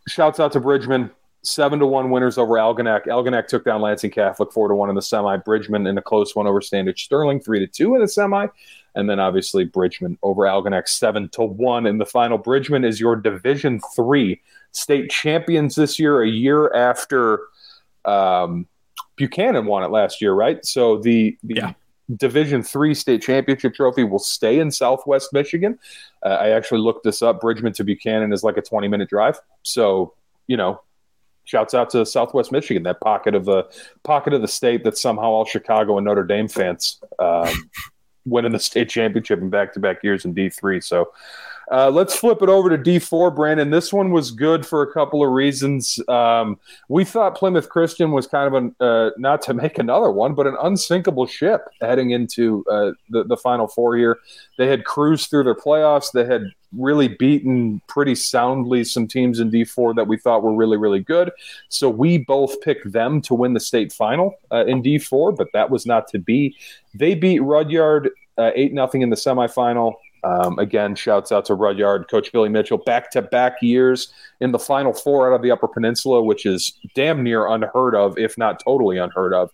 shouts 0.07 0.39
out 0.39 0.51
to 0.53 0.59
Bridgman. 0.59 1.09
Seven 1.41 1.79
to 1.79 1.87
one 1.87 2.11
winners 2.11 2.37
over 2.37 2.53
Algonac. 2.53 3.05
Algonac 3.05 3.47
took 3.47 3.65
down 3.65 3.81
Lansing 3.81 4.11
Catholic 4.11 4.51
four 4.51 4.67
to 4.67 4.75
one 4.75 4.89
in 4.89 4.95
the 4.95 5.01
semi. 5.01 5.37
Bridgman 5.37 5.87
in 5.87 5.97
a 5.97 6.01
close 6.03 6.35
one 6.35 6.45
over 6.45 6.61
Standish 6.61 7.03
Sterling 7.03 7.39
three 7.39 7.59
to 7.59 7.67
two 7.67 7.95
in 7.95 8.01
the 8.01 8.07
semi, 8.07 8.45
and 8.93 9.09
then 9.09 9.19
obviously 9.19 9.65
Bridgman 9.65 10.19
over 10.21 10.43
Algonac 10.43 10.87
seven 10.87 11.29
to 11.29 11.41
one 11.41 11.87
in 11.87 11.97
the 11.97 12.05
final. 12.05 12.37
Bridgman 12.37 12.83
is 12.83 12.99
your 12.99 13.15
Division 13.15 13.81
three 13.95 14.39
state 14.71 15.09
champions 15.09 15.75
this 15.75 15.99
year, 15.99 16.21
a 16.21 16.29
year 16.29 16.73
after 16.73 17.41
um, 18.05 18.67
Buchanan 19.15 19.65
won 19.65 19.83
it 19.83 19.91
last 19.91 20.21
year, 20.21 20.33
right? 20.33 20.63
So 20.65 20.99
the, 20.99 21.37
the 21.43 21.55
yeah. 21.55 21.73
Division 22.15 22.63
three 22.63 22.93
state 22.93 23.21
championship 23.21 23.73
trophy 23.73 24.05
will 24.05 24.19
stay 24.19 24.59
in 24.59 24.71
Southwest 24.71 25.33
Michigan. 25.33 25.77
Uh, 26.25 26.29
I 26.29 26.49
actually 26.51 26.79
looked 26.79 27.03
this 27.03 27.21
up. 27.21 27.41
Bridgman 27.41 27.73
to 27.73 27.83
Buchanan 27.83 28.31
is 28.31 28.43
like 28.43 28.55
a 28.55 28.61
20 28.61 28.87
minute 28.87 29.09
drive. 29.09 29.39
So, 29.63 30.13
you 30.47 30.55
know, 30.55 30.81
shouts 31.43 31.73
out 31.73 31.89
to 31.89 32.05
Southwest 32.05 32.53
Michigan, 32.53 32.83
that 32.83 33.01
pocket 33.01 33.35
of 33.35 33.43
the 33.43 33.67
pocket 34.03 34.33
of 34.33 34.41
the 34.41 34.47
state 34.47 34.85
that 34.85 34.97
somehow 34.97 35.25
all 35.25 35.43
Chicago 35.43 35.97
and 35.97 36.05
Notre 36.05 36.23
Dame 36.23 36.47
fans 36.47 37.01
um, 37.19 37.69
winning 38.25 38.53
the 38.53 38.59
state 38.59 38.89
championship 38.89 39.41
in 39.41 39.49
back 39.49 39.73
to 39.73 39.79
back 39.81 40.01
years 40.01 40.23
in 40.23 40.33
D3. 40.33 40.81
So, 40.81 41.11
uh, 41.71 41.89
let's 41.89 42.15
flip 42.15 42.41
it 42.41 42.49
over 42.49 42.69
to 42.69 42.77
D4, 42.77 43.35
Brandon. 43.35 43.69
This 43.69 43.91
one 43.91 44.11
was 44.11 44.31
good 44.31 44.65
for 44.65 44.81
a 44.81 44.91
couple 44.91 45.23
of 45.23 45.31
reasons. 45.31 45.99
Um, 46.07 46.57
we 46.87 47.03
thought 47.03 47.35
Plymouth 47.35 47.67
Christian 47.67 48.11
was 48.11 48.25
kind 48.25 48.47
of 48.47 48.53
an, 48.53 48.75
uh, 48.79 49.09
not 49.17 49.41
to 49.43 49.53
make 49.55 49.77
another 49.77 50.09
one, 50.09 50.33
but 50.33 50.47
an 50.47 50.55
unsinkable 50.61 51.25
ship 51.25 51.61
heading 51.81 52.11
into 52.11 52.63
uh, 52.71 52.91
the, 53.09 53.23
the 53.25 53.37
Final 53.37 53.67
Four 53.67 53.97
here. 53.97 54.19
They 54.57 54.67
had 54.67 54.85
cruised 54.85 55.29
through 55.29 55.43
their 55.43 55.55
playoffs. 55.55 56.11
They 56.13 56.25
had 56.25 56.43
really 56.77 57.07
beaten 57.07 57.81
pretty 57.87 58.15
soundly 58.15 58.83
some 58.83 59.07
teams 59.07 59.39
in 59.39 59.51
D4 59.51 59.95
that 59.95 60.07
we 60.07 60.17
thought 60.17 60.43
were 60.43 60.53
really, 60.53 60.77
really 60.77 60.99
good. 60.99 61.31
So 61.69 61.89
we 61.89 62.19
both 62.19 62.61
picked 62.61 62.91
them 62.91 63.21
to 63.23 63.33
win 63.33 63.53
the 63.53 63.59
state 63.59 63.91
final 63.91 64.35
uh, 64.51 64.65
in 64.65 64.83
D4, 64.83 65.35
but 65.35 65.47
that 65.53 65.69
was 65.69 65.85
not 65.85 66.07
to 66.09 66.19
be. 66.19 66.55
They 66.93 67.15
beat 67.15 67.39
Rudyard 67.39 68.09
uh, 68.37 68.51
8 68.55 68.73
nothing 68.73 69.01
in 69.01 69.09
the 69.09 69.15
semifinal. 69.15 69.95
Um, 70.23 70.57
again, 70.59 70.95
shouts 70.95 71.31
out 71.31 71.45
to 71.45 71.53
Rudyard, 71.53 72.07
Coach 72.09 72.31
Billy 72.31 72.49
Mitchell, 72.49 72.77
back 72.79 73.11
to 73.11 73.21
back 73.21 73.61
years 73.61 74.11
in 74.39 74.51
the 74.51 74.59
Final 74.59 74.93
Four 74.93 75.31
out 75.31 75.35
of 75.35 75.41
the 75.41 75.51
Upper 75.51 75.67
Peninsula, 75.67 76.23
which 76.23 76.45
is 76.45 76.73
damn 76.95 77.23
near 77.23 77.47
unheard 77.47 77.95
of, 77.95 78.17
if 78.17 78.37
not 78.37 78.59
totally 78.59 78.97
unheard 78.97 79.33
of. 79.33 79.51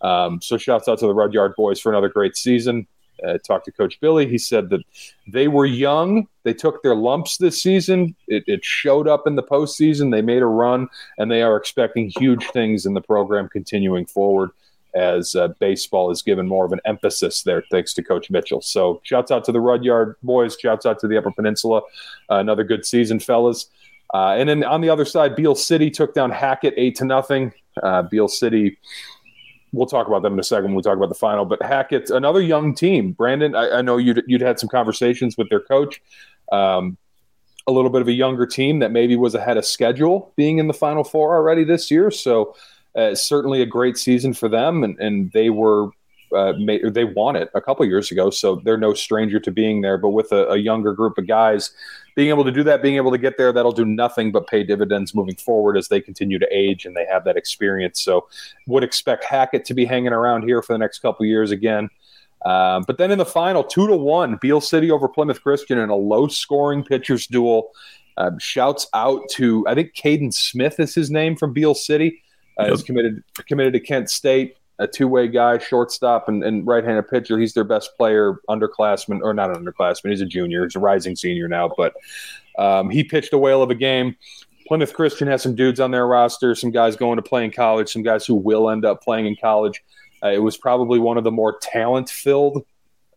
Um, 0.00 0.40
so, 0.40 0.56
shouts 0.56 0.88
out 0.88 0.98
to 1.00 1.06
the 1.06 1.14
Rudyard 1.14 1.54
boys 1.56 1.80
for 1.80 1.90
another 1.90 2.08
great 2.08 2.36
season. 2.36 2.86
uh, 3.26 3.38
talked 3.38 3.64
to 3.66 3.72
Coach 3.72 4.00
Billy. 4.00 4.28
He 4.28 4.38
said 4.38 4.70
that 4.70 4.80
they 5.26 5.48
were 5.48 5.66
young. 5.66 6.26
They 6.42 6.52
took 6.52 6.82
their 6.82 6.94
lumps 6.94 7.38
this 7.38 7.62
season. 7.62 8.14
It, 8.28 8.44
it, 8.46 8.64
showed 8.64 9.08
up 9.08 9.26
in 9.26 9.36
the 9.36 9.42
postseason. 9.42 10.10
They 10.10 10.20
made 10.20 10.42
a 10.42 10.46
run, 10.46 10.88
and 11.16 11.30
they 11.30 11.42
are 11.42 11.56
expecting 11.56 12.12
huge 12.18 12.44
things 12.50 12.86
in 12.86 12.94
the 12.94 13.00
program 13.00 13.48
continuing 13.48 14.06
forward 14.06 14.50
as 14.94 15.34
uh, 15.34 15.48
baseball 15.58 16.10
is 16.10 16.22
given 16.22 16.46
more 16.46 16.64
of 16.64 16.72
an 16.72 16.80
emphasis 16.84 17.42
there, 17.42 17.62
thanks 17.70 17.94
to 17.94 18.02
Coach 18.02 18.30
Mitchell. 18.30 18.60
So, 18.60 19.00
shouts 19.04 19.30
out 19.30 19.44
to 19.44 19.52
the 19.52 19.60
Rudyard 19.60 20.16
boys. 20.22 20.56
Shouts 20.58 20.86
out 20.86 20.98
to 21.00 21.08
the 21.08 21.16
Upper 21.16 21.30
Peninsula. 21.30 21.82
Uh, 22.30 22.36
another 22.36 22.64
good 22.64 22.84
season, 22.84 23.20
fellas. 23.20 23.68
Uh, 24.12 24.34
and 24.38 24.48
then 24.48 24.62
on 24.64 24.80
the 24.80 24.88
other 24.88 25.04
side, 25.04 25.34
Beal 25.34 25.54
City 25.54 25.90
took 25.90 26.14
down 26.14 26.30
Hackett 26.30 26.74
eight 26.76 26.96
to 26.96 27.04
nothing. 27.04 27.52
Uh, 27.82 28.02
Beal 28.02 28.28
City 28.28 28.78
we'll 29.74 29.86
talk 29.86 30.06
about 30.06 30.22
them 30.22 30.34
in 30.34 30.38
a 30.38 30.44
second 30.44 30.66
when 30.66 30.76
we 30.76 30.82
talk 30.82 30.96
about 30.96 31.08
the 31.08 31.14
final. 31.14 31.44
But 31.44 31.60
Hackett, 31.62 32.10
another 32.10 32.40
young 32.40 32.74
team. 32.74 33.12
Brandon, 33.12 33.54
I, 33.54 33.78
I 33.78 33.82
know 33.82 33.96
you'd, 33.96 34.22
you'd 34.26 34.40
had 34.40 34.58
some 34.58 34.68
conversations 34.68 35.36
with 35.36 35.50
their 35.50 35.60
coach. 35.60 36.00
Um, 36.52 36.96
a 37.66 37.72
little 37.72 37.90
bit 37.90 38.02
of 38.02 38.08
a 38.08 38.12
younger 38.12 38.46
team 38.46 38.78
that 38.80 38.92
maybe 38.92 39.16
was 39.16 39.34
ahead 39.34 39.56
of 39.56 39.64
schedule 39.64 40.32
being 40.36 40.58
in 40.58 40.68
the 40.68 40.74
Final 40.74 41.02
Four 41.02 41.34
already 41.34 41.64
this 41.64 41.90
year. 41.90 42.10
So 42.10 42.54
uh, 42.96 43.14
certainly 43.14 43.62
a 43.62 43.66
great 43.66 43.96
season 43.96 44.32
for 44.32 44.48
them, 44.48 44.84
and, 44.84 44.98
and 44.98 45.32
they 45.32 45.50
were 45.50 45.90
uh, 46.34 46.52
they 46.90 47.04
won 47.04 47.36
it 47.36 47.48
a 47.54 47.60
couple 47.60 47.86
years 47.86 48.10
ago, 48.10 48.28
so 48.28 48.56
they're 48.56 48.76
no 48.76 48.92
stranger 48.92 49.38
to 49.38 49.50
being 49.50 49.82
there. 49.82 49.96
But 49.96 50.10
with 50.10 50.32
a, 50.32 50.48
a, 50.48 50.56
younger 50.56 50.92
group 50.92 51.16
of 51.16 51.28
guys, 51.28 51.70
being 52.16 52.28
able 52.28 52.44
to 52.44 52.50
do 52.50 52.64
that, 52.64 52.82
being 52.82 52.96
able 52.96 53.12
to 53.12 53.18
get 53.18 53.36
there, 53.38 53.52
that'll 53.52 53.72
do 53.72 53.84
nothing 53.84 54.32
but 54.32 54.48
pay 54.48 54.64
dividends 54.64 55.14
moving 55.14 55.36
forward 55.36 55.76
as 55.76 55.88
they 55.88 56.00
continue 56.00 56.38
to 56.38 56.48
age 56.50 56.86
and 56.86 56.96
they 56.96 57.06
have 57.06 57.24
that 57.24 57.36
experience. 57.36 58.02
So, 58.02 58.26
would 58.66 58.82
expect 58.82 59.24
Hackett 59.24 59.64
to 59.66 59.74
be 59.74 59.84
hanging 59.84 60.12
around 60.12 60.42
here 60.42 60.60
for 60.60 60.72
the 60.72 60.78
next 60.78 60.98
couple 61.00 61.24
years 61.24 61.52
again. 61.52 61.88
Um, 62.44 62.84
but 62.86 62.98
then 62.98 63.10
in 63.10 63.18
the 63.18 63.24
final, 63.24 63.62
two 63.62 63.86
to 63.86 63.96
one, 63.96 64.36
Beal 64.40 64.60
City 64.60 64.90
over 64.90 65.08
Plymouth 65.08 65.42
Christian 65.42 65.78
in 65.78 65.88
a 65.88 65.96
low-scoring 65.96 66.84
pitchers 66.84 67.26
duel. 67.26 67.70
Um, 68.16 68.38
shouts 68.38 68.86
out 68.94 69.22
to 69.32 69.66
I 69.66 69.74
think 69.74 69.94
Caden 69.94 70.32
Smith 70.32 70.78
is 70.78 70.94
his 70.94 71.10
name 71.10 71.36
from 71.36 71.52
Beal 71.52 71.74
City. 71.74 72.22
Uh, 72.58 72.64
yep. 72.64 72.74
Is 72.74 72.82
committed 72.82 73.22
committed 73.46 73.72
to 73.72 73.80
Kent 73.80 74.10
State 74.10 74.56
a 74.78 74.86
two 74.86 75.08
way 75.08 75.28
guy, 75.28 75.58
shortstop, 75.58 76.28
and, 76.28 76.42
and 76.42 76.66
right 76.66 76.84
handed 76.84 77.08
pitcher. 77.08 77.38
He's 77.38 77.54
their 77.54 77.64
best 77.64 77.96
player, 77.96 78.40
underclassman, 78.48 79.20
or 79.22 79.32
not 79.32 79.56
an 79.56 79.64
underclassman. 79.64 80.10
He's 80.10 80.20
a 80.20 80.26
junior. 80.26 80.64
He's 80.64 80.76
a 80.76 80.80
rising 80.80 81.16
senior 81.16 81.48
now, 81.48 81.70
but 81.76 81.94
um, 82.58 82.90
he 82.90 83.04
pitched 83.04 83.32
a 83.32 83.38
whale 83.38 83.62
of 83.62 83.70
a 83.70 83.74
game. 83.74 84.16
Plymouth 84.66 84.94
Christian 84.94 85.28
has 85.28 85.42
some 85.42 85.54
dudes 85.54 85.78
on 85.78 85.90
their 85.90 86.06
roster, 86.06 86.54
some 86.54 86.70
guys 86.70 86.96
going 86.96 87.16
to 87.16 87.22
play 87.22 87.44
in 87.44 87.50
college, 87.50 87.92
some 87.92 88.02
guys 88.02 88.24
who 88.26 88.34
will 88.34 88.70
end 88.70 88.84
up 88.84 89.02
playing 89.02 89.26
in 89.26 89.36
college. 89.36 89.84
Uh, 90.22 90.28
it 90.28 90.42
was 90.42 90.56
probably 90.56 90.98
one 90.98 91.18
of 91.18 91.24
the 91.24 91.30
more 91.30 91.58
talent 91.60 92.08
filled 92.08 92.64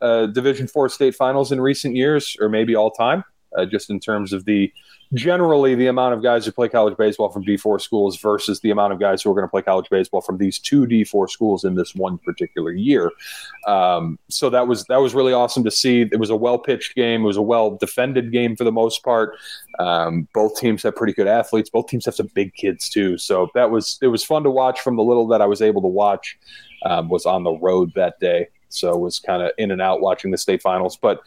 uh, 0.01 0.27
Division 0.27 0.67
Four 0.67 0.89
state 0.89 1.15
finals 1.15 1.51
in 1.51 1.61
recent 1.61 1.95
years, 1.95 2.35
or 2.39 2.49
maybe 2.49 2.75
all 2.75 2.91
time, 2.91 3.23
uh, 3.57 3.65
just 3.65 3.89
in 3.89 3.99
terms 3.99 4.33
of 4.33 4.45
the 4.45 4.71
generally 5.13 5.75
the 5.75 5.87
amount 5.87 6.13
of 6.13 6.21
guys 6.21 6.45
who 6.45 6.51
play 6.51 6.67
college 6.67 6.97
baseball 6.97 7.29
from 7.29 7.43
D4 7.43 7.79
schools 7.79 8.17
versus 8.17 8.59
the 8.59 8.71
amount 8.71 8.93
of 8.93 8.99
guys 8.99 9.21
who 9.21 9.31
are 9.31 9.33
going 9.33 9.45
to 9.45 9.49
play 9.49 9.61
college 9.61 9.89
baseball 9.89 10.21
from 10.21 10.37
these 10.37 10.59
two 10.59 10.85
D4 10.85 11.29
schools 11.29 11.63
in 11.63 11.75
this 11.75 11.95
one 11.95 12.17
particular 12.17 12.71
year. 12.71 13.11
Um, 13.65 14.19
so 14.29 14.49
that 14.49 14.67
was 14.67 14.85
that 14.85 14.97
was 14.97 15.13
really 15.13 15.33
awesome 15.33 15.63
to 15.63 15.71
see. 15.71 16.01
It 16.01 16.19
was 16.19 16.29
a 16.29 16.35
well 16.35 16.59
pitched 16.59 16.95
game. 16.95 17.21
It 17.21 17.25
was 17.25 17.37
a 17.37 17.41
well 17.41 17.71
defended 17.71 18.31
game 18.31 18.55
for 18.55 18.63
the 18.63 18.71
most 18.71 19.03
part. 19.03 19.37
Um, 19.79 20.27
both 20.33 20.59
teams 20.59 20.83
have 20.83 20.95
pretty 20.95 21.13
good 21.13 21.27
athletes. 21.27 21.69
Both 21.69 21.87
teams 21.87 22.05
have 22.05 22.15
some 22.15 22.29
big 22.33 22.53
kids 22.55 22.89
too. 22.89 23.17
So 23.17 23.49
that 23.55 23.71
was 23.71 23.97
it 24.01 24.07
was 24.07 24.23
fun 24.23 24.43
to 24.43 24.51
watch. 24.51 24.81
From 24.81 24.97
the 24.97 25.03
little 25.03 25.27
that 25.27 25.41
I 25.41 25.45
was 25.45 25.61
able 25.61 25.81
to 25.81 25.87
watch, 25.87 26.37
um, 26.85 27.09
was 27.09 27.25
on 27.25 27.43
the 27.43 27.53
road 27.53 27.91
that 27.95 28.19
day. 28.19 28.47
So 28.69 28.97
was 28.97 29.19
kind 29.19 29.41
of 29.41 29.51
in 29.57 29.71
and 29.71 29.81
out 29.81 30.01
watching 30.01 30.31
the 30.31 30.37
state 30.37 30.61
finals. 30.61 30.97
But 30.97 31.21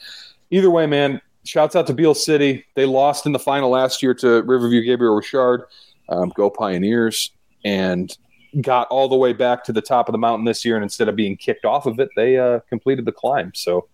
either 0.50 0.70
way, 0.70 0.86
man, 0.86 1.20
shouts 1.44 1.76
out 1.76 1.86
to 1.86 1.94
Beal 1.94 2.14
City. 2.14 2.64
They 2.74 2.86
lost 2.86 3.26
in 3.26 3.32
the 3.32 3.38
final 3.38 3.70
last 3.70 4.02
year 4.02 4.14
to 4.14 4.42
Riverview 4.42 4.82
Gabriel 4.82 5.14
Richard. 5.14 5.64
Um, 6.08 6.30
go 6.34 6.50
Pioneers. 6.50 7.30
And 7.64 8.16
got 8.60 8.88
all 8.88 9.08
the 9.08 9.16
way 9.16 9.32
back 9.32 9.62
to 9.64 9.72
the 9.72 9.82
top 9.82 10.08
of 10.08 10.12
the 10.12 10.18
mountain 10.18 10.44
this 10.44 10.64
year. 10.64 10.76
And 10.76 10.82
instead 10.82 11.08
of 11.08 11.16
being 11.16 11.36
kicked 11.36 11.64
off 11.64 11.86
of 11.86 12.00
it, 12.00 12.08
they 12.16 12.38
uh, 12.38 12.60
completed 12.68 13.04
the 13.04 13.12
climb. 13.12 13.52
So 13.54 13.88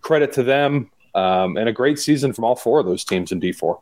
credit 0.00 0.32
to 0.32 0.42
them. 0.42 0.90
Um, 1.14 1.56
and 1.56 1.68
a 1.68 1.72
great 1.72 1.98
season 1.98 2.34
from 2.34 2.44
all 2.44 2.56
four 2.56 2.78
of 2.78 2.86
those 2.86 3.02
teams 3.02 3.32
in 3.32 3.40
D4. 3.40 3.80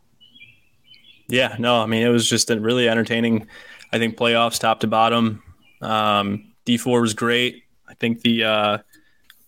Yeah, 1.27 1.57
no, 1.59 1.83
I 1.83 1.87
mean, 1.87 2.07
it 2.07 2.11
was 2.11 2.29
just 2.29 2.50
a 2.50 2.61
really 2.61 2.88
entertaining, 2.88 3.48
I 3.92 3.98
think, 3.98 4.16
playoffs 4.16 4.61
top 4.61 4.81
to 4.81 4.87
bottom. 4.87 5.42
Um, 5.81 6.53
D4 6.64 7.00
was 7.00 7.14
great. 7.14 7.64
I 7.88 7.94
think 7.94 8.20
the 8.20 8.44
uh, 8.44 8.79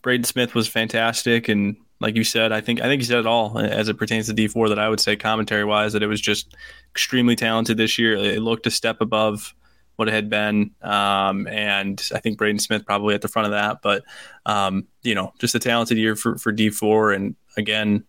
Braden 0.03 0.25
Smith 0.25 0.55
was 0.55 0.67
fantastic. 0.67 1.49
And 1.49 1.77
like 2.01 2.17
you 2.17 2.25
said, 2.25 2.53
I 2.53 2.61
think 2.61 2.81
I 2.81 2.85
think 2.85 3.01
you 3.01 3.07
said 3.07 3.19
it 3.19 3.27
all 3.27 3.59
as 3.59 3.89
it 3.89 3.99
pertains 3.99 4.27
to 4.27 4.33
D 4.33 4.49
four. 4.49 4.69
That 4.69 4.79
I 4.79 4.89
would 4.89 5.01
say 5.01 5.17
commentary 5.17 5.65
wise 5.65 5.93
that 5.93 6.03
it 6.03 6.09
was 6.09 6.21
just 6.21 6.55
extremely 6.91 7.37
talented 7.37 7.77
this 7.77 7.99
year. 7.99 8.15
It 8.17 8.43
looked 8.43 8.67
a 8.67 8.71
step 8.71 9.01
above 9.01 9.55
what 9.97 10.09
it 10.09 10.15
had 10.15 10.29
been, 10.29 10.73
um, 10.83 11.47
and 11.47 12.03
I 12.15 12.21
think 12.21 12.37
Braden 12.37 12.59
Smith 12.59 12.85
probably 12.85 13.15
at 13.15 13.23
the 13.23 13.29
front 13.29 13.47
of 13.47 13.53
that. 13.53 13.81
But 13.83 14.05
um, 14.45 14.87
you 15.03 15.15
know, 15.15 15.33
just 15.39 15.55
a 15.55 15.59
talented 15.59 15.97
year 15.97 16.17
for 16.17 16.37
for 16.37 16.53
D 16.53 16.71
four, 16.71 17.13
and 17.13 17.35
again, 17.57 18.05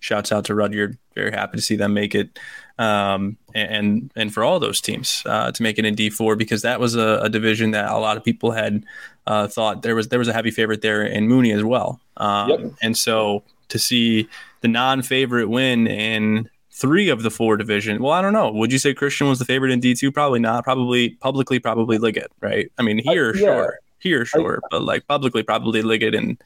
shouts 0.00 0.32
out 0.32 0.44
to 0.46 0.54
Rudyard. 0.54 0.98
Very 1.14 1.30
happy 1.30 1.56
to 1.58 1.62
see 1.62 1.76
them 1.76 1.94
make 1.94 2.14
it, 2.14 2.38
um, 2.78 3.36
and 3.54 4.10
and 4.16 4.32
for 4.32 4.42
all 4.42 4.58
those 4.58 4.80
teams 4.80 5.22
uh, 5.26 5.52
to 5.52 5.62
make 5.62 5.78
it 5.78 5.84
in 5.84 5.94
D 5.94 6.10
four 6.10 6.36
because 6.36 6.62
that 6.62 6.80
was 6.80 6.96
a, 6.96 7.20
a, 7.22 7.28
division 7.28 7.70
that 7.72 7.90
a 7.90 7.98
lot 7.98 8.16
of 8.16 8.24
people 8.24 8.50
had 8.50 8.84
uh, 9.26 9.46
thought 9.46 9.82
there 9.82 9.94
was 9.94 10.08
there 10.08 10.18
was 10.18 10.28
a 10.28 10.32
heavy 10.32 10.50
favorite 10.50 10.82
there 10.82 11.02
in 11.02 11.28
Mooney 11.28 11.52
as 11.52 11.62
well. 11.62 12.00
Um, 12.16 12.50
yep. 12.50 12.60
And 12.82 12.96
so 12.96 13.42
to 13.68 13.78
see 13.78 14.28
the 14.62 14.68
non-favorite 14.68 15.48
win 15.48 15.86
in 15.86 16.48
three 16.70 17.10
of 17.10 17.22
the 17.22 17.30
four 17.30 17.56
division. 17.56 18.02
Well, 18.02 18.12
I 18.12 18.22
don't 18.22 18.32
know. 18.32 18.50
Would 18.52 18.72
you 18.72 18.78
say 18.78 18.94
Christian 18.94 19.28
was 19.28 19.38
the 19.38 19.44
favorite 19.44 19.70
in 19.70 19.80
D 19.80 19.94
two? 19.94 20.10
Probably 20.10 20.40
not. 20.40 20.64
Probably 20.64 21.10
publicly, 21.10 21.58
probably 21.58 21.98
Liggett, 21.98 22.32
right? 22.40 22.72
I 22.78 22.82
mean, 22.82 22.98
here, 22.98 23.30
uh, 23.30 23.38
yeah. 23.38 23.40
sure, 23.40 23.78
here, 23.98 24.24
sure, 24.24 24.60
I, 24.64 24.68
but 24.70 24.82
like 24.82 25.06
publicly, 25.06 25.42
probably 25.42 25.82
Liggett 25.82 26.14
and 26.14 26.42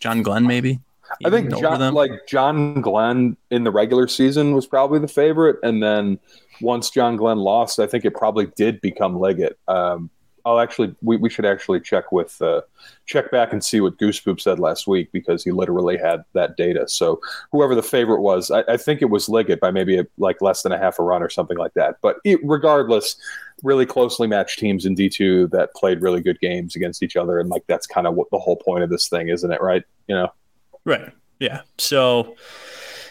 John 0.00 0.22
Glenn, 0.22 0.46
maybe. 0.46 0.78
I 1.24 1.30
think 1.30 1.56
John, 1.58 1.94
like 1.94 2.26
John 2.26 2.80
Glenn 2.80 3.36
in 3.50 3.64
the 3.64 3.70
regular 3.70 4.08
season 4.08 4.54
was 4.54 4.66
probably 4.66 4.98
the 4.98 5.08
favorite, 5.08 5.58
and 5.62 5.82
then 5.82 6.18
once 6.60 6.90
John 6.90 7.16
Glenn 7.16 7.38
lost, 7.38 7.78
I 7.78 7.86
think 7.86 8.04
it 8.04 8.14
probably 8.14 8.46
did 8.56 8.80
become 8.80 9.18
Liggett. 9.18 9.58
Um, 9.68 10.10
I'll 10.44 10.58
actually 10.58 10.94
we, 11.02 11.16
we 11.16 11.30
should 11.30 11.44
actually 11.44 11.80
check 11.80 12.10
with 12.10 12.40
uh, 12.42 12.62
check 13.06 13.30
back 13.30 13.52
and 13.52 13.62
see 13.62 13.80
what 13.80 13.98
Goosepoop 13.98 14.40
said 14.40 14.58
last 14.58 14.88
week 14.88 15.12
because 15.12 15.44
he 15.44 15.52
literally 15.52 15.96
had 15.96 16.24
that 16.32 16.56
data. 16.56 16.88
So 16.88 17.20
whoever 17.52 17.76
the 17.76 17.82
favorite 17.82 18.22
was, 18.22 18.50
I, 18.50 18.64
I 18.68 18.76
think 18.76 19.02
it 19.02 19.10
was 19.10 19.28
Liggett 19.28 19.60
by 19.60 19.70
maybe 19.70 19.98
a, 19.98 20.06
like 20.18 20.42
less 20.42 20.62
than 20.62 20.72
a 20.72 20.78
half 20.78 20.98
a 20.98 21.04
run 21.04 21.22
or 21.22 21.30
something 21.30 21.58
like 21.58 21.74
that. 21.74 21.96
But 22.02 22.16
it, 22.24 22.40
regardless, 22.42 23.16
really 23.62 23.86
closely 23.86 24.26
matched 24.26 24.58
teams 24.58 24.84
in 24.84 24.96
D 24.96 25.08
two 25.08 25.46
that 25.48 25.74
played 25.74 26.02
really 26.02 26.20
good 26.20 26.40
games 26.40 26.74
against 26.74 27.04
each 27.04 27.16
other, 27.16 27.38
and 27.38 27.48
like 27.48 27.62
that's 27.68 27.86
kind 27.86 28.08
of 28.08 28.14
what 28.14 28.28
the 28.30 28.38
whole 28.38 28.56
point 28.56 28.82
of 28.82 28.90
this 28.90 29.08
thing, 29.08 29.28
isn't 29.28 29.52
it? 29.52 29.60
Right? 29.62 29.84
You 30.08 30.16
know. 30.16 30.28
Right. 30.84 31.12
Yeah. 31.38 31.62
So. 31.78 32.36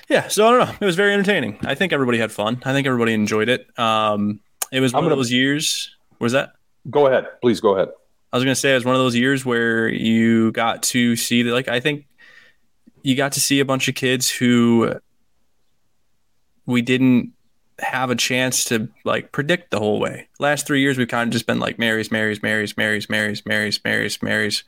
Yeah, 0.09 0.27
so 0.27 0.45
I 0.45 0.51
don't 0.51 0.67
know. 0.67 0.75
It 0.81 0.85
was 0.85 0.97
very 0.97 1.13
entertaining. 1.13 1.57
I 1.63 1.73
think 1.73 1.93
everybody 1.93 2.17
had 2.17 2.33
fun. 2.33 2.61
I 2.65 2.73
think 2.73 2.85
everybody 2.85 3.13
enjoyed 3.13 3.47
it. 3.47 3.67
Um, 3.79 4.41
it 4.69 4.81
was 4.81 4.91
one 4.91 5.03
gonna, 5.03 5.13
of 5.13 5.19
those 5.19 5.31
years. 5.31 5.95
Was 6.19 6.33
that? 6.33 6.51
Go 6.89 7.07
ahead, 7.07 7.27
please. 7.41 7.61
Go 7.61 7.75
ahead. 7.75 7.89
I 8.33 8.37
was 8.37 8.43
going 8.43 8.53
to 8.53 8.59
say 8.59 8.71
it 8.71 8.75
was 8.75 8.85
one 8.85 8.95
of 8.95 8.99
those 8.99 9.15
years 9.15 9.45
where 9.45 9.87
you 9.87 10.51
got 10.51 10.83
to 10.83 11.15
see 11.15 11.43
that. 11.43 11.53
Like 11.53 11.69
I 11.69 11.79
think 11.79 12.07
you 13.03 13.15
got 13.15 13.33
to 13.33 13.39
see 13.39 13.61
a 13.61 13.65
bunch 13.65 13.87
of 13.87 13.95
kids 13.95 14.29
who 14.29 14.95
we 16.65 16.81
didn't 16.81 17.33
have 17.79 18.09
a 18.09 18.15
chance 18.15 18.65
to 18.65 18.89
like 19.03 19.31
predict 19.31 19.71
the 19.71 19.79
whole 19.79 19.99
way. 19.99 20.27
Last 20.39 20.67
three 20.67 20.81
years, 20.81 20.97
we've 20.97 21.07
kind 21.07 21.27
of 21.27 21.33
just 21.33 21.47
been 21.47 21.59
like 21.59 21.79
Marys, 21.79 22.11
Marys, 22.11 22.41
Marys, 22.41 22.77
Marys, 22.77 23.09
Marys, 23.09 23.45
Marys, 23.45 23.83
Marys, 23.83 24.21
Marys, 24.21 24.63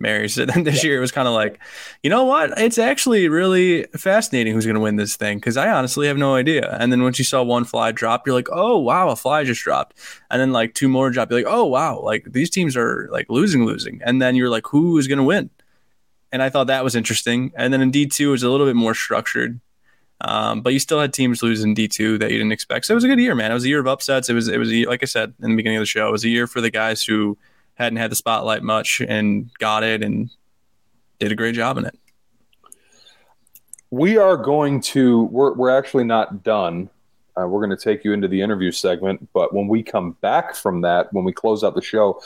Marys. 0.00 0.38
And 0.38 0.50
then 0.50 0.64
this 0.64 0.82
year 0.82 0.96
it 0.96 1.00
was 1.00 1.12
kind 1.12 1.28
of 1.28 1.34
like, 1.34 1.60
you 2.02 2.10
know 2.10 2.24
what? 2.24 2.58
It's 2.58 2.78
actually 2.78 3.28
really 3.28 3.84
fascinating 3.96 4.54
who's 4.54 4.64
going 4.64 4.74
to 4.74 4.80
win 4.80 4.96
this 4.96 5.16
thing 5.16 5.38
because 5.38 5.56
I 5.56 5.70
honestly 5.70 6.06
have 6.06 6.16
no 6.16 6.34
idea. 6.34 6.76
And 6.80 6.90
then 6.90 7.02
once 7.02 7.18
you 7.18 7.24
saw 7.24 7.42
one 7.42 7.64
fly 7.64 7.92
drop, 7.92 8.26
you're 8.26 8.34
like, 8.34 8.48
oh 8.50 8.78
wow, 8.78 9.10
a 9.10 9.16
fly 9.16 9.44
just 9.44 9.62
dropped. 9.62 9.96
And 10.30 10.40
then 10.40 10.52
like 10.52 10.74
two 10.74 10.88
more 10.88 11.10
drop, 11.10 11.30
you're 11.30 11.40
like, 11.40 11.52
oh 11.52 11.66
wow, 11.66 12.00
like 12.00 12.24
these 12.32 12.50
teams 12.50 12.76
are 12.76 13.08
like 13.12 13.26
losing, 13.28 13.66
losing. 13.66 14.00
And 14.04 14.20
then 14.20 14.34
you're 14.34 14.50
like, 14.50 14.66
who 14.66 14.96
is 14.98 15.06
going 15.06 15.18
to 15.18 15.24
win? 15.24 15.50
And 16.32 16.42
I 16.42 16.48
thought 16.48 16.68
that 16.68 16.84
was 16.84 16.94
interesting. 16.94 17.52
And 17.56 17.72
then 17.72 17.82
in 17.82 17.90
D 17.90 18.06
two, 18.06 18.28
it 18.28 18.32
was 18.32 18.42
a 18.42 18.50
little 18.50 18.66
bit 18.66 18.76
more 18.76 18.94
structured. 18.94 19.60
Um, 20.22 20.60
but 20.60 20.74
you 20.74 20.78
still 20.78 21.00
had 21.00 21.12
teams 21.12 21.42
losing 21.42 21.74
D 21.74 21.88
two 21.88 22.18
that 22.18 22.30
you 22.30 22.38
didn't 22.38 22.52
expect. 22.52 22.86
So 22.86 22.92
it 22.92 22.94
was 22.94 23.04
a 23.04 23.08
good 23.08 23.18
year, 23.18 23.34
man. 23.34 23.50
It 23.50 23.54
was 23.54 23.64
a 23.64 23.68
year 23.68 23.80
of 23.80 23.86
upsets. 23.86 24.28
It 24.28 24.34
was 24.34 24.48
it 24.48 24.58
was 24.58 24.70
a, 24.72 24.84
like 24.84 25.02
I 25.02 25.06
said 25.06 25.34
in 25.42 25.50
the 25.50 25.56
beginning 25.56 25.78
of 25.78 25.82
the 25.82 25.86
show. 25.86 26.08
It 26.08 26.12
was 26.12 26.24
a 26.24 26.28
year 26.28 26.46
for 26.46 26.60
the 26.60 26.70
guys 26.70 27.02
who 27.02 27.36
hadn't 27.80 27.96
had 27.96 28.12
the 28.12 28.16
spotlight 28.16 28.62
much 28.62 29.00
and 29.00 29.50
got 29.58 29.82
it 29.82 30.04
and 30.04 30.30
did 31.18 31.32
a 31.32 31.34
great 31.34 31.54
job 31.54 31.78
in 31.78 31.86
it. 31.86 31.98
We 33.90 34.18
are 34.18 34.36
going 34.36 34.80
to. 34.92 35.24
We're 35.24 35.54
we're 35.54 35.76
actually 35.76 36.04
not 36.04 36.44
done 36.44 36.90
Uh, 37.40 37.46
we're 37.46 37.64
going 37.64 37.76
to 37.76 37.82
take 37.82 38.04
you 38.04 38.12
into 38.12 38.28
the 38.28 38.40
interview 38.40 38.72
segment. 38.72 39.28
But 39.32 39.54
when 39.54 39.68
we 39.68 39.82
come 39.82 40.12
back 40.20 40.54
from 40.54 40.80
that, 40.82 41.12
when 41.12 41.24
we 41.24 41.32
close 41.32 41.62
out 41.62 41.74
the 41.74 41.82
show, 41.82 42.20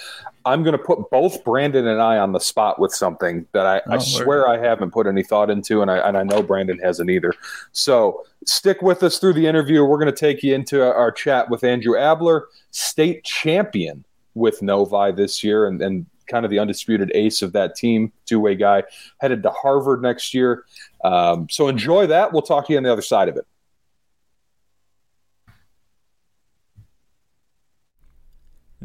I'm 0.45 0.63
going 0.63 0.77
to 0.77 0.83
put 0.83 1.11
both 1.11 1.45
Brandon 1.45 1.87
and 1.87 2.01
I 2.01 2.19
on 2.19 2.33
the 2.33 2.41
spot 2.41 2.79
with 2.79 2.93
something 2.93 3.47
that 3.53 3.67
I, 3.67 3.81
oh, 3.87 3.93
I 3.95 3.99
swear 3.99 4.49
I 4.49 4.59
haven't 4.59 4.91
put 4.93 5.07
any 5.07 5.23
thought 5.23 5.51
into, 5.51 5.83
and 5.83 5.91
I, 5.91 5.99
and 5.99 6.17
I 6.17 6.23
know 6.23 6.43
Brandon 6.43 6.79
hasn't 6.79 7.11
either. 7.11 7.33
So 7.73 8.25
stick 8.47 8.83
with 8.83 9.03
us 9.03 9.19
through 9.19 9.35
the 9.35 9.47
interview. 9.47 9.85
We're 9.85 9.99
going 9.99 10.13
to 10.13 10.19
take 10.19 10.43
you 10.43 10.55
into 10.55 10.83
our 10.83 11.13
chat 11.13 11.51
with 11.51 11.65
Andrew 11.65 11.99
Abler, 11.99 12.47
state 12.71 13.25
champion 13.25 14.05
with 14.35 14.63
Novi 14.63 15.13
this 15.13 15.43
year, 15.43 15.67
and, 15.67 15.81
and 15.81 16.07
kind 16.27 16.45
of 16.45 16.51
the 16.51 16.59
undisputed 16.59 17.11
ace 17.15 17.43
of 17.43 17.53
that 17.53 17.77
team, 17.77 18.13
two 18.27 18.41
way 18.41 18.55
guy, 18.55 18.83
headed 19.19 19.43
to 19.43 19.51
Harvard 19.51 20.03
next 20.03 20.35
year. 20.35 20.65
Um, 21.05 21.49
so 21.51 21.69
enjoy 21.69 22.07
that. 22.07 22.33
We'll 22.33 22.43
talk 22.43 22.67
to 22.67 22.73
you 22.73 22.79
on 22.79 22.83
the 22.83 22.93
other 22.93 23.03
side 23.03 23.29
of 23.29 23.37
it. 23.37 23.47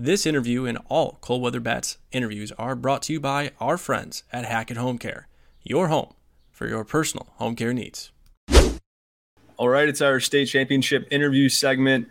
This 0.01 0.25
interview 0.25 0.65
and 0.65 0.77
all 0.87 1.17
cold 1.19 1.41
weather 1.41 1.59
bats 1.59 1.97
interviews 2.13 2.53
are 2.53 2.73
brought 2.73 3.01
to 3.03 3.13
you 3.13 3.19
by 3.19 3.51
our 3.59 3.77
friends 3.77 4.23
at 4.31 4.45
Hackett 4.45 4.77
Home 4.77 4.97
Care, 4.97 5.27
your 5.61 5.89
home 5.89 6.13
for 6.53 6.69
your 6.69 6.85
personal 6.85 7.27
home 7.35 7.55
care 7.55 7.73
needs. 7.73 8.11
All 9.57 9.67
right, 9.67 9.89
it's 9.89 10.01
our 10.01 10.21
state 10.21 10.45
championship 10.45 11.05
interview 11.11 11.49
segment 11.49 12.07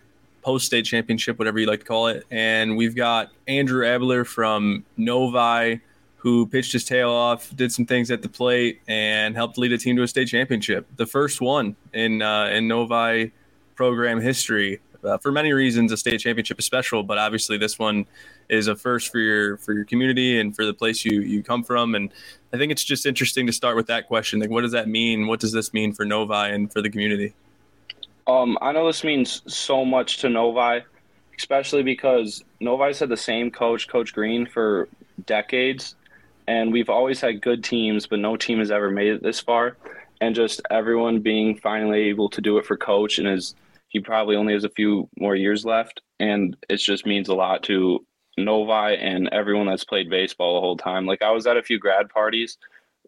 post 0.48 0.64
state 0.64 0.86
championship, 0.86 1.38
whatever 1.38 1.58
you 1.58 1.66
like 1.66 1.80
to 1.80 1.84
call 1.84 2.06
it. 2.06 2.24
And 2.30 2.74
we've 2.74 2.96
got 2.96 3.30
Andrew 3.46 3.86
Abler 3.86 4.24
from 4.24 4.82
Novi, 4.96 5.82
who 6.16 6.46
pitched 6.46 6.72
his 6.72 6.86
tail 6.86 7.10
off, 7.10 7.54
did 7.54 7.70
some 7.70 7.84
things 7.84 8.10
at 8.10 8.22
the 8.22 8.30
plate, 8.30 8.80
and 8.88 9.36
helped 9.36 9.58
lead 9.58 9.72
a 9.72 9.78
team 9.78 9.94
to 9.96 10.02
a 10.04 10.08
state 10.08 10.28
championship. 10.28 10.86
The 10.96 11.04
first 11.04 11.42
one 11.42 11.76
in 11.92 12.22
uh, 12.22 12.46
in 12.46 12.66
Novi 12.66 13.32
program 13.74 14.22
history. 14.22 14.80
Uh, 15.04 15.18
for 15.18 15.30
many 15.30 15.52
reasons, 15.52 15.92
a 15.92 15.98
state 15.98 16.18
championship 16.18 16.58
is 16.58 16.64
special, 16.64 17.02
but 17.02 17.18
obviously 17.18 17.58
this 17.58 17.78
one 17.78 18.06
is 18.48 18.68
a 18.68 18.74
first 18.74 19.12
for 19.12 19.18
your 19.18 19.58
for 19.58 19.74
your 19.74 19.84
community 19.84 20.40
and 20.40 20.56
for 20.56 20.64
the 20.64 20.72
place 20.72 21.04
you 21.04 21.20
you 21.20 21.42
come 21.42 21.62
from. 21.62 21.94
And 21.94 22.10
I 22.54 22.56
think 22.56 22.72
it's 22.72 22.84
just 22.84 23.04
interesting 23.04 23.46
to 23.48 23.52
start 23.52 23.76
with 23.76 23.88
that 23.88 24.06
question: 24.06 24.40
like, 24.40 24.48
what 24.48 24.62
does 24.62 24.72
that 24.72 24.88
mean? 24.88 25.26
What 25.26 25.40
does 25.40 25.52
this 25.52 25.74
mean 25.74 25.92
for 25.92 26.06
Novi 26.06 26.54
and 26.54 26.72
for 26.72 26.80
the 26.80 26.88
community? 26.88 27.34
Um, 28.28 28.58
I 28.60 28.72
know 28.72 28.86
this 28.86 29.04
means 29.04 29.42
so 29.46 29.86
much 29.86 30.18
to 30.18 30.28
Novi, 30.28 30.84
especially 31.38 31.82
because 31.82 32.44
Novi's 32.60 32.98
had 32.98 33.08
the 33.08 33.16
same 33.16 33.50
coach, 33.50 33.88
Coach 33.88 34.12
Green, 34.12 34.44
for 34.44 34.86
decades, 35.24 35.96
and 36.46 36.70
we've 36.70 36.90
always 36.90 37.22
had 37.22 37.40
good 37.40 37.64
teams, 37.64 38.06
but 38.06 38.18
no 38.18 38.36
team 38.36 38.58
has 38.58 38.70
ever 38.70 38.90
made 38.90 39.14
it 39.14 39.22
this 39.22 39.40
far. 39.40 39.78
And 40.20 40.34
just 40.34 40.60
everyone 40.70 41.20
being 41.20 41.56
finally 41.56 42.02
able 42.10 42.28
to 42.30 42.42
do 42.42 42.58
it 42.58 42.66
for 42.66 42.76
Coach, 42.76 43.18
and 43.18 43.26
is 43.26 43.54
he 43.88 43.98
probably 44.00 44.36
only 44.36 44.52
has 44.52 44.64
a 44.64 44.70
few 44.70 45.08
more 45.18 45.34
years 45.34 45.64
left, 45.64 46.02
and 46.20 46.54
it 46.68 46.76
just 46.76 47.06
means 47.06 47.28
a 47.28 47.34
lot 47.34 47.62
to 47.64 48.04
Novi 48.36 48.96
and 48.96 49.28
everyone 49.32 49.66
that's 49.66 49.84
played 49.84 50.10
baseball 50.10 50.54
the 50.54 50.60
whole 50.60 50.76
time. 50.76 51.06
Like 51.06 51.22
I 51.22 51.30
was 51.30 51.46
at 51.46 51.56
a 51.56 51.62
few 51.62 51.78
grad 51.78 52.10
parties 52.10 52.58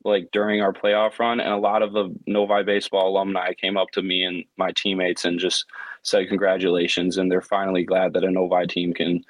like 0.05 0.28
during 0.32 0.61
our 0.61 0.72
playoff 0.72 1.18
run 1.18 1.40
and 1.40 1.53
a 1.53 1.59
lot 1.59 1.82
of 1.82 1.92
the 1.92 2.14
Novi 2.26 2.62
baseball 2.62 3.09
alumni 3.09 3.53
came 3.53 3.76
up 3.76 3.90
to 3.92 4.03
me 4.03 4.24
and 4.24 4.44
my 4.57 4.72
teammates 4.72 5.24
and 5.24 5.38
just 5.38 5.66
said 6.03 6.28
congratulations 6.28 7.18
and 7.18 7.30
they're 7.30 7.42
finally 7.42 7.84
glad 7.84 8.12
that 8.14 8.24
a 8.24 8.30
Novi 8.30 8.66
team 8.66 8.94
can 8.94 9.24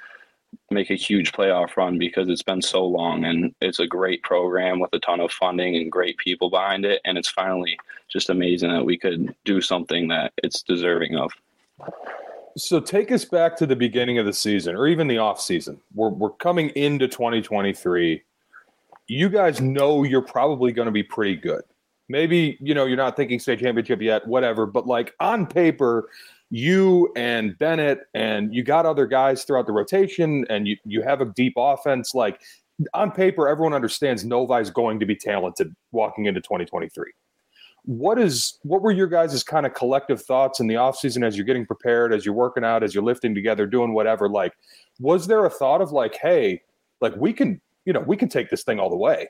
make 0.70 0.90
a 0.90 0.94
huge 0.94 1.32
playoff 1.32 1.76
run 1.76 1.98
because 1.98 2.28
it's 2.28 2.42
been 2.42 2.62
so 2.62 2.84
long 2.84 3.24
and 3.24 3.54
it's 3.60 3.80
a 3.80 3.86
great 3.86 4.22
program 4.22 4.78
with 4.78 4.92
a 4.92 4.98
ton 5.00 5.20
of 5.20 5.32
funding 5.32 5.76
and 5.76 5.90
great 5.90 6.16
people 6.18 6.50
behind 6.50 6.84
it 6.84 7.00
and 7.04 7.18
it's 7.18 7.28
finally 7.28 7.76
just 8.08 8.30
amazing 8.30 8.70
that 8.70 8.84
we 8.84 8.98
could 8.98 9.34
do 9.44 9.60
something 9.60 10.08
that 10.08 10.32
it's 10.42 10.62
deserving 10.62 11.16
of. 11.16 11.32
So 12.56 12.80
take 12.80 13.12
us 13.12 13.24
back 13.24 13.56
to 13.58 13.66
the 13.66 13.76
beginning 13.76 14.18
of 14.18 14.26
the 14.26 14.32
season 14.32 14.74
or 14.74 14.86
even 14.88 15.06
the 15.06 15.18
off 15.18 15.40
season. 15.40 15.80
We're 15.94 16.08
we're 16.08 16.30
coming 16.30 16.70
into 16.70 17.06
2023 17.06 18.22
you 19.10 19.28
guys 19.28 19.60
know 19.60 20.04
you're 20.04 20.22
probably 20.22 20.70
going 20.70 20.86
to 20.86 20.92
be 20.92 21.02
pretty 21.02 21.34
good. 21.34 21.62
Maybe, 22.08 22.56
you 22.60 22.74
know, 22.74 22.86
you're 22.86 22.96
not 22.96 23.16
thinking 23.16 23.40
state 23.40 23.58
championship 23.58 24.00
yet, 24.00 24.24
whatever, 24.28 24.66
but 24.66 24.86
like 24.86 25.14
on 25.18 25.48
paper, 25.48 26.08
you 26.48 27.12
and 27.16 27.58
Bennett 27.58 28.02
and 28.14 28.54
you 28.54 28.62
got 28.62 28.86
other 28.86 29.06
guys 29.06 29.42
throughout 29.42 29.66
the 29.66 29.72
rotation 29.72 30.46
and 30.48 30.68
you, 30.68 30.76
you 30.84 31.02
have 31.02 31.20
a 31.20 31.24
deep 31.24 31.54
offense. 31.56 32.14
Like 32.14 32.40
on 32.94 33.10
paper, 33.10 33.48
everyone 33.48 33.72
understands 33.72 34.24
Novi's 34.24 34.70
going 34.70 35.00
to 35.00 35.06
be 35.06 35.16
talented 35.16 35.74
walking 35.90 36.26
into 36.26 36.40
2023. 36.40 37.10
What 37.86 38.16
is 38.16 38.60
what 38.62 38.80
were 38.80 38.92
your 38.92 39.08
guys' 39.08 39.42
kind 39.42 39.66
of 39.66 39.74
collective 39.74 40.22
thoughts 40.22 40.60
in 40.60 40.68
the 40.68 40.74
offseason 40.74 41.26
as 41.26 41.36
you're 41.36 41.46
getting 41.46 41.66
prepared, 41.66 42.14
as 42.14 42.24
you're 42.24 42.34
working 42.34 42.62
out, 42.62 42.84
as 42.84 42.94
you're 42.94 43.02
lifting 43.02 43.34
together, 43.34 43.66
doing 43.66 43.92
whatever? 43.92 44.28
Like, 44.28 44.52
was 45.00 45.26
there 45.26 45.44
a 45.46 45.50
thought 45.50 45.80
of 45.80 45.90
like, 45.90 46.14
hey, 46.14 46.62
like 47.00 47.16
we 47.16 47.32
can 47.32 47.60
you 47.90 47.94
know, 47.94 48.04
we 48.06 48.16
can 48.16 48.28
take 48.28 48.50
this 48.50 48.62
thing 48.62 48.78
all 48.78 48.88
the 48.88 48.94
way. 48.94 49.28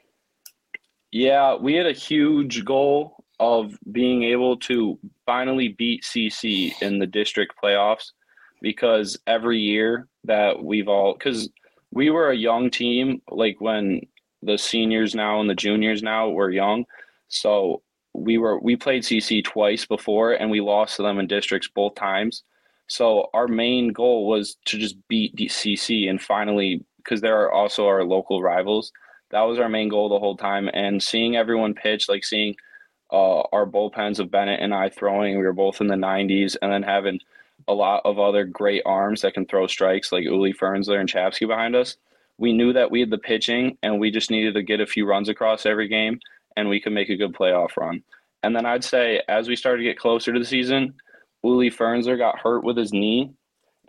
Yeah, 1.12 1.54
we 1.54 1.72
had 1.72 1.86
a 1.86 1.92
huge 1.92 2.62
goal 2.62 3.24
of 3.38 3.74
being 3.90 4.22
able 4.22 4.58
to 4.58 4.98
finally 5.24 5.68
beat 5.68 6.02
CC 6.02 6.70
in 6.82 6.98
the 6.98 7.06
district 7.06 7.54
playoffs 7.64 8.12
because 8.60 9.18
every 9.26 9.58
year 9.58 10.08
that 10.24 10.62
we've 10.62 10.88
all 10.88 11.14
because 11.14 11.48
we 11.90 12.10
were 12.10 12.28
a 12.28 12.36
young 12.36 12.68
team 12.68 13.22
like 13.30 13.56
when 13.62 14.02
the 14.42 14.58
seniors 14.58 15.14
now 15.14 15.40
and 15.40 15.48
the 15.48 15.54
juniors 15.54 16.02
now 16.02 16.28
were 16.28 16.50
young 16.50 16.84
so 17.28 17.80
we 18.12 18.36
were 18.36 18.60
we 18.60 18.76
played 18.76 19.02
cc 19.02 19.42
twice 19.42 19.86
before 19.86 20.32
and 20.32 20.50
we 20.50 20.60
lost 20.60 20.96
to 20.96 21.02
them 21.02 21.18
in 21.18 21.26
districts 21.26 21.70
both 21.74 21.94
times 21.94 22.42
so 22.86 23.30
our 23.32 23.48
main 23.48 23.88
goal 23.88 24.28
was 24.28 24.58
to 24.66 24.76
just 24.76 24.96
beat 25.08 25.34
cc 25.36 26.10
and 26.10 26.20
finally 26.20 26.84
because 27.04 27.20
there 27.20 27.40
are 27.42 27.52
also 27.52 27.86
our 27.86 28.04
local 28.04 28.42
rivals. 28.42 28.92
That 29.30 29.42
was 29.42 29.58
our 29.58 29.68
main 29.68 29.88
goal 29.88 30.08
the 30.08 30.18
whole 30.18 30.36
time. 30.36 30.68
And 30.72 31.02
seeing 31.02 31.36
everyone 31.36 31.74
pitch, 31.74 32.08
like 32.08 32.24
seeing 32.24 32.56
uh, 33.12 33.40
our 33.52 33.66
bullpens 33.66 34.18
of 34.18 34.30
Bennett 34.30 34.60
and 34.60 34.74
I 34.74 34.88
throwing, 34.88 35.36
we 35.36 35.44
were 35.44 35.52
both 35.52 35.80
in 35.80 35.86
the 35.86 35.94
90s, 35.94 36.56
and 36.60 36.72
then 36.72 36.82
having 36.82 37.20
a 37.68 37.74
lot 37.74 38.02
of 38.04 38.18
other 38.18 38.44
great 38.44 38.82
arms 38.86 39.22
that 39.22 39.34
can 39.34 39.46
throw 39.46 39.66
strikes 39.66 40.12
like 40.12 40.24
Uli 40.24 40.52
Fernsler 40.52 40.98
and 40.98 41.08
Chapsky 41.08 41.46
behind 41.46 41.76
us. 41.76 41.96
We 42.38 42.52
knew 42.52 42.72
that 42.72 42.90
we 42.90 43.00
had 43.00 43.10
the 43.10 43.18
pitching, 43.18 43.76
and 43.82 44.00
we 44.00 44.10
just 44.10 44.30
needed 44.30 44.54
to 44.54 44.62
get 44.62 44.80
a 44.80 44.86
few 44.86 45.06
runs 45.06 45.28
across 45.28 45.66
every 45.66 45.88
game, 45.88 46.20
and 46.56 46.68
we 46.68 46.80
could 46.80 46.92
make 46.92 47.10
a 47.10 47.16
good 47.16 47.34
playoff 47.34 47.76
run. 47.76 48.02
And 48.42 48.56
then 48.56 48.64
I'd 48.64 48.84
say 48.84 49.22
as 49.28 49.48
we 49.48 49.56
started 49.56 49.82
to 49.82 49.88
get 49.88 49.98
closer 49.98 50.32
to 50.32 50.38
the 50.38 50.44
season, 50.44 50.94
Uli 51.42 51.70
Fernsler 51.70 52.16
got 52.16 52.38
hurt 52.38 52.64
with 52.64 52.76
his 52.76 52.92
knee, 52.92 53.30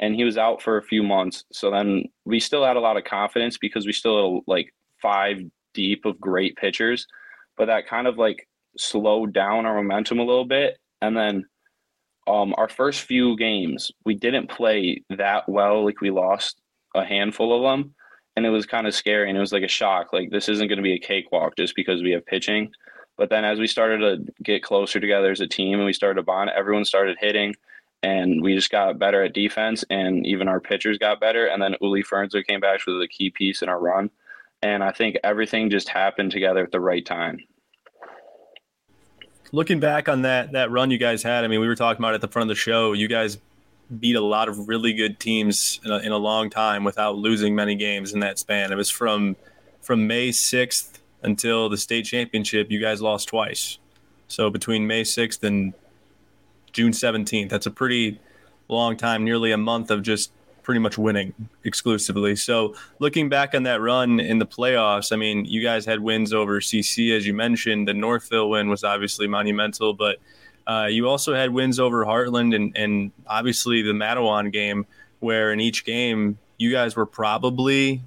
and 0.02 0.16
he 0.16 0.24
was 0.24 0.38
out 0.38 0.62
for 0.62 0.78
a 0.78 0.84
few 0.84 1.04
months. 1.04 1.46
So 1.52 1.70
then 1.70 2.06
we 2.26 2.40
still 2.40 2.66
had 2.66 2.76
a 2.76 2.82
lot 2.82 2.98
of 2.98 3.04
confidence 3.04 3.58
because 3.58 3.86
we 3.86 3.94
still 3.94 4.36
had 4.36 4.42
like 4.48 4.74
five 5.02 5.38
deep 5.74 6.06
of 6.06 6.20
great 6.20 6.56
pitchers, 6.58 7.08
but 7.56 7.66
that 7.66 7.88
kind 7.88 8.08
of 8.08 8.18
like 8.18 8.48
slowed 8.78 9.32
down 9.32 9.66
our 9.66 9.76
momentum 9.76 10.20
a 10.20 10.26
little 10.26 10.46
bit. 10.46 10.80
And 11.02 11.16
then 11.16 11.46
um, 12.28 12.54
our 12.58 12.68
first 12.68 13.02
few 13.02 13.38
games, 13.38 13.92
we 14.04 14.16
didn't 14.16 14.50
play 14.50 15.04
that 15.10 15.48
well. 15.48 15.86
Like 15.86 16.02
we 16.02 16.10
lost 16.10 16.60
a 16.96 17.06
handful 17.06 17.56
of 17.56 17.64
them, 17.64 17.94
and 18.36 18.46
it 18.46 18.50
was 18.50 18.66
kind 18.66 18.88
of 18.88 18.96
scary. 18.96 19.30
And 19.30 19.38
it 19.38 19.42
was 19.42 19.54
like 19.54 19.64
a 19.64 19.68
shock. 19.68 20.14
Like 20.14 20.32
this 20.32 20.50
isn't 20.50 20.68
going 20.68 20.78
to 20.78 20.84
be 20.84 20.94
a 20.94 21.00
cakewalk 21.00 21.56
just 21.58 21.76
because 21.76 22.02
we 22.02 22.12
have 22.12 22.26
pitching. 22.26 22.72
But 23.18 23.30
then 23.30 23.46
as 23.46 23.60
we 23.60 23.68
started 23.68 24.00
to 24.00 24.34
get 24.44 24.64
closer 24.64 25.00
together 25.00 25.32
as 25.32 25.42
a 25.42 25.48
team 25.48 25.76
and 25.76 25.86
we 25.86 25.94
started 25.94 26.16
to 26.16 26.24
bond, 26.24 26.50
everyone 26.56 26.86
started 26.86 27.18
hitting 27.20 27.54
and 28.04 28.42
we 28.42 28.56
just 28.56 28.72
got 28.72 28.98
better 28.98 29.24
at 29.24 29.34
defense 29.34 29.84
and 29.90 30.26
even 30.26 30.48
our 30.48 30.60
pitchers 30.60 30.98
got 30.98 31.20
better 31.20 31.46
and 31.46 31.62
then 31.62 31.76
Uli 31.82 32.04
Fernsler 32.04 32.46
came 32.46 32.60
back 32.60 32.80
with 32.88 33.02
a 33.02 33.08
key 33.08 33.30
piece 33.30 33.62
in 33.62 33.70
our 33.70 33.80
run 33.80 34.10
and 34.62 34.84
I 34.84 34.92
think 34.92 35.18
everything 35.24 35.70
just 35.70 35.90
happened 35.90 36.32
together 36.32 36.64
at 36.64 36.72
the 36.72 36.80
right 36.80 37.06
time. 37.06 37.40
Looking 39.52 39.80
back 39.80 40.08
on 40.08 40.22
that 40.22 40.54
that 40.54 40.72
run 40.72 40.92
you 40.92 40.98
guys 40.98 41.24
had, 41.24 41.44
I 41.44 41.48
mean, 41.48 41.60
we 41.60 41.68
were 41.68 41.76
talking 41.76 42.02
about 42.02 42.14
at 42.14 42.22
the 42.22 42.28
front 42.28 42.50
of 42.50 42.56
the 42.56 42.60
show. 42.60 42.94
You 42.94 43.08
guys 43.08 43.38
beat 44.00 44.16
a 44.16 44.22
lot 44.22 44.48
of 44.48 44.70
really 44.70 44.94
good 44.94 45.20
teams 45.20 45.82
in 45.84 45.92
a, 45.92 45.98
in 45.98 46.12
a 46.14 46.18
long 46.18 46.50
time 46.50 46.86
without 46.86 47.18
losing 47.18 47.54
many 47.54 47.76
games 47.76 48.14
in 48.14 48.22
that 48.22 48.40
span. 48.40 48.72
It 48.72 48.76
was 48.76 48.90
from 48.90 49.36
from 49.82 50.08
May 50.08 50.32
sixth 50.32 51.02
until 51.22 51.68
the 51.68 51.78
state 51.78 52.06
championship. 52.06 52.72
You 52.72 52.80
guys 52.80 53.02
lost 53.02 53.28
twice. 53.28 53.78
So 54.28 54.50
between 54.50 54.88
May 54.88 55.04
sixth 55.04 55.44
and 55.44 55.74
June 56.74 56.92
17th. 56.92 57.50
That's 57.50 57.66
a 57.66 57.72
pretty 57.72 58.20
long 58.68 58.98
time, 58.98 59.24
nearly 59.24 59.52
a 59.52 59.58
month 59.58 59.92
of 59.92 60.02
just 60.02 60.32
pretty 60.64 60.80
much 60.80 60.98
winning 60.98 61.34
exclusively. 61.64 62.36
So 62.36 62.76
looking 63.00 63.30
back 63.30 63.54
on 63.56 63.64
that 63.64 63.82
run 63.82 64.20
in 64.20 64.40
the 64.40 64.46
playoffs, 64.46 65.12
I 65.12 65.16
mean, 65.16 65.46
you 65.46 65.62
guys 65.62 65.86
had 65.86 66.00
wins 66.00 66.34
over 66.34 66.60
CC, 66.60 67.16
as 67.16 67.26
you 67.26 67.34
mentioned. 67.34 67.88
The 67.88 67.94
Northville 67.94 68.50
win 68.50 68.70
was 68.70 68.84
obviously 68.84 69.28
monumental, 69.28 69.94
but 69.94 70.18
uh, 70.68 70.88
you 70.90 71.08
also 71.08 71.34
had 71.34 71.52
wins 71.52 71.80
over 71.80 72.06
Hartland 72.06 72.56
and, 72.56 72.76
and 72.78 73.12
obviously 73.28 73.82
the 73.82 73.94
Mattawan 73.94 74.52
game, 74.52 74.86
where 75.20 75.52
in 75.52 75.60
each 75.60 75.84
game 75.84 76.38
you 76.58 76.72
guys 76.72 76.96
were 76.96 77.06
probably 77.06 78.02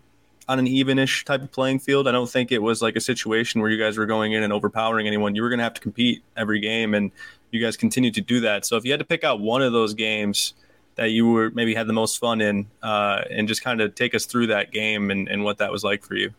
on 0.48 0.58
an 0.58 0.66
evenish 0.66 1.24
type 1.24 1.42
of 1.42 1.50
playing 1.50 1.78
field. 1.78 2.06
I 2.06 2.12
don't 2.12 2.28
think 2.28 2.52
it 2.52 2.60
was 2.60 2.82
like 2.82 2.96
a 2.96 3.00
situation 3.00 3.60
where 3.60 3.70
you 3.70 3.82
guys 3.82 3.96
were 3.96 4.06
going 4.06 4.32
in 4.32 4.42
and 4.42 4.52
overpowering 4.52 5.06
anyone. 5.06 5.34
You 5.34 5.42
were 5.42 5.48
going 5.48 5.58
to 5.58 5.64
have 5.64 5.74
to 5.74 5.80
compete 5.80 6.22
every 6.36 6.60
game, 6.60 6.94
and 6.94 7.10
you 7.54 7.62
guys 7.62 7.76
continue 7.76 8.10
to 8.10 8.20
do 8.20 8.40
that. 8.40 8.66
So 8.66 8.76
if 8.76 8.84
you 8.84 8.90
had 8.90 9.00
to 9.00 9.06
pick 9.06 9.24
out 9.24 9.40
one 9.40 9.62
of 9.62 9.72
those 9.72 9.94
games 9.94 10.54
that 10.96 11.10
you 11.10 11.30
were 11.30 11.50
maybe 11.50 11.74
had 11.74 11.86
the 11.86 11.92
most 11.92 12.18
fun 12.18 12.40
in, 12.40 12.66
uh, 12.82 13.22
and 13.30 13.48
just 13.48 13.62
kind 13.62 13.80
of 13.80 13.94
take 13.94 14.14
us 14.14 14.26
through 14.26 14.48
that 14.48 14.72
game 14.72 15.10
and, 15.10 15.28
and 15.28 15.44
what 15.44 15.58
that 15.58 15.72
was 15.72 15.82
like 15.82 16.04
for 16.04 16.14
you. 16.14 16.32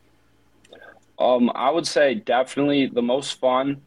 Um, 1.17 1.51
I 1.55 1.69
would 1.69 1.87
say 1.87 2.15
definitely 2.15 2.87
the 2.87 3.01
most 3.01 3.39
fun. 3.39 3.81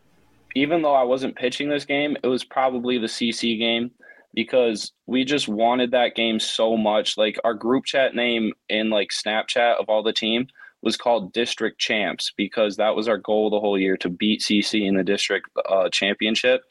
Even 0.55 0.83
though 0.83 0.95
I 0.95 1.03
wasn't 1.03 1.37
pitching 1.37 1.69
this 1.69 1.85
game, 1.85 2.17
it 2.23 2.27
was 2.27 2.43
probably 2.43 2.99
the 2.99 3.07
CC 3.07 3.59
game 3.59 3.91
because 4.35 4.93
we 5.07 5.25
just 5.25 5.49
wanted 5.49 5.91
that 5.91 6.15
game 6.15 6.41
so 6.41 6.77
much. 6.77 7.19
Like 7.19 7.39
our 7.45 7.55
group 7.55 7.85
chat 7.85 8.15
name 8.15 8.53
in 8.69 8.91
like 8.91 9.11
Snapchat 9.11 9.77
of 9.79 9.89
all 9.89 10.03
the 10.03 10.13
team 10.13 10.49
was 10.83 10.97
called 10.97 11.33
District 11.33 11.79
Champs 11.79 12.33
because 12.37 12.77
that 12.77 12.95
was 12.95 13.09
our 13.09 13.19
goal 13.19 13.51
the 13.51 13.61
whole 13.61 13.79
year 13.79 13.97
to 13.99 14.09
beat 14.09 14.41
CC 14.41 14.87
in 14.87 14.97
the 14.97 15.05
district 15.05 15.49
uh, 15.69 15.89
championship. 15.91 16.63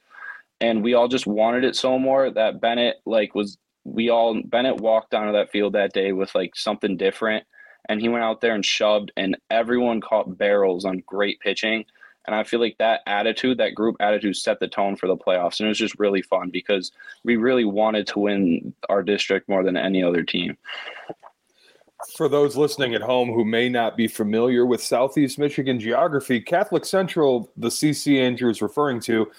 And 0.60 0.84
we 0.84 0.94
all 0.94 1.08
just 1.08 1.28
wanted 1.28 1.64
it 1.64 1.76
so 1.76 2.00
more 2.00 2.30
that 2.32 2.60
Bennett 2.62 2.98
like 3.06 3.36
was 3.36 3.58
we 3.84 4.10
all 4.10 4.42
Bennett 4.44 4.78
walked 4.78 5.14
onto 5.14 5.34
that 5.34 5.52
field 5.52 5.74
that 5.74 5.94
day 5.94 6.12
with 6.12 6.34
like 6.36 6.56
something 6.56 6.98
different 6.98 7.46
and 7.90 8.02
he 8.02 8.10
went 8.10 8.24
out 8.24 8.42
there 8.42 8.54
and 8.54 8.66
shoved 8.66 9.12
and 9.16 9.38
everyone 9.50 10.02
caught 10.02 10.38
barrels 10.38 10.84
on 10.84 11.04
great 11.06 11.40
pitching 11.40 11.86
and 12.28 12.36
I 12.36 12.44
feel 12.44 12.60
like 12.60 12.78
that 12.78 13.02
attitude, 13.08 13.58
that 13.58 13.74
group 13.74 13.96
attitude, 14.02 14.36
set 14.36 14.60
the 14.60 14.68
tone 14.68 14.98
for 14.98 15.08
the 15.08 15.16
playoffs. 15.16 15.60
And 15.60 15.68
it 15.68 15.70
was 15.70 15.78
just 15.78 15.98
really 15.98 16.22
fun 16.22 16.50
because 16.50 16.92
we 17.24 17.38
really 17.38 17.64
wanted 17.64 18.06
to 18.08 18.20
win 18.20 18.74
our 18.90 19.02
district 19.02 19.48
more 19.48 19.64
than 19.64 19.78
any 19.78 20.04
other 20.04 20.24
team. 20.24 20.58
For 22.16 22.28
those 22.28 22.58
listening 22.58 22.94
at 22.94 23.02
home 23.02 23.30
who 23.32 23.46
may 23.46 23.70
not 23.70 23.98
be 23.98 24.08
familiar 24.08 24.66
with 24.66 24.84
Southeast 24.84 25.40
Michigan 25.40 25.80
geography, 25.80 26.42
Catholic 26.42 26.86
Central, 26.86 27.50
the 27.58 27.70
CC 27.70 28.20
Andrew 28.20 28.50
is 28.50 28.62
referring 28.62 29.00
to, 29.02 29.32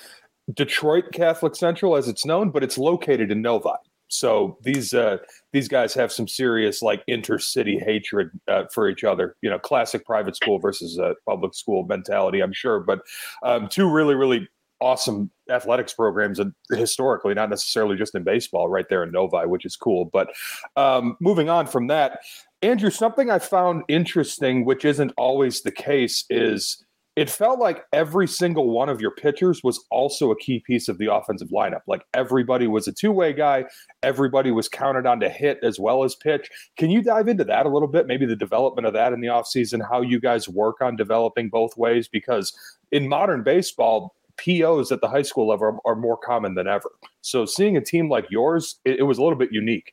Detroit 0.55 1.13
Catholic 1.13 1.55
Central 1.57 1.97
as 1.97 2.09
it's 2.09 2.25
known, 2.25 2.51
but 2.51 2.63
it's 2.63 2.79
located 2.79 3.31
in 3.31 3.43
Novi. 3.43 3.71
So 4.09 4.57
these 4.63 4.95
uh, 4.95 5.19
these 5.53 5.69
guys 5.69 5.93
have 5.95 6.11
some 6.11 6.27
serious 6.27 6.81
like 6.81 7.05
intercity 7.09 7.83
hatred 7.83 8.31
uh, 8.49 8.65
for 8.73 8.89
each 8.89 9.05
other. 9.05 9.37
You 9.43 9.51
know, 9.51 9.59
classic 9.59 10.07
private 10.07 10.35
school 10.35 10.59
versus 10.59 10.99
uh, 10.99 11.13
public 11.27 11.55
school 11.55 11.85
mentality, 11.85 12.41
I'm 12.41 12.53
sure. 12.53 12.81
But 12.81 13.01
um, 13.43 13.69
two 13.69 13.91
really 13.91 14.15
really 14.15 14.49
awesome 14.81 15.31
athletics 15.51 15.93
programs 15.93 16.39
and 16.39 16.53
historically 16.71 17.35
not 17.35 17.51
necessarily 17.51 17.97
just 17.97 18.15
in 18.15 18.23
baseball 18.23 18.69
right 18.69 18.89
there 18.89 19.03
in 19.03 19.11
novi 19.11 19.45
which 19.45 19.65
is 19.65 19.75
cool 19.77 20.05
but 20.05 20.31
um, 20.77 21.17
moving 21.21 21.49
on 21.49 21.67
from 21.67 21.89
that 21.89 22.21
andrew 22.63 22.91
something 22.91 23.29
i 23.29 23.41
found 23.41 23.83
interesting 23.89 24.65
which 24.65 24.85
isn't 24.85 25.13
always 25.17 25.63
the 25.63 25.73
case 25.73 26.25
is 26.31 26.85
it 27.19 27.29
felt 27.29 27.59
like 27.59 27.85
every 27.93 28.29
single 28.29 28.71
one 28.71 28.89
of 28.89 29.01
your 29.01 29.11
pitchers 29.11 29.65
was 29.65 29.85
also 29.91 30.31
a 30.31 30.39
key 30.39 30.61
piece 30.65 30.87
of 30.87 30.99
the 30.99 31.13
offensive 31.13 31.49
lineup. 31.49 31.81
Like 31.89 32.03
everybody 32.15 32.69
was 32.69 32.87
a 32.87 32.93
two 32.93 33.11
way 33.11 33.33
guy, 33.33 33.65
everybody 34.05 34.53
was 34.53 34.69
counted 34.69 35.05
on 35.05 35.19
to 35.19 35.29
hit 35.29 35.59
as 35.65 35.81
well 35.81 36.05
as 36.05 36.15
pitch. 36.15 36.49
Can 36.77 36.91
you 36.91 37.03
dive 37.03 37.27
into 37.27 37.43
that 37.43 37.67
a 37.67 37.69
little 37.69 37.89
bit? 37.89 38.07
Maybe 38.07 38.25
the 38.25 38.37
development 38.37 38.87
of 38.87 38.93
that 38.93 39.13
in 39.13 39.21
the 39.21 39.27
offseason, 39.27 39.81
how 39.91 40.01
you 40.01 40.21
guys 40.21 40.49
work 40.49 40.81
on 40.81 40.95
developing 40.95 41.49
both 41.49 41.77
ways? 41.77 42.07
Because 42.07 42.57
in 42.93 43.09
modern 43.09 43.43
baseball, 43.43 44.15
POs 44.37 44.93
at 44.93 45.01
the 45.01 45.09
high 45.09 45.23
school 45.23 45.49
level 45.49 45.81
are, 45.85 45.97
more 45.97 46.17
common 46.17 46.55
than 46.55 46.69
ever. 46.69 46.89
So 47.23 47.47
seeing 47.47 47.77
a 47.77 47.81
team 47.81 48.09
like 48.09 48.27
yours, 48.31 48.79
it, 48.85 49.01
it 49.01 49.03
was 49.03 49.19
a 49.19 49.23
little 49.25 49.39
bit 49.39 49.49
unique. 49.51 49.93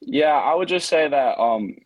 Yeah, 0.00 0.34
I 0.34 0.56
would 0.56 0.66
just 0.66 0.88
say 0.88 1.06
that 1.06 1.38
um, 1.38 1.76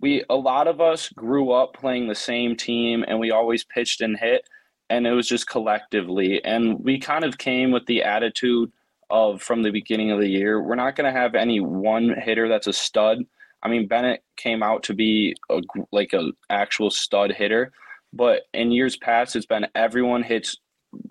we 0.00 0.24
a 0.28 0.34
lot 0.34 0.66
of 0.66 0.80
us 0.80 1.08
grew 1.10 1.52
up 1.52 1.74
playing 1.74 2.08
the 2.08 2.14
same 2.14 2.56
team 2.56 3.04
and 3.06 3.18
we 3.18 3.30
always 3.30 3.64
pitched 3.64 4.00
and 4.00 4.18
hit 4.18 4.48
and 4.90 5.06
it 5.06 5.12
was 5.12 5.26
just 5.28 5.48
collectively. 5.48 6.44
And 6.44 6.78
we 6.84 6.98
kind 6.98 7.24
of 7.24 7.38
came 7.38 7.70
with 7.70 7.86
the 7.86 8.02
attitude 8.02 8.70
of 9.10 9.42
from 9.42 9.62
the 9.62 9.70
beginning 9.70 10.10
of 10.10 10.20
the 10.20 10.28
year 10.28 10.62
we're 10.62 10.74
not 10.74 10.96
going 10.96 11.12
to 11.12 11.18
have 11.18 11.34
any 11.34 11.60
one 11.60 12.14
hitter 12.20 12.48
that's 12.48 12.66
a 12.66 12.72
stud. 12.72 13.18
I 13.62 13.68
mean 13.68 13.86
bennett 13.86 14.22
came 14.36 14.62
out 14.62 14.82
to 14.84 14.94
be 14.94 15.34
a, 15.50 15.60
like 15.92 16.12
a 16.12 16.32
actual 16.50 16.90
stud 16.90 17.32
hitter 17.32 17.72
but 18.12 18.42
in 18.52 18.72
years 18.72 18.96
past 18.96 19.36
it's 19.36 19.46
been 19.46 19.66
everyone 19.74 20.22
hits 20.22 20.56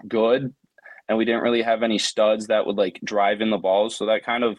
good 0.08 0.54
and 1.08 1.18
we 1.18 1.26
didn't 1.26 1.42
really 1.42 1.62
have 1.62 1.84
any 1.84 1.98
studs 2.00 2.48
that 2.48 2.66
would 2.66 2.78
like 2.78 3.00
drive 3.04 3.42
in 3.42 3.50
the 3.50 3.58
balls 3.58 3.96
so 3.96 4.06
that 4.06 4.26
kind 4.26 4.44
of 4.44 4.58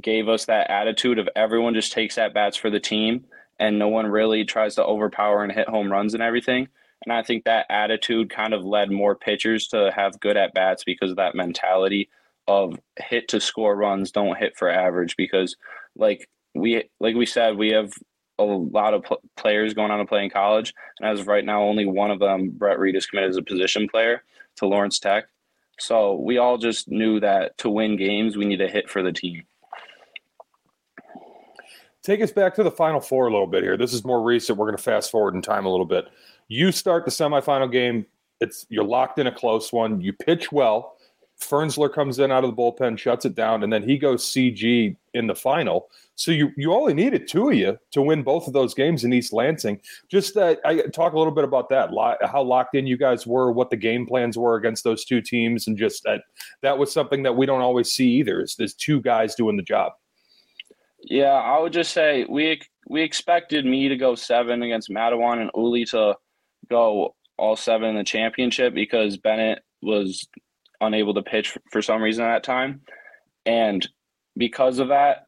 gave 0.00 0.28
us 0.28 0.46
that 0.46 0.70
attitude 0.70 1.18
of 1.18 1.28
everyone 1.36 1.74
just 1.74 1.92
takes 1.92 2.18
at 2.18 2.34
bats 2.34 2.56
for 2.56 2.70
the 2.70 2.80
team 2.80 3.24
and 3.58 3.78
no 3.78 3.88
one 3.88 4.06
really 4.06 4.44
tries 4.44 4.74
to 4.74 4.84
overpower 4.84 5.44
and 5.44 5.52
hit 5.52 5.68
home 5.68 5.90
runs 5.90 6.14
and 6.14 6.22
everything. 6.22 6.68
And 7.04 7.12
I 7.12 7.22
think 7.22 7.44
that 7.44 7.66
attitude 7.70 8.30
kind 8.30 8.54
of 8.54 8.64
led 8.64 8.90
more 8.90 9.14
pitchers 9.14 9.68
to 9.68 9.92
have 9.94 10.20
good 10.20 10.36
at 10.36 10.54
bats 10.54 10.84
because 10.84 11.10
of 11.10 11.16
that 11.16 11.34
mentality 11.34 12.08
of 12.48 12.78
hit 12.98 13.28
to 13.28 13.40
score 13.40 13.76
runs, 13.76 14.10
don't 14.10 14.38
hit 14.38 14.56
for 14.56 14.68
average. 14.68 15.16
Because 15.16 15.56
like 15.96 16.28
we 16.54 16.84
like 17.00 17.14
we 17.14 17.26
said, 17.26 17.56
we 17.56 17.70
have 17.70 17.92
a 18.38 18.44
lot 18.44 18.94
of 18.94 19.04
pl- 19.04 19.22
players 19.36 19.74
going 19.74 19.90
on 19.90 19.98
to 19.98 20.06
play 20.06 20.24
in 20.24 20.30
college, 20.30 20.74
and 20.98 21.08
as 21.08 21.20
of 21.20 21.28
right 21.28 21.44
now, 21.44 21.62
only 21.62 21.86
one 21.86 22.10
of 22.10 22.18
them, 22.18 22.50
Brett 22.50 22.78
Reed, 22.78 22.96
is 22.96 23.06
committed 23.06 23.30
as 23.30 23.36
a 23.36 23.42
position 23.42 23.88
player 23.88 24.22
to 24.56 24.66
Lawrence 24.66 24.98
Tech. 24.98 25.26
So 25.78 26.14
we 26.14 26.38
all 26.38 26.58
just 26.58 26.88
knew 26.88 27.20
that 27.20 27.56
to 27.58 27.70
win 27.70 27.96
games, 27.96 28.36
we 28.36 28.44
need 28.44 28.58
to 28.58 28.68
hit 28.68 28.88
for 28.88 29.02
the 29.02 29.12
team. 29.12 29.44
Take 32.04 32.20
us 32.20 32.30
back 32.30 32.54
to 32.56 32.62
the 32.62 32.70
final 32.70 33.00
four 33.00 33.26
a 33.26 33.32
little 33.32 33.46
bit 33.46 33.62
here. 33.62 33.78
This 33.78 33.94
is 33.94 34.04
more 34.04 34.22
recent. 34.22 34.58
We're 34.58 34.66
going 34.66 34.76
to 34.76 34.82
fast 34.82 35.10
forward 35.10 35.34
in 35.34 35.40
time 35.40 35.64
a 35.64 35.70
little 35.70 35.86
bit. 35.86 36.06
You 36.48 36.70
start 36.70 37.06
the 37.06 37.10
semifinal 37.10 37.72
game. 37.72 38.04
It's 38.42 38.66
you're 38.68 38.84
locked 38.84 39.18
in 39.18 39.26
a 39.26 39.32
close 39.32 39.72
one. 39.72 40.02
You 40.02 40.12
pitch 40.12 40.52
well. 40.52 40.96
Fernsler 41.40 41.92
comes 41.92 42.18
in 42.18 42.30
out 42.30 42.44
of 42.44 42.54
the 42.54 42.62
bullpen, 42.62 42.98
shuts 42.98 43.24
it 43.24 43.34
down, 43.34 43.64
and 43.64 43.72
then 43.72 43.82
he 43.82 43.98
goes 43.98 44.22
CG 44.24 44.96
in 45.14 45.26
the 45.26 45.34
final. 45.34 45.88
So 46.14 46.30
you 46.30 46.52
you 46.58 46.74
only 46.74 46.92
needed 46.92 47.26
two 47.26 47.48
of 47.48 47.54
you 47.54 47.78
to 47.92 48.02
win 48.02 48.22
both 48.22 48.46
of 48.46 48.52
those 48.52 48.74
games 48.74 49.04
in 49.04 49.12
East 49.12 49.32
Lansing. 49.32 49.80
Just 50.08 50.36
uh, 50.36 50.56
I 50.64 50.82
talk 50.82 51.14
a 51.14 51.18
little 51.18 51.32
bit 51.32 51.44
about 51.44 51.70
that, 51.70 51.90
how 52.30 52.42
locked 52.42 52.76
in 52.76 52.86
you 52.86 52.98
guys 52.98 53.26
were, 53.26 53.50
what 53.50 53.70
the 53.70 53.76
game 53.76 54.06
plans 54.06 54.36
were 54.36 54.56
against 54.56 54.84
those 54.84 55.06
two 55.06 55.22
teams, 55.22 55.66
and 55.66 55.76
just 55.76 56.04
that 56.04 56.22
that 56.60 56.76
was 56.76 56.92
something 56.92 57.22
that 57.22 57.34
we 57.34 57.46
don't 57.46 57.62
always 57.62 57.90
see 57.90 58.10
either. 58.10 58.42
Is 58.42 58.56
there's 58.56 58.74
two 58.74 59.00
guys 59.00 59.34
doing 59.34 59.56
the 59.56 59.62
job. 59.62 59.94
Yeah, 61.06 61.32
I 61.32 61.60
would 61.60 61.72
just 61.72 61.92
say 61.92 62.24
we 62.28 62.60
we 62.88 63.02
expected 63.02 63.66
me 63.66 63.88
to 63.88 63.96
go 63.96 64.14
seven 64.14 64.62
against 64.62 64.90
Mattawan 64.90 65.40
and 65.40 65.50
Uli 65.54 65.84
to 65.86 66.16
go 66.70 67.14
all 67.36 67.56
seven 67.56 67.90
in 67.90 67.96
the 67.96 68.04
championship 68.04 68.74
because 68.74 69.16
Bennett 69.16 69.62
was 69.82 70.26
unable 70.80 71.14
to 71.14 71.22
pitch 71.22 71.56
for 71.70 71.82
some 71.82 72.02
reason 72.02 72.24
at 72.24 72.28
that 72.28 72.44
time, 72.44 72.80
and 73.44 73.86
because 74.36 74.78
of 74.78 74.88
that, 74.88 75.26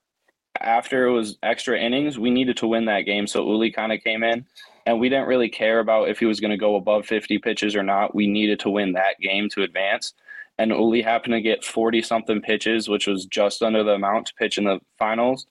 after 0.60 1.06
it 1.06 1.12
was 1.12 1.36
extra 1.42 1.78
innings, 1.78 2.18
we 2.18 2.30
needed 2.30 2.56
to 2.58 2.66
win 2.66 2.86
that 2.86 3.02
game. 3.02 3.26
So 3.26 3.46
Uli 3.46 3.70
kind 3.70 3.92
of 3.92 4.02
came 4.02 4.22
in, 4.22 4.46
and 4.86 4.98
we 4.98 5.10
didn't 5.10 5.28
really 5.28 5.50
care 5.50 5.80
about 5.80 6.08
if 6.08 6.18
he 6.18 6.24
was 6.24 6.40
going 6.40 6.52
to 6.52 6.56
go 6.56 6.76
above 6.76 7.06
50 7.06 7.38
pitches 7.38 7.76
or 7.76 7.82
not. 7.82 8.14
We 8.14 8.26
needed 8.26 8.60
to 8.60 8.70
win 8.70 8.92
that 8.92 9.20
game 9.20 9.50
to 9.50 9.62
advance. 9.62 10.14
And 10.58 10.70
Uli 10.70 11.02
happened 11.02 11.34
to 11.34 11.42
get 11.42 11.64
40 11.64 12.00
something 12.00 12.40
pitches, 12.40 12.88
which 12.88 13.06
was 13.06 13.26
just 13.26 13.62
under 13.62 13.84
the 13.84 13.92
amount 13.92 14.28
to 14.28 14.34
pitch 14.34 14.56
in 14.56 14.64
the 14.64 14.80
finals 14.98 15.46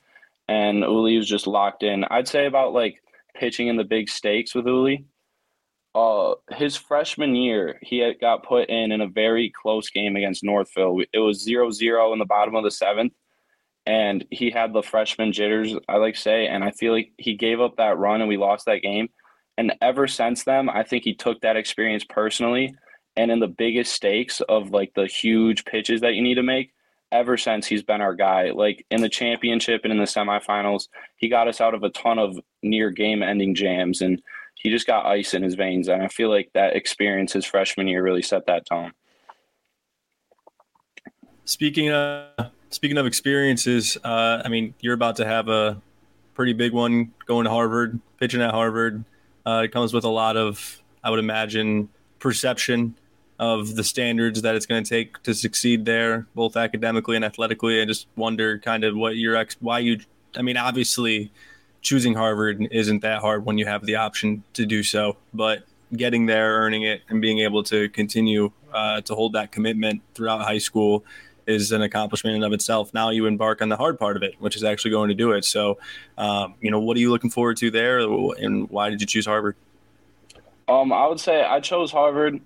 and 0.47 0.79
Uli 0.79 1.17
was 1.17 1.27
just 1.27 1.47
locked 1.47 1.83
in. 1.83 2.03
I'd 2.05 2.27
say 2.27 2.45
about 2.45 2.73
like 2.73 3.01
pitching 3.35 3.67
in 3.67 3.77
the 3.77 3.83
big 3.83 4.09
stakes 4.09 4.55
with 4.55 4.65
Uli. 4.65 5.05
Uh, 5.93 6.35
his 6.51 6.75
freshman 6.75 7.35
year, 7.35 7.79
he 7.81 8.13
got 8.19 8.43
put 8.43 8.69
in 8.69 8.91
in 8.91 8.99
a 8.99 9.07
very 9.07 9.51
close 9.61 9.89
game 9.89 10.17
against 10.17 10.43
Northville. 10.43 10.99
It 11.13 11.19
was 11.19 11.45
0-0 11.45 12.13
in 12.13 12.19
the 12.19 12.25
bottom 12.25 12.55
of 12.55 12.65
the 12.65 12.71
seventh, 12.71 13.13
and 13.85 14.25
he 14.29 14.51
had 14.51 14.73
the 14.73 14.83
freshman 14.83 15.31
jitters, 15.31 15.73
I 15.87 15.97
like 15.97 16.17
say, 16.17 16.47
and 16.47 16.63
I 16.63 16.71
feel 16.71 16.91
like 16.91 17.11
he 17.17 17.35
gave 17.35 17.61
up 17.61 17.77
that 17.77 17.97
run 17.97 18.19
and 18.19 18.27
we 18.27 18.35
lost 18.35 18.65
that 18.65 18.81
game. 18.81 19.07
And 19.57 19.73
ever 19.81 20.07
since 20.07 20.43
then, 20.43 20.69
I 20.69 20.83
think 20.83 21.05
he 21.05 21.15
took 21.15 21.39
that 21.41 21.55
experience 21.55 22.03
personally. 22.03 22.75
And 23.15 23.31
in 23.31 23.39
the 23.39 23.47
biggest 23.47 23.93
stakes 23.93 24.41
of 24.41 24.71
like 24.71 24.91
the 24.95 25.07
huge 25.07 25.63
pitches 25.63 26.01
that 26.01 26.15
you 26.15 26.21
need 26.21 26.35
to 26.35 26.43
make, 26.43 26.73
ever 27.12 27.38
since 27.38 27.68
he's 27.68 27.84
been 27.84 28.01
our 28.01 28.14
guy. 28.14 28.51
Like 28.51 28.86
in 28.91 29.01
the 29.01 29.10
championship 29.10 29.82
and 29.84 29.91
in 29.91 29.99
the 29.99 30.06
semifinals, 30.06 30.88
he 31.18 31.28
got 31.28 31.47
us 31.47 31.62
out 31.62 31.74
of 31.74 31.84
a 31.84 31.89
ton 31.89 32.20
of 32.20 32.39
near 32.64 32.89
game 32.89 33.24
ending 33.24 33.56
jams 33.56 34.01
and 34.01 34.22
he 34.56 34.70
just 34.70 34.88
got 34.88 35.06
ice 35.06 35.34
in 35.34 35.43
his 35.43 35.56
veins. 35.56 35.88
And 35.88 36.01
I 36.01 36.08
feel 36.08 36.30
like 36.30 36.49
that 36.53 36.76
experience 36.76 37.34
his 37.34 37.45
freshman 37.45 37.88
year 37.88 38.03
really 38.03 38.22
set 38.22 38.47
that 38.47 38.66
tone. 38.66 38.91
Speaking 41.45 41.91
of 41.91 42.51
speaking 42.72 42.97
of 42.97 43.06
experiences, 43.06 43.97
uh, 44.03 44.41
I 44.43 44.49
mean, 44.49 44.74
you're 44.82 44.95
about 44.95 45.18
to 45.18 45.26
have 45.26 45.47
a 45.47 45.82
pretty 46.34 46.53
big 46.53 46.74
one 46.74 47.14
going 47.28 47.45
to 47.45 47.49
Harvard, 47.51 47.99
pitching 48.20 48.41
at 48.41 48.51
Harvard. 48.51 49.06
Uh, 49.45 49.62
it 49.66 49.72
comes 49.72 49.93
with 49.93 50.03
a 50.03 50.10
lot 50.10 50.36
of, 50.38 50.82
I 51.03 51.12
would 51.12 51.20
imagine, 51.20 51.89
perception 52.20 52.95
of 53.39 53.75
the 53.75 53.83
standards 53.83 54.41
that 54.41 54.55
it's 54.55 54.65
going 54.65 54.83
to 54.83 54.89
take 54.89 55.21
to 55.23 55.33
succeed 55.33 55.86
there, 55.86 56.25
both 56.36 56.55
academically 56.55 57.15
and 57.15 57.25
athletically. 57.25 57.81
I 57.81 57.86
just 57.86 58.07
wonder 58.15 58.59
kind 58.59 58.83
of 58.83 58.95
what 58.95 59.17
your 59.17 59.36
ex, 59.36 59.57
why 59.59 59.79
you, 59.79 59.99
I 60.36 60.41
mean, 60.41 60.57
obviously 60.57 61.31
choosing 61.81 62.15
Harvard 62.15 62.67
isn't 62.71 63.01
that 63.01 63.21
hard 63.21 63.45
when 63.45 63.57
you 63.57 63.65
have 63.65 63.86
the 63.86 63.95
option 63.95 64.43
to 64.53 64.65
do 64.65 64.83
so, 64.83 65.17
but 65.33 65.63
getting 65.95 66.25
there, 66.25 66.59
earning 66.59 66.83
it, 66.83 67.01
and 67.09 67.21
being 67.21 67.39
able 67.39 67.63
to 67.63 67.89
continue 67.89 68.51
uh, 68.73 69.01
to 69.01 69.15
hold 69.15 69.33
that 69.33 69.51
commitment 69.51 70.01
throughout 70.13 70.41
high 70.41 70.57
school 70.57 71.03
is 71.45 71.71
an 71.71 71.81
accomplishment 71.81 72.36
in 72.36 72.43
of 72.43 72.53
itself. 72.53 72.93
Now 72.93 73.11
you 73.11 73.27
embark 73.27 73.61
on 73.61 73.69
the 73.69 73.77
hard 73.77 73.99
part 73.99 74.17
of 74.17 74.23
it, 74.23 74.33
which 74.39 74.55
is 74.55 74.63
actually 74.63 74.91
going 74.91 75.09
to 75.09 75.13
do 75.13 75.33
it. 75.33 75.45
So, 75.45 75.77
um, 76.17 76.55
you 76.59 76.71
know, 76.71 76.79
what 76.79 76.97
are 76.97 76.99
you 76.99 77.11
looking 77.11 77.29
forward 77.29 77.57
to 77.57 77.69
there, 77.69 77.99
and 77.99 78.69
why 78.69 78.89
did 78.89 78.99
you 79.01 79.07
choose 79.07 79.25
Harvard? 79.25 79.55
Um, 80.67 80.91
I 80.91 81.07
would 81.07 81.19
say 81.19 81.43
I 81.43 81.59
chose 81.59 81.91
Harvard. 81.91 82.41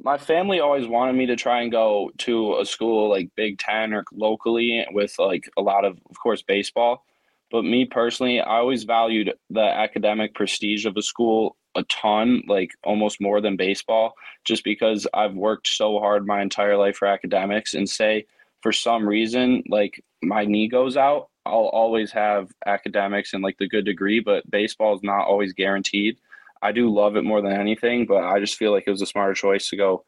My 0.00 0.16
family 0.16 0.60
always 0.60 0.86
wanted 0.86 1.16
me 1.16 1.26
to 1.26 1.36
try 1.36 1.62
and 1.62 1.72
go 1.72 2.10
to 2.18 2.58
a 2.58 2.64
school 2.64 3.10
like 3.10 3.30
Big 3.36 3.58
Ten 3.58 3.92
or 3.92 4.04
locally 4.12 4.86
with 4.92 5.18
like 5.18 5.50
a 5.56 5.62
lot 5.62 5.84
of, 5.84 5.98
of 6.08 6.18
course, 6.20 6.42
baseball. 6.42 7.04
But 7.50 7.64
me 7.64 7.84
personally, 7.84 8.40
I 8.40 8.58
always 8.58 8.84
valued 8.84 9.32
the 9.50 9.60
academic 9.60 10.34
prestige 10.34 10.86
of 10.86 10.96
a 10.96 11.02
school 11.02 11.56
a 11.74 11.82
ton, 11.84 12.42
like 12.48 12.72
almost 12.84 13.20
more 13.20 13.40
than 13.40 13.56
baseball, 13.56 14.14
just 14.44 14.64
because 14.64 15.06
I've 15.14 15.34
worked 15.34 15.68
so 15.68 15.98
hard 15.98 16.26
my 16.26 16.42
entire 16.42 16.76
life 16.76 16.96
for 16.96 17.06
academics. 17.06 17.74
And 17.74 17.88
say 17.88 18.26
for 18.62 18.72
some 18.72 19.08
reason, 19.08 19.62
like 19.68 20.02
my 20.22 20.44
knee 20.44 20.68
goes 20.68 20.96
out, 20.96 21.28
I'll 21.46 21.68
always 21.68 22.10
have 22.12 22.50
academics 22.66 23.32
and 23.32 23.42
like 23.42 23.56
the 23.58 23.68
good 23.68 23.84
degree, 23.84 24.20
but 24.20 24.50
baseball 24.50 24.94
is 24.94 25.02
not 25.02 25.26
always 25.26 25.52
guaranteed. 25.52 26.18
I 26.62 26.72
do 26.72 26.92
love 26.92 27.16
it 27.16 27.24
more 27.24 27.40
than 27.40 27.52
anything, 27.52 28.06
but 28.06 28.24
I 28.24 28.40
just 28.40 28.56
feel 28.56 28.72
like 28.72 28.84
it 28.86 28.90
was 28.90 29.02
a 29.02 29.06
smarter 29.06 29.34
choice 29.34 29.68
to 29.68 29.76
go 29.76 30.04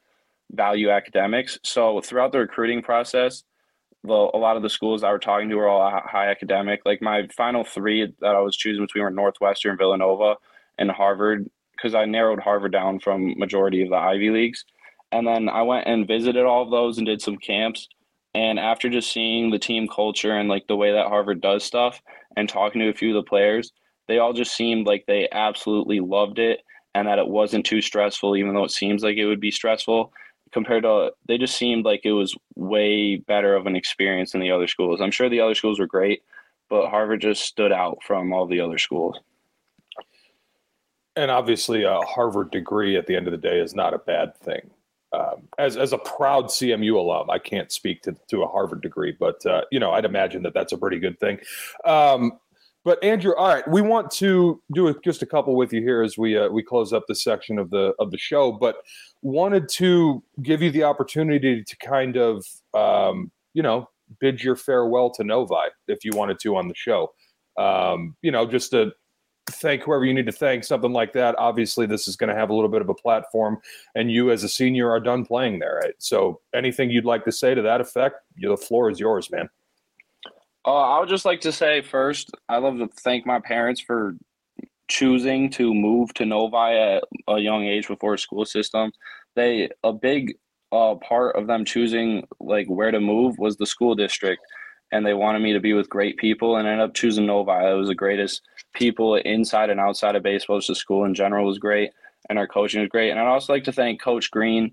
value 0.53 0.91
academics. 0.91 1.59
So 1.63 2.01
throughout 2.01 2.33
the 2.33 2.39
recruiting 2.39 2.83
process, 2.83 3.45
the, 4.03 4.13
a 4.13 4.39
lot 4.39 4.57
of 4.57 4.63
the 4.63 4.71
schools 4.71 5.05
I 5.05 5.13
were 5.13 5.19
talking 5.19 5.49
to 5.51 5.57
were 5.57 5.69
all 5.69 5.91
high 6.05 6.31
academic. 6.31 6.81
Like 6.85 7.03
my 7.03 7.29
final 7.37 7.65
three 7.65 8.13
that 8.21 8.35
I 8.35 8.41
was 8.41 8.57
choosing 8.57 8.85
between 8.85 9.05
were 9.05 9.11
Northwestern, 9.11 9.77
Villanova, 9.77 10.37
and 10.79 10.91
Harvard, 10.91 11.49
because 11.77 11.95
I 11.95 12.05
narrowed 12.07 12.41
Harvard 12.41 12.73
down 12.73 13.01
from 13.01 13.39
majority 13.39 13.83
of 13.83 13.91
the 13.91 13.97
Ivy 13.97 14.31
leagues. 14.31 14.65
And 15.13 15.27
then 15.27 15.49
I 15.49 15.63
went 15.63 15.87
and 15.87 16.07
visited 16.07 16.45
all 16.45 16.63
of 16.63 16.71
those 16.71 16.99
and 16.99 17.07
did 17.07 17.21
some 17.21 17.37
camps. 17.37 17.89
And 18.35 18.59
after 18.59 18.89
just 18.89 19.13
seeing 19.13 19.51
the 19.51 19.59
team 19.59 19.89
culture 19.89 20.37
and 20.37 20.49
like 20.49 20.67
the 20.67 20.77
way 20.77 20.93
that 20.93 21.09
Harvard 21.09 21.41
does 21.41 21.65
stuff 21.65 22.01
and 22.37 22.49
talking 22.49 22.81
to 22.81 22.89
a 22.89 22.95
few 22.95 23.17
of 23.17 23.23
the 23.23 23.29
players, 23.29 23.73
they 24.11 24.19
all 24.19 24.33
just 24.33 24.57
seemed 24.57 24.89
like 24.89 25.07
they 25.07 25.29
absolutely 25.31 26.01
loved 26.01 26.41
it 26.41 26.63
and 26.97 27.07
that 27.07 27.21
it 27.21 27.29
wasn't 27.29 27.65
too 27.65 27.81
stressful, 27.81 28.37
even 28.37 28.53
though 28.53 28.65
it 28.65 28.73
seems 28.73 29.05
like 29.05 29.17
it 29.17 29.27
would 29.27 29.41
be 29.41 29.53
stressful 29.53 30.13
compared 30.51 30.83
to 30.83 31.13
they 31.29 31.39
just 31.39 31.57
seemed 31.57 31.85
like 31.85 32.01
it 32.03 32.11
was 32.11 32.37
way 32.57 33.15
better 33.15 33.55
of 33.55 33.67
an 33.67 33.77
experience 33.77 34.33
than 34.33 34.41
the 34.41 34.51
other 34.51 34.67
schools. 34.67 35.01
I'm 35.01 35.13
sure 35.13 35.29
the 35.29 35.41
other 35.41 35.55
schools 35.55 35.79
were 35.79 35.87
great, 35.87 36.25
but 36.69 36.91
Harvard 36.91 37.21
just 37.21 37.45
stood 37.45 37.71
out 37.71 37.99
from 38.03 38.33
all 38.33 38.47
the 38.47 38.59
other 38.59 38.79
schools. 38.79 39.21
And 41.15 41.31
obviously, 41.31 41.85
a 41.85 42.01
Harvard 42.01 42.51
degree 42.51 42.97
at 42.97 43.07
the 43.07 43.15
end 43.15 43.29
of 43.29 43.31
the 43.31 43.39
day 43.39 43.61
is 43.61 43.77
not 43.77 43.95
a 43.95 43.99
bad 43.99 44.37
thing. 44.39 44.71
Um, 45.13 45.49
as 45.57 45.77
as 45.77 45.93
a 45.93 45.99
proud 45.99 46.47
CMU 46.47 46.97
alum, 46.97 47.31
I 47.31 47.39
can't 47.39 47.71
speak 47.71 48.03
to 48.03 48.17
to 48.29 48.43
a 48.43 48.49
Harvard 48.49 48.81
degree, 48.81 49.15
but 49.17 49.47
uh, 49.47 49.63
you 49.71 49.79
know, 49.79 49.93
I'd 49.93 50.05
imagine 50.05 50.43
that 50.43 50.55
that's 50.55 50.73
a 50.73 50.79
pretty 50.79 50.99
good 50.99 51.21
thing. 51.21 51.39
Um, 51.85 52.41
but 52.85 53.03
Andrew, 53.05 53.35
all 53.37 53.49
right, 53.49 53.68
we 53.68 53.83
want 53.83 54.11
to 54.12 54.62
do 54.72 54.95
just 55.05 55.22
a 55.22 55.26
couple 55.26 55.55
with 55.55 55.72
you 55.72 55.83
here 55.83 56.03
as 56.03 56.16
we 56.16 56.39
uh, 56.39 56.49
we 56.49 56.62
close 56.62 56.93
up 56.93 57.05
this 57.07 57.22
section 57.22 57.59
of 57.59 57.70
the 57.70 57.93
of 57.99 58.11
the 58.11 58.18
show. 58.18 58.53
But 58.53 58.76
wanted 59.22 59.68
to 59.70 60.22
give 60.43 60.62
you 60.62 60.70
the 60.70 60.85
opportunity 60.85 61.62
to 61.62 61.76
kind 61.76 62.16
of, 62.16 62.45
um, 62.72 63.31
you 63.53 63.62
know, 63.62 63.89
bid 64.18 64.43
your 64.43 64.57
farewell 64.57 65.11
to 65.11 65.24
Novi 65.24 65.55
if 65.89 66.05
you 66.05 66.12
wanted 66.14 66.39
to 66.41 66.57
on 66.57 66.68
the 66.68 66.74
show. 66.74 67.12
Um, 67.59 68.16
you 68.22 68.31
know, 68.31 68.47
just 68.47 68.70
to 68.70 68.93
thank 69.51 69.83
whoever 69.83 70.05
you 70.05 70.14
need 70.14 70.26
to 70.26 70.33
thank, 70.33 70.64
something 70.64 70.93
like 70.93 71.12
that. 71.12 71.35
Obviously, 71.39 71.85
this 71.85 72.09
is 72.09 72.16
going 72.16 72.31
to 72.31 72.37
have 72.37 72.49
a 72.49 72.55
little 72.55 72.70
bit 72.70 72.81
of 72.81 72.89
a 72.89 72.95
platform, 72.95 73.59
and 73.95 74.11
you 74.11 74.31
as 74.31 74.43
a 74.43 74.49
senior 74.49 74.91
are 74.91 75.01
done 75.01 75.26
playing 75.26 75.59
there, 75.59 75.81
right? 75.83 75.95
So, 75.99 76.41
anything 76.55 76.91
you'd 76.91 77.05
like 77.05 77.24
to 77.26 77.33
say 77.33 77.55
to 77.55 77.62
that 77.62 77.83
effect, 77.83 78.16
the 78.39 78.57
floor 78.57 78.91
is 78.91 78.99
yours, 78.99 79.31
man. 79.31 79.51
Uh, 80.67 80.73
I 80.73 81.01
would 81.01 81.09
just 81.09 81.25
like 81.25 81.41
to 81.43 81.53
say 81.53 81.81
first, 81.81 82.31
I 82.49 82.59
love 82.59 82.79
to 82.79 82.89
thank 82.89 83.27
my 83.27 83.41
parents 83.41 83.81
for 83.81 84.15
choosing 84.91 85.49
to 85.51 85.73
move 85.73 86.13
to 86.15 86.27
Novi 86.27 86.57
at 86.57 87.05
a 87.29 87.39
young 87.39 87.65
age 87.65 87.89
before 87.89 88.17
school 88.19 88.45
system, 88.45 88.93
they 89.37 89.71
a 89.85 89.93
big 89.93 90.35
uh, 90.73 90.97
part 90.97 91.37
of 91.37 91.47
them 91.47 91.65
choosing 91.65 92.27
like 92.41 92.67
where 92.67 92.91
to 92.91 93.01
move 93.01 93.39
was 93.39 93.57
the 93.57 93.67
school 93.67 93.95
district, 93.95 94.43
and 94.93 95.07
they 95.07 95.15
wanted 95.15 95.41
me 95.41 95.53
to 95.53 95.61
be 95.61 95.73
with 95.73 95.89
great 95.89 96.19
people, 96.19 96.57
and 96.57 96.69
I 96.69 96.73
ended 96.73 96.89
up 96.89 96.95
choosing 96.95 97.27
Novi. 97.27 97.53
It 97.53 97.79
was 97.79 97.89
the 97.89 97.95
greatest 97.95 98.43
people 98.75 99.15
inside 99.15 99.71
and 99.71 99.81
outside 99.81 100.17
of 100.17 100.23
baseball. 100.23 100.59
Just 100.59 100.69
the 100.69 100.75
school 100.75 101.05
in 101.05 101.15
general 101.15 101.47
was 101.47 101.59
great, 101.59 101.91
and 102.29 102.39
our 102.39 102.47
coaching 102.47 102.81
was 102.81 102.91
great. 102.91 103.11
And 103.11 103.19
I'd 103.19 103.27
also 103.27 103.53
like 103.53 103.65
to 103.65 103.73
thank 103.73 104.03
Coach 104.03 104.31
Green 104.31 104.73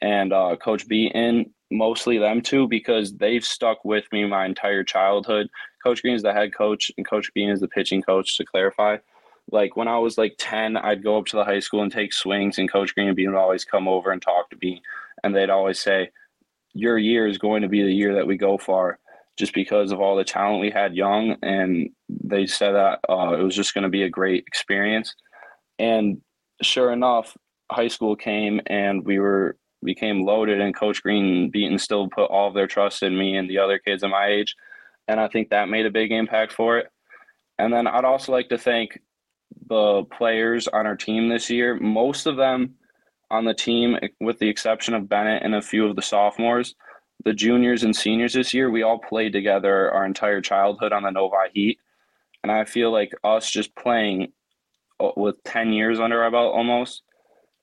and 0.00 0.32
uh, 0.32 0.56
Coach 0.56 0.88
Beaton, 0.88 1.52
mostly 1.70 2.18
them 2.18 2.40
two, 2.40 2.68
because 2.68 3.14
they've 3.16 3.44
stuck 3.44 3.84
with 3.84 4.04
me 4.12 4.24
my 4.26 4.46
entire 4.46 4.84
childhood. 4.84 5.48
Coach 5.82 6.02
Green 6.02 6.14
is 6.14 6.22
the 6.22 6.32
head 6.32 6.54
coach, 6.54 6.90
and 6.96 7.08
Coach 7.08 7.32
Bean 7.34 7.50
is 7.50 7.60
the 7.60 7.68
pitching 7.68 8.02
coach. 8.02 8.36
To 8.36 8.44
clarify, 8.44 8.98
like 9.50 9.76
when 9.76 9.88
I 9.88 9.98
was 9.98 10.18
like 10.18 10.34
10, 10.38 10.76
I'd 10.76 11.02
go 11.02 11.18
up 11.18 11.26
to 11.26 11.36
the 11.36 11.44
high 11.44 11.60
school 11.60 11.82
and 11.82 11.92
take 11.92 12.12
swings, 12.12 12.58
and 12.58 12.70
Coach 12.70 12.94
Green 12.94 13.08
and 13.08 13.16
Bean 13.16 13.32
would 13.32 13.38
always 13.38 13.64
come 13.64 13.88
over 13.88 14.10
and 14.10 14.20
talk 14.20 14.50
to 14.50 14.58
me. 14.60 14.82
And 15.22 15.34
they'd 15.34 15.50
always 15.50 15.78
say, 15.78 16.10
Your 16.74 16.98
year 16.98 17.26
is 17.26 17.38
going 17.38 17.62
to 17.62 17.68
be 17.68 17.82
the 17.82 17.92
year 17.92 18.14
that 18.14 18.26
we 18.26 18.36
go 18.36 18.58
far, 18.58 18.98
just 19.36 19.54
because 19.54 19.92
of 19.92 20.00
all 20.00 20.16
the 20.16 20.24
talent 20.24 20.60
we 20.60 20.70
had 20.70 20.94
young. 20.94 21.36
And 21.42 21.90
they 22.08 22.46
said 22.46 22.72
that 22.72 23.00
uh, 23.08 23.36
it 23.38 23.42
was 23.42 23.56
just 23.56 23.74
going 23.74 23.84
to 23.84 23.90
be 23.90 24.02
a 24.02 24.10
great 24.10 24.44
experience. 24.46 25.14
And 25.78 26.20
sure 26.62 26.92
enough, 26.92 27.36
high 27.70 27.88
school 27.88 28.16
came 28.16 28.60
and 28.66 29.04
we 29.04 29.18
were 29.18 29.56
became 29.84 30.24
loaded 30.24 30.60
and 30.60 30.74
coach 30.74 31.02
green 31.02 31.50
beaton 31.50 31.78
still 31.78 32.08
put 32.08 32.30
all 32.30 32.48
of 32.48 32.54
their 32.54 32.66
trust 32.66 33.02
in 33.02 33.16
me 33.16 33.36
and 33.36 33.48
the 33.48 33.58
other 33.58 33.78
kids 33.78 34.02
of 34.02 34.10
my 34.10 34.26
age. 34.28 34.54
And 35.06 35.20
i 35.20 35.28
think 35.28 35.50
that 35.50 35.68
made 35.68 35.86
a 35.86 35.90
big 35.90 36.12
impact 36.12 36.52
for 36.52 36.78
it. 36.78 36.88
And 37.58 37.72
then 37.72 37.86
i'd 37.86 38.04
also 38.04 38.32
like 38.32 38.48
to 38.50 38.58
thank 38.58 38.98
the 39.68 40.04
players 40.04 40.68
on 40.68 40.86
our 40.86 40.96
team 40.96 41.28
this 41.28 41.50
year, 41.50 41.74
most 41.74 42.26
of 42.26 42.36
them 42.36 42.74
on 43.30 43.44
the 43.44 43.54
team, 43.54 43.98
with 44.20 44.38
the 44.38 44.48
exception 44.48 44.94
of 44.94 45.08
Bennett 45.08 45.42
and 45.42 45.54
a 45.54 45.62
few 45.62 45.86
of 45.86 45.96
the 45.96 46.02
sophomores, 46.02 46.74
the 47.24 47.32
juniors 47.32 47.82
and 47.82 47.94
seniors 47.94 48.32
this 48.32 48.54
year, 48.54 48.70
we 48.70 48.82
all 48.82 48.98
played 48.98 49.32
together 49.32 49.92
our 49.92 50.04
entire 50.04 50.40
childhood 50.40 50.92
on 50.92 51.02
the 51.02 51.10
Novi 51.10 51.36
Heat. 51.52 51.78
And 52.42 52.52
I 52.52 52.64
feel 52.64 52.92
like 52.92 53.12
us 53.24 53.50
just 53.50 53.74
playing 53.74 54.32
uh, 55.00 55.10
with 55.16 55.42
10 55.44 55.72
years 55.72 56.00
under 56.00 56.22
our 56.22 56.30
belt 56.30 56.54
almost 56.54 57.02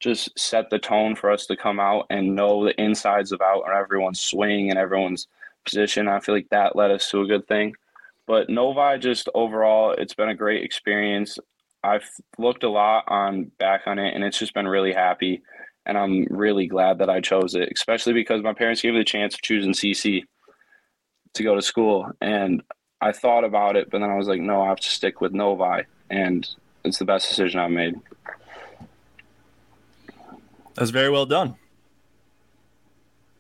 just 0.05 0.37
set 0.37 0.69
the 0.69 0.77
tone 0.77 1.15
for 1.15 1.31
us 1.31 1.47
to 1.47 1.57
come 1.57 1.79
out 1.79 2.05
and 2.11 2.35
know 2.35 2.63
the 2.63 2.79
insides 2.79 3.31
of 3.31 3.41
out 3.41 3.63
and 3.65 3.75
everyone's 3.75 4.21
swing 4.21 4.69
and 4.69 4.77
everyone's 4.77 5.27
position. 5.65 6.07
I 6.07 6.19
feel 6.19 6.35
like 6.35 6.49
that 6.49 6.75
led 6.75 6.91
us 6.91 7.09
to 7.09 7.21
a 7.21 7.27
good 7.27 7.47
thing. 7.47 7.73
But 8.27 8.47
Novi, 8.47 8.99
just 8.99 9.29
overall, 9.33 9.91
it's 9.91 10.13
been 10.13 10.29
a 10.29 10.35
great 10.35 10.63
experience. 10.63 11.39
I've 11.83 12.07
looked 12.37 12.63
a 12.63 12.69
lot 12.69 13.05
on 13.07 13.51
back 13.57 13.81
on 13.87 13.97
it, 13.97 14.13
and 14.13 14.23
it's 14.23 14.37
just 14.37 14.53
been 14.53 14.67
really 14.67 14.93
happy, 14.93 15.41
and 15.87 15.97
I'm 15.97 16.27
really 16.29 16.67
glad 16.67 16.99
that 16.99 17.09
I 17.09 17.19
chose 17.19 17.55
it, 17.55 17.69
especially 17.73 18.13
because 18.13 18.43
my 18.43 18.53
parents 18.53 18.81
gave 18.81 18.93
me 18.93 18.99
the 18.99 19.05
chance 19.05 19.33
of 19.33 19.41
choosing 19.41 19.73
CC 19.73 20.23
to 21.33 21.43
go 21.43 21.55
to 21.55 21.61
school, 21.61 22.11
and 22.21 22.63
I 23.01 23.11
thought 23.11 23.43
about 23.43 23.75
it, 23.75 23.89
but 23.89 23.99
then 23.99 24.09
I 24.09 24.17
was 24.17 24.27
like, 24.27 24.41
no, 24.41 24.61
I 24.61 24.69
have 24.69 24.79
to 24.79 24.89
stick 24.89 25.21
with 25.21 25.33
Novi, 25.33 25.83
and 26.09 26.47
it's 26.83 26.99
the 26.99 27.05
best 27.05 27.29
decision 27.29 27.59
I've 27.59 27.71
made. 27.71 27.95
That's 30.76 30.91
very 30.91 31.09
well 31.09 31.26
done. 31.26 31.55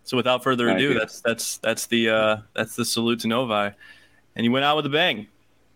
So 0.03 0.17
without 0.17 0.43
further 0.43 0.69
ado, 0.69 0.93
that's 0.93 1.19
that's 1.21 1.57
that's 1.57 1.87
the 1.87 2.09
uh, 2.09 2.37
that's 2.53 2.75
the 2.75 2.85
salute 2.85 3.21
to 3.21 3.27
Novi, 3.27 3.75
and 4.35 4.45
you 4.45 4.51
went 4.51 4.63
out 4.63 4.75
with 4.75 4.85
a 4.85 4.89
bang. 4.89 5.27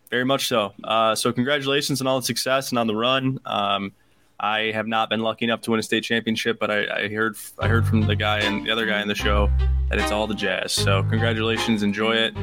Very 0.10 0.24
much 0.24 0.48
so. 0.48 0.74
Uh, 0.84 1.16
so 1.16 1.32
congratulations 1.32 2.02
on 2.02 2.08
all 2.08 2.20
the 2.20 2.26
success 2.26 2.70
and 2.70 2.80
on 2.80 2.88
the 2.88 2.96
run. 2.96 3.40
Um, 3.46 3.92
I 4.40 4.72
have 4.74 4.88
not 4.88 5.10
been 5.10 5.20
lucky 5.20 5.46
enough 5.46 5.62
to 5.62 5.72
win 5.72 5.80
a 5.80 5.84
state 5.84 6.04
championship, 6.04 6.60
but 6.60 6.72
I, 6.72 7.06
I, 7.06 7.10
heard 7.10 7.36
I 7.60 7.68
heard 7.68 7.86
from 7.86 8.08
the 8.08 8.16
guy 8.16 8.40
and 8.40 8.66
the 8.66 8.72
other 8.72 8.86
guy 8.86 9.02
in 9.02 9.08
the 9.08 9.16
show 9.16 9.50
that 9.90 10.00
it's 10.00 10.12
all 10.12 10.28
the 10.28 10.36
jazz. 10.36 10.72
So 10.72 11.04
congratulations, 11.04 11.84
enjoy 11.84 12.14
it, 12.14 12.36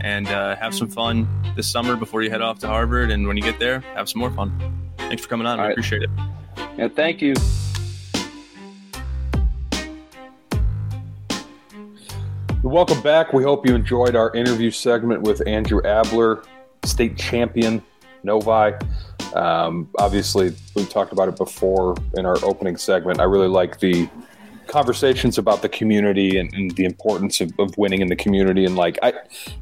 and 0.00 0.28
uh, 0.28 0.56
have 0.56 0.74
some 0.74 0.88
fun 0.88 1.28
this 1.56 1.70
summer 1.70 1.96
before 1.96 2.22
you 2.22 2.30
head 2.30 2.40
off 2.40 2.58
to 2.60 2.68
Harvard. 2.68 3.10
And 3.10 3.26
when 3.26 3.36
you 3.36 3.42
get 3.42 3.58
there, 3.58 3.80
have 3.94 4.08
some 4.08 4.20
more 4.20 4.30
fun. 4.30 4.52
Thanks 4.98 5.22
for 5.22 5.28
coming 5.28 5.46
on. 5.46 5.58
I 5.58 5.64
right. 5.64 5.70
appreciate 5.72 6.02
it. 6.02 6.10
Yeah, 6.76 6.88
thank 6.88 7.20
you. 7.20 7.34
Welcome 12.62 13.00
back. 13.00 13.32
We 13.32 13.42
hope 13.42 13.66
you 13.66 13.74
enjoyed 13.74 14.14
our 14.14 14.34
interview 14.34 14.70
segment 14.70 15.22
with 15.22 15.46
Andrew 15.46 15.80
Abler 15.82 16.42
state 16.84 17.16
champion, 17.16 17.82
Novi. 18.22 18.76
Um, 19.34 19.88
obviously, 19.98 20.54
we 20.76 20.84
talked 20.84 21.10
about 21.14 21.30
it 21.30 21.36
before 21.36 21.96
in 22.18 22.26
our 22.26 22.36
opening 22.44 22.76
segment. 22.76 23.18
I 23.18 23.22
really 23.22 23.48
like 23.48 23.80
the 23.80 24.10
conversations 24.66 25.38
about 25.38 25.62
the 25.62 25.70
community 25.70 26.36
and, 26.36 26.52
and 26.52 26.70
the 26.72 26.84
importance 26.84 27.40
of, 27.40 27.50
of, 27.58 27.76
winning 27.78 28.02
in 28.02 28.08
the 28.08 28.16
community. 28.16 28.66
And 28.66 28.76
like, 28.76 28.98
I, 29.02 29.14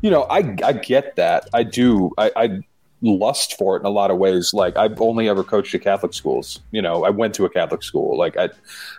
you 0.02 0.10
know, 0.10 0.24
I, 0.24 0.56
I 0.64 0.72
get 0.72 1.14
that. 1.14 1.48
I 1.54 1.62
do. 1.62 2.10
I, 2.18 2.32
I 2.34 2.60
lust 3.00 3.56
for 3.56 3.76
it 3.76 3.80
in 3.80 3.86
a 3.86 3.90
lot 3.90 4.10
of 4.10 4.18
ways. 4.18 4.52
Like 4.52 4.76
I've 4.76 5.00
only 5.00 5.28
ever 5.28 5.44
coached 5.44 5.74
at 5.74 5.82
Catholic 5.82 6.12
schools. 6.12 6.60
You 6.72 6.82
know, 6.82 7.04
I 7.04 7.10
went 7.10 7.34
to 7.34 7.44
a 7.44 7.50
Catholic 7.50 7.82
school. 7.82 8.16
Like 8.16 8.36
I, 8.36 8.50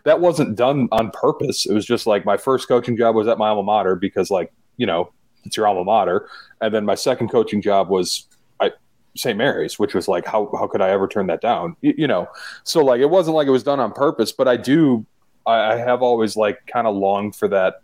that 0.05 0.21
wasn't 0.21 0.55
done 0.55 0.87
on 0.91 1.11
purpose. 1.11 1.65
It 1.65 1.73
was 1.73 1.85
just 1.85 2.07
like 2.07 2.25
my 2.25 2.37
first 2.37 2.67
coaching 2.67 2.97
job 2.97 3.15
was 3.15 3.27
at 3.27 3.37
my 3.37 3.49
alma 3.49 3.63
mater 3.63 3.95
because 3.95 4.29
like 4.29 4.51
you 4.77 4.85
know 4.85 5.11
it's 5.43 5.57
your 5.57 5.67
alma 5.67 5.83
mater, 5.83 6.27
and 6.61 6.73
then 6.73 6.85
my 6.85 6.95
second 6.95 7.29
coaching 7.29 7.61
job 7.61 7.89
was 7.89 8.27
at 8.61 8.73
St. 9.15 9.37
Mary's, 9.37 9.77
which 9.77 9.93
was 9.93 10.07
like 10.07 10.25
how 10.25 10.49
how 10.57 10.67
could 10.67 10.81
I 10.81 10.89
ever 10.89 11.07
turn 11.07 11.27
that 11.27 11.41
down? 11.41 11.75
You, 11.81 11.93
you 11.97 12.07
know, 12.07 12.27
so 12.63 12.83
like 12.83 13.01
it 13.01 13.09
wasn't 13.09 13.35
like 13.35 13.47
it 13.47 13.51
was 13.51 13.63
done 13.63 13.79
on 13.79 13.91
purpose, 13.91 14.31
but 14.31 14.47
I 14.47 14.57
do. 14.57 15.05
I, 15.45 15.73
I 15.73 15.75
have 15.77 16.01
always 16.01 16.35
like 16.35 16.59
kind 16.67 16.87
of 16.87 16.95
longed 16.95 17.35
for 17.35 17.47
that. 17.49 17.81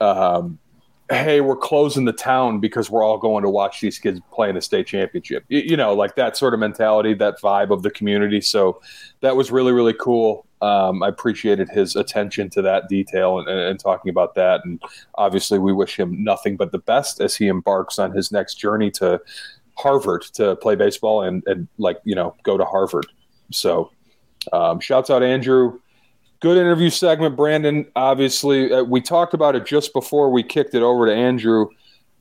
Um, 0.00 0.58
hey, 1.10 1.40
we're 1.40 1.56
closing 1.56 2.04
the 2.04 2.12
town 2.12 2.60
because 2.60 2.90
we're 2.90 3.02
all 3.02 3.16
going 3.16 3.42
to 3.42 3.48
watch 3.48 3.80
these 3.80 3.98
kids 3.98 4.20
play 4.30 4.50
in 4.50 4.54
the 4.54 4.60
state 4.60 4.86
championship. 4.86 5.44
You, 5.48 5.60
you, 5.60 5.76
know, 5.76 5.94
like 5.94 6.16
that 6.16 6.36
sort 6.36 6.52
of 6.52 6.60
mentality, 6.60 7.14
that 7.14 7.40
vibe 7.40 7.70
of 7.70 7.82
the 7.82 7.90
community. 7.90 8.42
So 8.42 8.80
that 9.20 9.34
was 9.34 9.50
really, 9.50 9.72
really 9.72 9.94
cool. 9.94 10.46
Um, 10.60 11.02
I 11.02 11.08
appreciated 11.08 11.70
his 11.70 11.96
attention 11.96 12.50
to 12.50 12.62
that 12.62 12.88
detail 12.88 13.38
and, 13.38 13.48
and, 13.48 13.58
and, 13.60 13.80
talking 13.80 14.10
about 14.10 14.34
that. 14.34 14.64
And 14.64 14.82
obviously, 15.14 15.58
we 15.58 15.72
wish 15.72 15.98
him 15.98 16.22
nothing 16.22 16.56
but 16.56 16.72
the 16.72 16.78
best 16.78 17.20
as 17.20 17.36
he 17.36 17.46
embarks 17.46 17.98
on 17.98 18.12
his 18.12 18.32
next 18.32 18.56
journey 18.56 18.90
to 18.92 19.20
Harvard 19.76 20.22
to 20.34 20.56
play 20.56 20.74
baseball 20.74 21.22
and, 21.22 21.44
and 21.46 21.68
like, 21.78 22.00
you 22.04 22.14
know, 22.14 22.34
go 22.42 22.58
to 22.58 22.64
Harvard. 22.64 23.06
So 23.52 23.92
um, 24.52 24.80
shouts 24.80 25.10
out 25.10 25.22
Andrew 25.22 25.78
good 26.40 26.56
interview 26.56 26.90
segment, 26.90 27.36
Brandon. 27.36 27.86
Obviously, 27.96 28.72
uh, 28.72 28.82
we 28.82 29.00
talked 29.00 29.34
about 29.34 29.56
it 29.56 29.66
just 29.66 29.92
before 29.92 30.30
we 30.30 30.42
kicked 30.42 30.74
it 30.74 30.82
over 30.82 31.06
to 31.06 31.14
Andrew, 31.14 31.68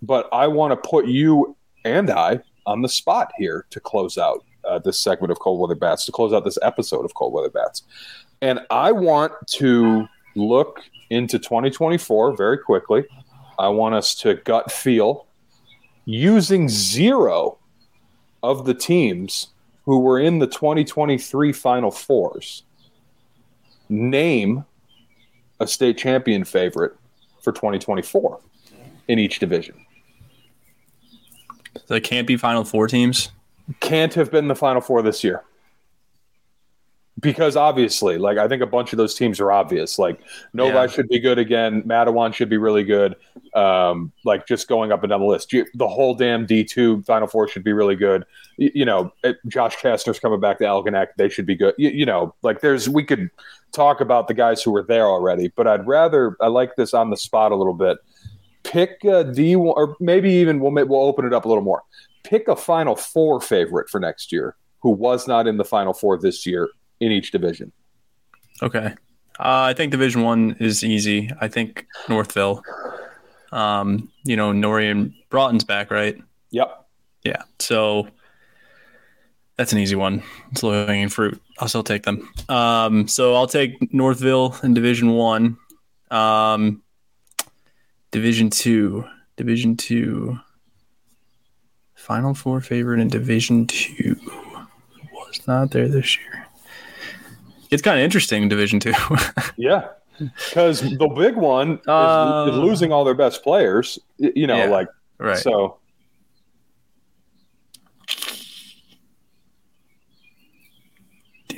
but 0.01 0.27
I 0.31 0.47
want 0.47 0.71
to 0.71 0.89
put 0.89 1.07
you 1.07 1.55
and 1.85 2.09
I 2.09 2.41
on 2.65 2.81
the 2.81 2.89
spot 2.89 3.31
here 3.37 3.65
to 3.69 3.79
close 3.79 4.17
out 4.17 4.43
uh, 4.65 4.79
this 4.79 4.99
segment 4.99 5.31
of 5.31 5.39
Cold 5.39 5.59
Weather 5.59 5.75
Bats, 5.75 6.05
to 6.05 6.11
close 6.11 6.33
out 6.33 6.43
this 6.43 6.57
episode 6.61 7.05
of 7.05 7.13
Cold 7.13 7.33
Weather 7.33 7.49
Bats. 7.49 7.83
And 8.41 8.59
I 8.69 8.91
want 8.91 9.33
to 9.47 10.07
look 10.35 10.81
into 11.09 11.39
2024 11.39 12.35
very 12.35 12.57
quickly. 12.57 13.05
I 13.57 13.69
want 13.69 13.95
us 13.95 14.13
to 14.15 14.35
gut 14.35 14.71
feel 14.71 15.25
using 16.05 16.69
zero 16.69 17.57
of 18.43 18.65
the 18.65 18.73
teams 18.73 19.47
who 19.85 19.99
were 19.99 20.19
in 20.19 20.39
the 20.39 20.47
2023 20.47 21.53
Final 21.53 21.91
Fours 21.91 22.63
name 23.89 24.65
a 25.59 25.67
state 25.67 25.97
champion 25.97 26.43
favorite 26.43 26.95
for 27.41 27.51
2024 27.51 28.39
in 29.07 29.19
each 29.19 29.39
division. 29.39 29.75
So 31.85 31.95
it 31.95 32.03
can't 32.03 32.27
be 32.27 32.37
Final 32.37 32.63
Four 32.63 32.87
teams? 32.87 33.29
Can't 33.79 34.13
have 34.13 34.31
been 34.31 34.47
the 34.47 34.55
Final 34.55 34.81
Four 34.81 35.01
this 35.01 35.23
year. 35.23 35.43
Because 37.19 37.55
obviously, 37.55 38.19
like 38.19 38.37
I 38.37 38.47
think 38.47 38.61
a 38.61 38.67
bunch 38.67 38.93
of 38.93 38.97
those 38.97 39.15
teams 39.15 39.39
are 39.39 39.51
obvious. 39.51 39.97
Like 39.97 40.19
Novi 40.53 40.73
yeah. 40.73 40.87
should 40.87 41.07
be 41.07 41.19
good 41.19 41.39
again. 41.39 41.81
Mattawan 41.81 42.31
should 42.31 42.49
be 42.49 42.57
really 42.57 42.83
good. 42.83 43.15
Um, 43.55 44.11
like 44.23 44.45
just 44.45 44.67
going 44.67 44.91
up 44.91 45.01
and 45.01 45.09
down 45.09 45.21
the 45.21 45.25
list, 45.25 45.49
the 45.49 45.87
whole 45.87 46.13
damn 46.13 46.45
D 46.45 46.63
two 46.63 47.01
Final 47.03 47.27
Four 47.27 47.47
should 47.47 47.63
be 47.63 47.73
really 47.73 47.95
good. 47.95 48.23
You, 48.57 48.71
you 48.75 48.85
know, 48.85 49.11
it, 49.23 49.37
Josh 49.47 49.77
Kastner's 49.77 50.19
coming 50.19 50.39
back 50.39 50.59
to 50.59 50.65
Algonac. 50.65 51.07
They 51.17 51.27
should 51.27 51.47
be 51.47 51.55
good. 51.55 51.73
You, 51.79 51.89
you 51.89 52.05
know, 52.05 52.35
like 52.43 52.61
there's 52.61 52.87
we 52.87 53.03
could 53.03 53.31
talk 53.71 53.99
about 53.99 54.27
the 54.27 54.35
guys 54.35 54.61
who 54.61 54.71
were 54.71 54.83
there 54.83 55.07
already, 55.07 55.51
but 55.55 55.67
I'd 55.67 55.87
rather 55.87 56.37
I 56.39 56.47
like 56.47 56.75
this 56.75 56.93
on 56.93 57.09
the 57.09 57.17
spot 57.17 57.51
a 57.51 57.55
little 57.55 57.73
bit. 57.73 57.97
Pick 58.63 59.03
a 59.05 59.23
D 59.23 59.55
one, 59.55 59.73
or 59.75 59.95
maybe 59.99 60.29
even 60.29 60.59
we'll 60.59 60.71
we'll 60.85 61.01
open 61.01 61.25
it 61.25 61.33
up 61.33 61.45
a 61.45 61.47
little 61.47 61.63
more. 61.63 61.81
Pick 62.23 62.47
a 62.47 62.55
Final 62.55 62.95
Four 62.95 63.41
favorite 63.41 63.89
for 63.89 63.99
next 63.99 64.31
year 64.31 64.55
who 64.81 64.91
was 64.91 65.27
not 65.27 65.47
in 65.47 65.57
the 65.57 65.65
Final 65.65 65.93
Four 65.93 66.19
this 66.19 66.45
year 66.45 66.69
in 66.99 67.11
each 67.11 67.31
division. 67.31 67.71
Okay, 68.61 68.95
uh, 69.39 69.69
I 69.69 69.73
think 69.73 69.91
Division 69.91 70.23
One 70.23 70.55
is 70.59 70.83
easy. 70.83 71.31
I 71.39 71.47
think 71.47 71.85
Northville. 72.09 72.63
Um, 73.51 74.11
you 74.23 74.35
know, 74.35 74.51
Nori 74.51 74.91
and 74.91 75.13
Broughton's 75.29 75.63
back, 75.63 75.91
right? 75.91 76.17
Yep. 76.51 76.85
Yeah. 77.23 77.43
So 77.59 78.07
that's 79.57 79.71
an 79.73 79.79
easy 79.79 79.95
one. 79.95 80.23
It's 80.51 80.63
low 80.63 80.85
hanging 80.85 81.09
fruit. 81.09 81.41
I'll 81.59 81.67
still 81.67 81.83
take 81.83 82.03
them. 82.03 82.29
Um, 82.49 83.07
so 83.07 83.35
I'll 83.35 83.47
take 83.47 83.93
Northville 83.93 84.55
in 84.63 84.73
Division 84.73 85.11
One. 85.13 85.57
Um, 86.11 86.81
Division 88.11 88.49
Two. 88.49 89.05
Division 89.35 89.77
Two. 89.77 90.39
Final 91.95 92.33
Four 92.33 92.61
favorite 92.61 92.99
in 92.99 93.07
Division 93.07 93.67
Two 93.67 94.15
was 95.11 95.45
not 95.47 95.71
there 95.71 95.87
this 95.87 96.17
year. 96.17 96.46
It's 97.69 97.81
kind 97.81 97.99
of 97.99 98.03
interesting 98.03 98.43
in 98.43 98.49
Division 98.49 98.79
Two. 98.79 98.93
yeah, 99.57 99.89
because 100.17 100.81
the 100.81 101.07
big 101.15 101.35
one 101.35 101.73
is, 101.73 101.87
uh, 101.87 102.47
is, 102.51 102.57
losing 102.57 102.91
all 102.91 103.03
their 103.03 103.13
best 103.13 103.43
players. 103.43 103.99
You 104.17 104.47
know, 104.47 104.57
yeah, 104.57 104.65
like 104.65 104.87
right. 105.19 105.37
So 105.37 105.77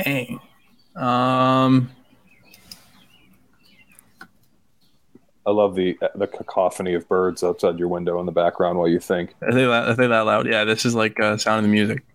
Dang. 0.03 0.39
Um. 0.95 1.91
I 5.45 5.51
love 5.51 5.74
the 5.74 5.97
the 6.16 6.28
cacophony 6.28 6.93
of 6.93 7.07
birds 7.07 7.43
outside 7.43 7.80
your 7.80 7.88
window 7.88 8.20
in 8.20 8.28
the 8.28 8.32
background 8.32 8.78
while 8.78 8.88
you 8.88 8.99
think. 8.99 9.34
Are 9.41 9.51
they, 9.51 9.66
are 9.66 9.95
they 9.95 10.05
that 10.05 10.22
loud? 10.22 10.47
Yeah, 10.47 10.64
this 10.64 10.86
is 10.86 10.93
like 10.93 11.20
uh, 11.20 11.38
sound 11.38 11.60
of 11.60 11.64
the 11.64 11.70
music. 11.70 12.05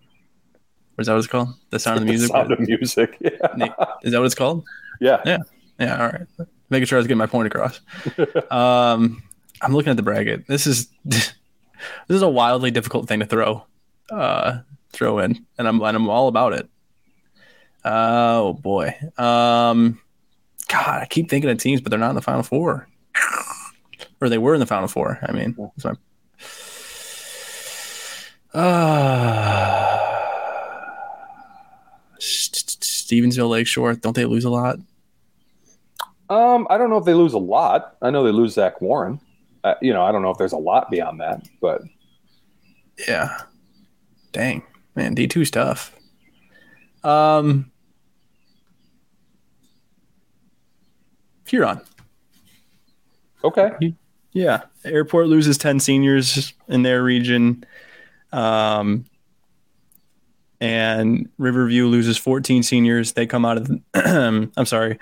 Or 0.97 1.01
is 1.01 1.07
that 1.07 1.13
what 1.13 1.19
it's 1.19 1.27
called? 1.27 1.49
The 1.71 1.79
sound 1.79 1.97
of 1.99 2.05
the 2.05 2.05
music. 2.11 2.31
The 2.31 2.33
sound 2.33 2.51
of 2.51 2.59
music. 2.59 3.17
Yeah. 3.19 3.73
Is 4.03 4.11
that 4.11 4.19
what 4.19 4.25
it's 4.25 4.35
called? 4.35 4.65
Yeah. 5.01 5.21
Yeah. 5.25 5.39
Yeah. 5.79 6.01
All 6.01 6.07
right. 6.07 6.47
Making 6.69 6.85
sure 6.87 6.97
I 6.97 6.99
was 6.99 7.07
getting 7.07 7.17
my 7.17 7.25
point 7.27 7.47
across. 7.47 7.79
um, 8.51 9.21
I'm 9.61 9.73
looking 9.73 9.91
at 9.91 9.97
the 9.97 10.03
bracket. 10.03 10.47
This 10.47 10.67
is 10.67 10.87
this 11.05 11.33
is 12.09 12.21
a 12.21 12.29
wildly 12.29 12.71
difficult 12.71 13.07
thing 13.07 13.19
to 13.19 13.25
throw 13.25 13.63
uh, 14.09 14.59
throw 14.91 15.19
in, 15.19 15.45
and 15.57 15.67
I'm 15.67 15.81
and 15.81 15.97
I'm 15.97 16.09
all 16.09 16.27
about 16.27 16.53
it. 16.53 16.69
Oh 17.83 18.53
boy. 18.53 18.95
Um, 19.17 19.99
God, 20.67 21.01
I 21.01 21.05
keep 21.09 21.29
thinking 21.29 21.49
of 21.49 21.57
teams, 21.57 21.81
but 21.81 21.89
they're 21.91 21.99
not 21.99 22.09
in 22.09 22.15
the 22.15 22.21
Final 22.21 22.43
Four, 22.43 22.87
or 24.19 24.29
they 24.29 24.39
were 24.39 24.55
in 24.55 24.59
the 24.59 24.65
Final 24.65 24.87
Four. 24.87 25.19
I 25.21 25.31
mean, 25.31 25.55
that's 25.77 25.85
my. 25.85 25.93
Uh, 28.59 29.84
Stevensville 32.25 33.49
Lakeshore, 33.49 33.95
don't 33.95 34.15
they 34.15 34.25
lose 34.25 34.45
a 34.45 34.49
lot? 34.49 34.79
Um, 36.29 36.65
I 36.69 36.77
don't 36.77 36.89
know 36.89 36.97
if 36.97 37.05
they 37.05 37.13
lose 37.13 37.33
a 37.33 37.37
lot. 37.37 37.95
I 38.01 38.09
know 38.09 38.23
they 38.23 38.31
lose 38.31 38.53
Zach 38.53 38.81
Warren. 38.81 39.19
Uh, 39.63 39.75
you 39.81 39.93
know, 39.93 40.03
I 40.03 40.11
don't 40.11 40.21
know 40.21 40.31
if 40.31 40.37
there's 40.37 40.53
a 40.53 40.57
lot 40.57 40.89
beyond 40.89 41.19
that, 41.19 41.47
but 41.61 41.81
yeah. 43.07 43.41
Dang, 44.31 44.63
man, 44.95 45.13
D 45.13 45.27
two 45.27 45.45
stuff. 45.45 45.95
Um, 47.03 47.71
Huron. 51.47 51.81
Okay. 53.43 53.93
Yeah. 54.33 54.63
Airport 54.83 55.27
loses 55.27 55.57
10 55.57 55.79
seniors 55.79 56.53
in 56.67 56.81
their 56.81 57.03
region. 57.03 57.63
Um, 58.31 59.05
and 60.61 61.29
Riverview 61.37 61.87
loses 61.87 62.17
14 62.17 62.63
seniors. 62.63 63.13
They 63.13 63.25
come 63.25 63.45
out 63.45 63.57
of 63.57 63.67
the, 63.67 64.51
I'm 64.57 64.65
sorry. 64.65 64.99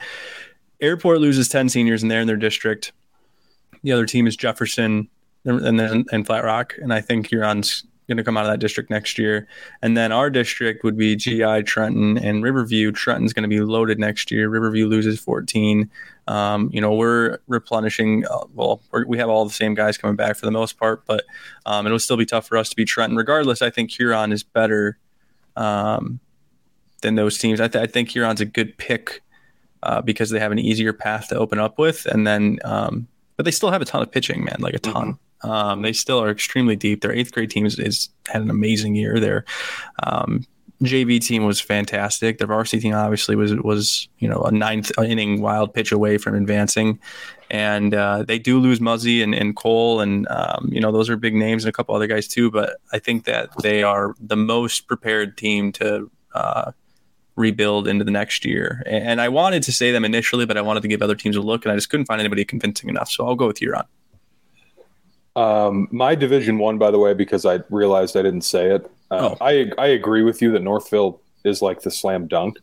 Airport 0.81 1.21
loses 1.21 1.47
10 1.49 1.69
seniors 1.69 2.01
and 2.01 2.11
they're 2.11 2.21
in 2.21 2.27
their 2.27 2.37
district. 2.37 2.91
The 3.83 3.91
other 3.91 4.05
team 4.05 4.27
is 4.27 4.35
Jefferson 4.35 5.09
and 5.45 5.79
then 5.79 6.05
and 6.11 6.25
Flat 6.25 6.43
Rock. 6.43 6.73
And 6.81 6.93
I 6.93 7.01
think 7.01 7.27
Huron's 7.27 7.83
going 8.07 8.17
to 8.17 8.23
come 8.23 8.37
out 8.37 8.45
of 8.45 8.51
that 8.51 8.59
district 8.59 8.89
next 8.89 9.17
year. 9.17 9.47
And 9.81 9.95
then 9.95 10.11
our 10.11 10.29
district 10.29 10.83
would 10.83 10.97
be 10.97 11.15
GI, 11.15 11.63
Trenton, 11.63 12.17
and 12.17 12.43
Riverview. 12.43 12.91
Trenton's 12.91 13.33
going 13.33 13.43
to 13.43 13.49
be 13.49 13.61
loaded 13.61 13.99
next 13.99 14.31
year. 14.31 14.49
Riverview 14.49 14.87
loses 14.87 15.19
14. 15.19 15.89
Um, 16.27 16.69
you 16.73 16.81
know, 16.81 16.93
we're 16.93 17.39
replenishing. 17.47 18.25
Uh, 18.25 18.45
well, 18.53 18.81
we're, 18.91 19.05
we 19.05 19.17
have 19.17 19.29
all 19.29 19.45
the 19.45 19.53
same 19.53 19.73
guys 19.73 19.97
coming 19.97 20.15
back 20.15 20.35
for 20.35 20.45
the 20.45 20.51
most 20.51 20.77
part, 20.77 21.05
but 21.05 21.23
um, 21.65 21.85
it'll 21.85 21.99
still 21.99 22.17
be 22.17 22.25
tough 22.25 22.47
for 22.47 22.57
us 22.57 22.69
to 22.69 22.75
beat 22.75 22.87
Trenton. 22.87 23.17
Regardless, 23.17 23.61
I 23.61 23.69
think 23.69 23.91
Huron 23.91 24.31
is 24.31 24.43
better 24.43 24.97
um, 25.55 26.19
than 27.01 27.15
those 27.15 27.37
teams. 27.37 27.59
I, 27.59 27.67
th- 27.67 27.83
I, 27.83 27.87
think 27.87 28.09
Huron's 28.09 28.41
a 28.41 28.45
good 28.45 28.77
pick 28.77 29.21
uh, 29.83 30.01
because 30.01 30.29
they 30.29 30.39
have 30.39 30.51
an 30.51 30.59
easier 30.59 30.93
path 30.93 31.29
to 31.29 31.37
open 31.37 31.59
up 31.59 31.77
with, 31.77 32.05
and 32.05 32.25
then, 32.25 32.59
um, 32.63 33.07
but 33.37 33.45
they 33.45 33.51
still 33.51 33.71
have 33.71 33.81
a 33.81 33.85
ton 33.85 34.01
of 34.01 34.11
pitching, 34.11 34.43
man, 34.43 34.57
like 34.59 34.73
a 34.73 34.79
ton. 34.79 35.13
Mm-hmm. 35.13 35.49
Um, 35.49 35.81
they 35.81 35.91
still 35.91 36.23
are 36.23 36.29
extremely 36.29 36.75
deep. 36.75 37.01
Their 37.01 37.11
eighth 37.11 37.33
grade 37.33 37.51
team 37.51 37.65
is, 37.65 37.77
is, 37.77 38.09
had 38.29 38.41
an 38.41 38.49
amazing 38.49 38.95
year. 38.95 39.19
They're 39.19 39.43
um, 40.01 40.45
JV 40.85 41.19
team 41.19 41.45
was 41.45 41.59
fantastic. 41.59 42.37
Their 42.37 42.47
varsity 42.47 42.81
team 42.81 42.93
obviously 42.93 43.35
was 43.35 43.53
was 43.55 44.07
you 44.19 44.27
know 44.27 44.41
a 44.41 44.51
ninth 44.51 44.91
inning 44.99 45.41
wild 45.41 45.73
pitch 45.73 45.91
away 45.91 46.17
from 46.17 46.35
advancing, 46.35 46.99
and 47.49 47.93
uh, 47.93 48.23
they 48.23 48.39
do 48.39 48.59
lose 48.59 48.79
Muzzy 48.79 49.21
and, 49.21 49.33
and 49.33 49.55
Cole, 49.55 49.99
and 49.99 50.27
um, 50.29 50.69
you 50.71 50.79
know 50.79 50.91
those 50.91 51.09
are 51.09 51.17
big 51.17 51.35
names 51.35 51.65
and 51.65 51.69
a 51.69 51.73
couple 51.73 51.95
other 51.95 52.07
guys 52.07 52.27
too. 52.27 52.49
But 52.49 52.77
I 52.91 52.99
think 52.99 53.25
that 53.25 53.49
they 53.61 53.83
are 53.83 54.15
the 54.19 54.37
most 54.37 54.87
prepared 54.87 55.37
team 55.37 55.71
to 55.73 56.09
uh, 56.33 56.71
rebuild 57.35 57.87
into 57.87 58.03
the 58.03 58.11
next 58.11 58.45
year. 58.45 58.83
And 58.85 59.19
I 59.19 59.29
wanted 59.29 59.63
to 59.63 59.71
say 59.71 59.91
them 59.91 60.05
initially, 60.05 60.45
but 60.45 60.57
I 60.57 60.61
wanted 60.61 60.81
to 60.81 60.87
give 60.87 61.01
other 61.01 61.15
teams 61.15 61.35
a 61.35 61.41
look, 61.41 61.65
and 61.65 61.71
I 61.71 61.75
just 61.75 61.89
couldn't 61.89 62.05
find 62.05 62.19
anybody 62.19 62.45
convincing 62.45 62.89
enough. 62.89 63.09
So 63.09 63.27
I'll 63.27 63.35
go 63.35 63.47
with 63.47 63.57
Huron. 63.57 63.83
Um, 65.35 65.87
my 65.91 66.13
division 66.15 66.59
one, 66.59 66.77
by 66.77 66.91
the 66.91 66.99
way, 66.99 67.13
because 67.13 67.45
I 67.45 67.59
realized 67.69 68.15
I 68.15 68.21
didn't 68.21 68.41
say 68.41 68.69
it. 68.69 68.89
Uh, 69.13 69.29
oh. 69.29 69.37
I 69.41 69.71
I 69.77 69.87
agree 69.87 70.23
with 70.23 70.41
you 70.41 70.51
that 70.53 70.63
Northville 70.63 71.21
is 71.45 71.61
like 71.61 71.81
the 71.81 71.91
slam 71.91 72.27
dunk, 72.27 72.57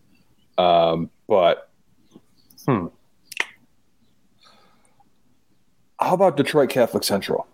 um, 0.58 1.10
but 1.28 1.70
hmm. 2.66 2.86
How 6.00 6.14
about 6.14 6.36
Detroit 6.36 6.70
Catholic 6.70 7.04
Central? 7.04 7.46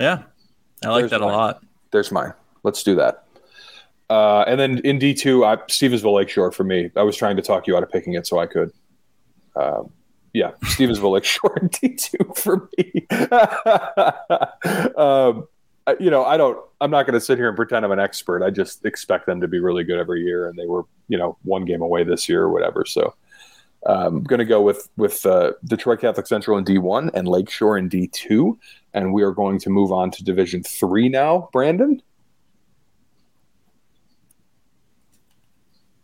Yeah, 0.00 0.22
I 0.84 0.88
like 0.88 1.02
There's 1.02 1.10
that 1.12 1.20
mine. 1.20 1.30
a 1.30 1.36
lot. 1.36 1.64
There's 1.92 2.10
mine. 2.10 2.32
Let's 2.64 2.82
do 2.82 2.96
that. 2.96 3.24
Uh, 4.10 4.44
and 4.46 4.58
then 4.58 4.78
in 4.78 4.98
D 4.98 5.14
two, 5.14 5.40
Stevensville 5.40 6.14
Lakeshore 6.14 6.50
for 6.50 6.64
me. 6.64 6.90
I 6.96 7.02
was 7.02 7.16
trying 7.16 7.36
to 7.36 7.42
talk 7.42 7.66
you 7.68 7.76
out 7.76 7.82
of 7.82 7.90
picking 7.90 8.14
it 8.14 8.26
so 8.26 8.40
I 8.40 8.46
could. 8.46 8.72
Um, 9.54 9.90
yeah, 10.32 10.52
Stevensville 10.64 11.12
Lakeshore 11.12 11.58
in 11.58 11.68
D 11.68 11.94
two 11.94 12.32
for 12.34 12.68
me. 12.76 13.06
um, 14.96 15.46
you 15.98 16.10
know, 16.10 16.24
I 16.24 16.36
don't. 16.36 16.58
I'm 16.80 16.90
not 16.90 17.06
going 17.06 17.14
to 17.14 17.20
sit 17.20 17.38
here 17.38 17.48
and 17.48 17.56
pretend 17.56 17.84
I'm 17.84 17.92
an 17.92 17.98
expert. 17.98 18.42
I 18.42 18.50
just 18.50 18.84
expect 18.84 19.26
them 19.26 19.40
to 19.40 19.48
be 19.48 19.60
really 19.60 19.84
good 19.84 19.98
every 19.98 20.22
year, 20.22 20.48
and 20.48 20.58
they 20.58 20.66
were, 20.66 20.84
you 21.08 21.18
know, 21.18 21.36
one 21.42 21.64
game 21.64 21.82
away 21.82 22.04
this 22.04 22.28
year 22.28 22.42
or 22.42 22.50
whatever. 22.50 22.84
So, 22.84 23.14
I'm 23.86 24.06
um, 24.06 24.22
going 24.22 24.38
to 24.38 24.44
go 24.44 24.62
with 24.62 24.88
with 24.96 25.24
uh, 25.26 25.52
Detroit 25.64 26.00
Catholic 26.00 26.26
Central 26.26 26.56
in 26.56 26.64
D1 26.64 27.10
and 27.14 27.26
Lakeshore 27.26 27.78
in 27.78 27.88
D2, 27.88 28.56
and 28.94 29.12
we 29.12 29.22
are 29.22 29.32
going 29.32 29.58
to 29.60 29.70
move 29.70 29.90
on 29.90 30.10
to 30.12 30.24
Division 30.24 30.62
Three 30.62 31.08
now. 31.08 31.48
Brandon, 31.52 32.00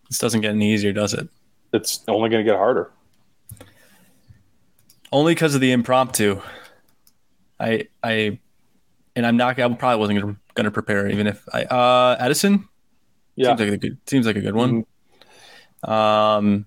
this 0.08 0.18
doesn't 0.18 0.40
get 0.40 0.50
any 0.50 0.72
easier, 0.72 0.92
does 0.92 1.14
it? 1.14 1.28
It's 1.72 2.02
only 2.08 2.30
going 2.30 2.44
to 2.44 2.50
get 2.50 2.58
harder. 2.58 2.90
Only 5.12 5.34
because 5.34 5.54
of 5.54 5.60
the 5.60 5.70
impromptu. 5.70 6.40
I 7.60 7.88
I 8.02 8.40
and 9.18 9.26
I'm 9.26 9.36
not. 9.36 9.58
I 9.58 9.68
probably 9.74 9.98
wasn't 9.98 10.38
going 10.54 10.64
to 10.64 10.70
prepare 10.70 11.10
even 11.10 11.26
if 11.26 11.44
I 11.52 11.64
uh 11.64 12.16
Edison. 12.20 12.68
Yeah, 13.34 13.48
seems 13.48 13.60
like 13.60 13.72
a 13.72 13.76
good 13.76 13.98
seems 14.06 14.26
like 14.26 14.36
a 14.36 14.40
good 14.40 14.54
one. 14.54 14.84
Mm-hmm. 15.84 15.90
Um, 15.90 16.66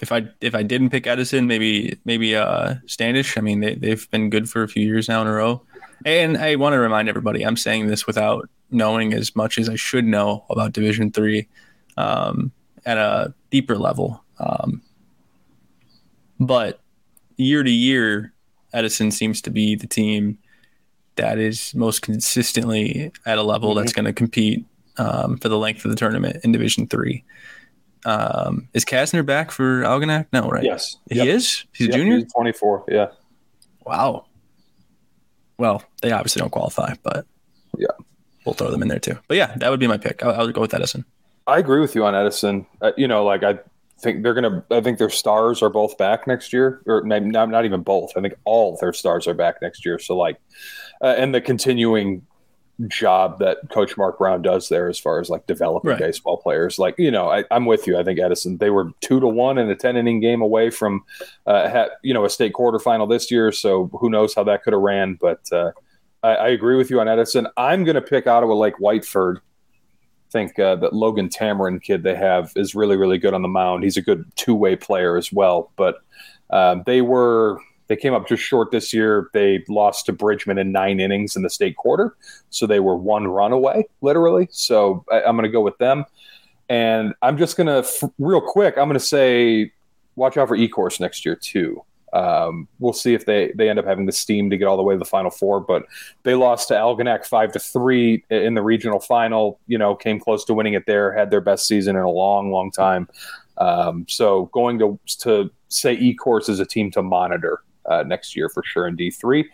if 0.00 0.10
I 0.10 0.28
if 0.40 0.54
I 0.54 0.62
didn't 0.62 0.90
pick 0.90 1.06
Edison, 1.06 1.46
maybe 1.46 1.98
maybe 2.06 2.34
uh 2.34 2.76
Standish. 2.86 3.36
I 3.36 3.42
mean, 3.42 3.60
they 3.60 3.74
they've 3.74 4.10
been 4.10 4.30
good 4.30 4.48
for 4.48 4.62
a 4.62 4.68
few 4.68 4.84
years 4.84 5.08
now 5.08 5.20
in 5.20 5.28
a 5.28 5.32
row. 5.32 5.62
And 6.06 6.38
I 6.38 6.56
want 6.56 6.72
to 6.72 6.78
remind 6.78 7.08
everybody, 7.08 7.44
I'm 7.44 7.56
saying 7.56 7.88
this 7.88 8.06
without 8.06 8.48
knowing 8.70 9.12
as 9.12 9.36
much 9.36 9.58
as 9.58 9.68
I 9.68 9.74
should 9.74 10.06
know 10.06 10.46
about 10.48 10.72
Division 10.72 11.12
Three 11.12 11.48
um, 11.98 12.50
at 12.86 12.96
a 12.96 13.34
deeper 13.50 13.76
level. 13.76 14.24
Um, 14.38 14.80
but 16.40 16.80
year 17.36 17.62
to 17.62 17.70
year, 17.70 18.32
Edison 18.72 19.10
seems 19.10 19.42
to 19.42 19.50
be 19.50 19.74
the 19.74 19.86
team 19.86 20.38
that 21.18 21.38
is 21.38 21.74
most 21.74 22.02
consistently 22.02 23.12
at 23.26 23.38
a 23.38 23.42
level 23.42 23.70
mm-hmm. 23.70 23.80
that's 23.80 23.92
going 23.92 24.06
to 24.06 24.12
compete 24.12 24.64
um, 24.96 25.36
for 25.38 25.48
the 25.48 25.58
length 25.58 25.84
of 25.84 25.90
the 25.90 25.96
tournament 25.96 26.38
in 26.42 26.52
Division 26.52 26.86
Three. 26.86 27.24
Um, 28.04 28.68
is 28.74 28.84
Kastner 28.84 29.24
back 29.24 29.50
for 29.50 29.82
Algonac? 29.82 30.26
No, 30.32 30.48
right? 30.48 30.64
Yes, 30.64 30.96
he 31.10 31.16
yep. 31.16 31.26
is. 31.26 31.64
He's 31.72 31.88
yep, 31.88 31.94
a 31.94 31.98
junior. 31.98 32.16
He's 32.18 32.32
Twenty 32.32 32.52
four. 32.52 32.84
Yeah. 32.88 33.08
Wow. 33.84 34.26
Well, 35.58 35.82
they 36.02 36.12
obviously 36.12 36.40
don't 36.40 36.50
qualify, 36.50 36.94
but 37.02 37.26
yeah, 37.76 37.88
we'll 38.44 38.54
throw 38.54 38.70
them 38.70 38.82
in 38.82 38.88
there 38.88 38.98
too. 38.98 39.18
But 39.26 39.36
yeah, 39.36 39.54
that 39.56 39.70
would 39.70 39.80
be 39.80 39.86
my 39.86 39.98
pick. 39.98 40.22
I, 40.22 40.42
would 40.42 40.54
go 40.54 40.60
with 40.60 40.74
Edison. 40.74 41.04
I 41.46 41.58
agree 41.58 41.80
with 41.80 41.94
you 41.94 42.04
on 42.04 42.14
Edison. 42.14 42.66
Uh, 42.80 42.92
you 42.96 43.08
know, 43.08 43.24
like 43.24 43.42
I 43.42 43.58
think 44.00 44.22
they're 44.22 44.34
gonna. 44.34 44.64
I 44.70 44.80
think 44.80 44.98
their 44.98 45.10
stars 45.10 45.62
are 45.62 45.70
both 45.70 45.98
back 45.98 46.26
next 46.26 46.52
year, 46.52 46.82
or 46.86 47.02
maybe 47.02 47.26
not, 47.26 47.50
not 47.50 47.64
even 47.64 47.82
both. 47.82 48.12
I 48.16 48.20
think 48.20 48.34
all 48.44 48.76
their 48.80 48.92
stars 48.92 49.26
are 49.26 49.34
back 49.34 49.56
next 49.60 49.84
year. 49.84 49.98
So 49.98 50.16
like, 50.16 50.36
uh, 51.02 51.14
and 51.16 51.34
the 51.34 51.40
continuing 51.40 52.26
job 52.86 53.40
that 53.40 53.58
Coach 53.70 53.96
Mark 53.96 54.18
Brown 54.18 54.40
does 54.40 54.68
there 54.68 54.88
as 54.88 54.98
far 54.98 55.18
as 55.18 55.28
like 55.28 55.46
developing 55.46 55.90
right. 55.90 55.98
baseball 55.98 56.36
players. 56.36 56.78
Like, 56.78 56.94
you 56.96 57.10
know, 57.10 57.28
I, 57.28 57.44
am 57.50 57.66
with 57.66 57.86
you. 57.88 57.98
I 57.98 58.04
think 58.04 58.20
Edison, 58.20 58.58
they 58.58 58.70
were 58.70 58.92
two 59.00 59.18
to 59.18 59.26
one 59.26 59.58
in 59.58 59.68
a 59.68 59.74
10 59.74 59.96
inning 59.96 60.20
game 60.20 60.40
away 60.40 60.70
from, 60.70 61.04
uh, 61.46 61.68
ha- 61.68 61.88
you 62.02 62.14
know, 62.14 62.24
a 62.24 62.30
state 62.30 62.52
quarterfinal 62.52 63.08
this 63.08 63.30
year. 63.30 63.50
So 63.50 63.88
who 63.94 64.08
knows 64.08 64.34
how 64.34 64.44
that 64.44 64.62
could 64.62 64.74
have 64.74 64.82
ran. 64.82 65.14
But 65.14 65.40
uh, 65.52 65.72
I, 66.22 66.34
I, 66.34 66.48
agree 66.48 66.76
with 66.76 66.88
you 66.88 67.00
on 67.00 67.08
Edison. 67.08 67.48
I'm 67.56 67.82
going 67.82 67.96
to 67.96 68.02
pick 68.02 68.28
Ottawa 68.28 68.54
Lake 68.54 68.76
Whiteford. 68.76 69.38
I 69.38 70.30
think 70.30 70.58
uh, 70.58 70.76
that 70.76 70.92
Logan 70.92 71.30
Tamarin 71.30 71.82
kid 71.82 72.04
they 72.04 72.14
have 72.14 72.52
is 72.54 72.74
really, 72.74 72.96
really 72.96 73.18
good 73.18 73.34
on 73.34 73.42
the 73.42 73.48
mound. 73.48 73.82
He's 73.82 73.96
a 73.96 74.02
good 74.02 74.24
two 74.36 74.54
way 74.54 74.76
player 74.76 75.16
as 75.16 75.32
well. 75.32 75.72
But 75.74 75.96
um, 76.50 76.84
they 76.86 77.00
were 77.02 77.60
they 77.88 77.96
came 77.96 78.14
up 78.14 78.28
just 78.28 78.42
short 78.42 78.70
this 78.70 78.92
year. 78.92 79.30
They 79.32 79.64
lost 79.68 80.06
to 80.06 80.12
Bridgman 80.12 80.58
in 80.58 80.72
nine 80.72 81.00
innings 81.00 81.36
in 81.36 81.42
the 81.42 81.50
state 81.50 81.76
quarter. 81.76 82.16
So 82.50 82.66
they 82.66 82.80
were 82.80 82.96
one 82.96 83.26
run 83.26 83.52
away, 83.52 83.88
literally. 84.02 84.48
So 84.50 85.04
I, 85.10 85.22
am 85.22 85.36
going 85.36 85.44
to 85.44 85.48
go 85.48 85.62
with 85.62 85.76
them. 85.78 86.04
And 86.68 87.14
I'm 87.22 87.38
just 87.38 87.56
going 87.56 87.66
to, 87.66 88.12
real 88.18 88.42
quick, 88.42 88.76
I'm 88.76 88.88
going 88.88 88.94
to 88.94 89.00
say 89.00 89.72
watch 90.16 90.36
out 90.36 90.48
for 90.48 90.54
E 90.54 90.68
Course 90.68 91.00
next 91.00 91.24
year, 91.24 91.34
too. 91.34 91.82
Um, 92.12 92.68
we'll 92.78 92.92
see 92.92 93.14
if 93.14 93.26
they, 93.26 93.52
they 93.54 93.68
end 93.68 93.78
up 93.78 93.84
having 93.86 94.06
the 94.06 94.12
steam 94.12 94.50
to 94.50 94.56
get 94.56 94.66
all 94.66 94.76
the 94.76 94.82
way 94.82 94.94
to 94.94 94.98
the 94.98 95.04
final 95.04 95.30
four, 95.30 95.60
but 95.60 95.84
they 96.22 96.34
lost 96.34 96.68
to 96.68 96.74
Algonac 96.74 97.26
five 97.26 97.52
to 97.52 97.58
three 97.58 98.24
in 98.30 98.54
the 98.54 98.62
regional 98.62 99.00
final. 99.00 99.60
You 99.66 99.78
know, 99.78 99.94
came 99.94 100.18
close 100.18 100.44
to 100.46 100.54
winning 100.54 100.74
it 100.74 100.84
there. 100.86 101.12
Had 101.12 101.30
their 101.30 101.42
best 101.42 101.66
season 101.66 101.96
in 101.96 102.02
a 102.02 102.10
long, 102.10 102.50
long 102.50 102.70
time. 102.70 103.08
Um, 103.58 104.06
so 104.08 104.46
going 104.52 104.78
to 104.78 104.98
to 105.18 105.50
say 105.68 105.94
E 105.94 106.14
Course 106.14 106.48
is 106.48 106.60
a 106.60 106.66
team 106.66 106.90
to 106.92 107.02
monitor 107.02 107.62
uh, 107.88 108.04
next 108.06 108.36
year 108.36 108.48
for 108.48 108.62
sure 108.64 108.86
in 108.86 108.96
D3. 108.96 109.44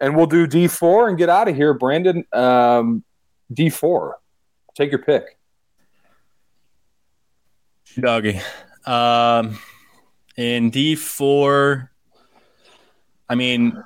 And 0.00 0.16
we'll 0.16 0.26
do 0.26 0.46
D4 0.46 1.08
and 1.08 1.18
get 1.18 1.28
out 1.28 1.48
of 1.48 1.54
here. 1.54 1.74
Brandon, 1.74 2.24
um, 2.32 3.04
D4, 3.52 4.12
take 4.74 4.90
your 4.90 5.02
pick. 5.02 5.38
Doggy. 7.98 8.40
Um, 8.86 9.58
in 10.36 10.70
D4, 10.70 11.88
I 13.28 13.34
mean, 13.34 13.82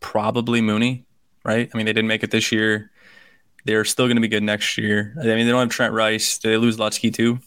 probably 0.00 0.60
Mooney, 0.60 1.04
right? 1.44 1.68
I 1.72 1.76
mean, 1.76 1.86
they 1.86 1.92
didn't 1.92 2.08
make 2.08 2.22
it 2.22 2.30
this 2.30 2.52
year. 2.52 2.90
They're 3.64 3.84
still 3.84 4.06
going 4.06 4.16
to 4.16 4.20
be 4.20 4.28
good 4.28 4.42
next 4.42 4.76
year. 4.78 5.14
I 5.18 5.24
mean, 5.24 5.46
they 5.46 5.50
don't 5.50 5.60
have 5.60 5.70
Trent 5.70 5.94
Rice. 5.94 6.38
Did 6.38 6.50
they 6.50 6.56
lose 6.58 6.76
Lutsky 6.76 7.12
too? 7.12 7.40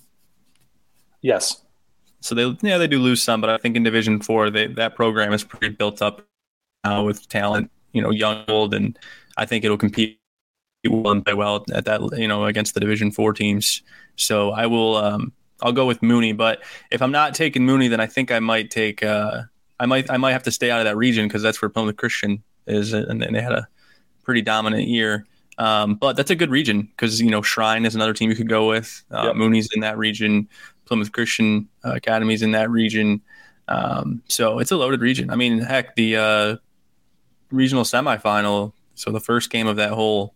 Yes. 1.21 1.61
So 2.19 2.35
they 2.35 2.57
yeah 2.61 2.77
they 2.77 2.87
do 2.87 2.99
lose 2.99 3.21
some, 3.21 3.41
but 3.41 3.49
I 3.49 3.57
think 3.57 3.75
in 3.75 3.83
Division 3.83 4.19
Four 4.21 4.49
that 4.49 4.93
program 4.95 5.33
is 5.33 5.43
pretty 5.43 5.69
built 5.69 6.01
up 6.01 6.25
now 6.83 7.03
with 7.05 7.27
talent, 7.29 7.71
you 7.93 8.01
know, 8.01 8.11
young, 8.11 8.43
old, 8.47 8.73
and 8.73 8.97
I 9.37 9.45
think 9.45 9.63
it'll 9.63 9.77
compete 9.77 10.19
well 10.85 11.11
and 11.11 11.25
play 11.25 11.33
well 11.33 11.65
at 11.73 11.85
that 11.85 12.01
you 12.17 12.27
know 12.27 12.45
against 12.45 12.73
the 12.73 12.79
Division 12.79 13.11
Four 13.11 13.33
teams. 13.33 13.81
So 14.15 14.51
I 14.51 14.65
will 14.65 14.95
um, 14.97 15.31
I'll 15.61 15.71
go 15.73 15.85
with 15.85 16.01
Mooney, 16.01 16.33
but 16.33 16.63
if 16.91 17.01
I'm 17.01 17.11
not 17.11 17.33
taking 17.33 17.65
Mooney, 17.65 17.87
then 17.87 17.99
I 17.99 18.07
think 18.07 18.31
I 18.31 18.39
might 18.39 18.71
take 18.71 19.03
uh, 19.03 19.43
I 19.79 19.85
might 19.85 20.09
I 20.09 20.17
might 20.17 20.31
have 20.31 20.43
to 20.43 20.51
stay 20.51 20.71
out 20.71 20.79
of 20.79 20.85
that 20.85 20.97
region 20.97 21.27
because 21.27 21.41
that's 21.41 21.61
where 21.61 21.69
Plymouth 21.69 21.97
Christian 21.97 22.43
is, 22.65 22.93
and 22.93 23.21
they 23.21 23.41
had 23.41 23.53
a 23.53 23.67
pretty 24.23 24.41
dominant 24.41 24.87
year. 24.87 25.25
Um, 25.57 25.95
but 25.95 26.15
that's 26.15 26.29
a 26.29 26.35
good 26.35 26.51
region 26.51 26.83
because 26.83 27.19
you 27.21 27.31
know 27.31 27.41
Shrine 27.41 27.85
is 27.85 27.95
another 27.95 28.13
team 28.13 28.29
you 28.29 28.35
could 28.35 28.49
go 28.49 28.67
with. 28.67 29.03
Uh, 29.11 29.27
yep. 29.27 29.35
Mooney's 29.35 29.69
in 29.73 29.81
that 29.81 29.97
region. 29.97 30.47
Plymouth 30.85 31.11
Christian 31.11 31.67
uh, 31.83 31.93
academies 31.95 32.41
in 32.41 32.51
that 32.51 32.69
region. 32.69 33.21
Um, 33.67 34.21
so 34.27 34.59
it's 34.59 34.71
a 34.71 34.77
loaded 34.77 35.01
region. 35.01 35.29
I 35.29 35.35
mean, 35.35 35.59
heck, 35.59 35.95
the 35.95 36.15
uh, 36.15 36.55
regional 37.51 37.83
semifinal. 37.83 38.73
So 38.95 39.11
the 39.11 39.19
first 39.19 39.49
game 39.49 39.67
of 39.67 39.75
that 39.75 39.91
whole 39.91 40.33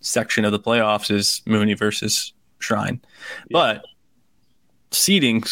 section 0.00 0.44
of 0.44 0.52
the 0.52 0.60
playoffs 0.60 1.10
is 1.10 1.40
Mooney 1.46 1.74
versus 1.74 2.32
Shrine, 2.58 3.00
yeah. 3.48 3.52
but 3.52 3.84
seeding 4.90 5.42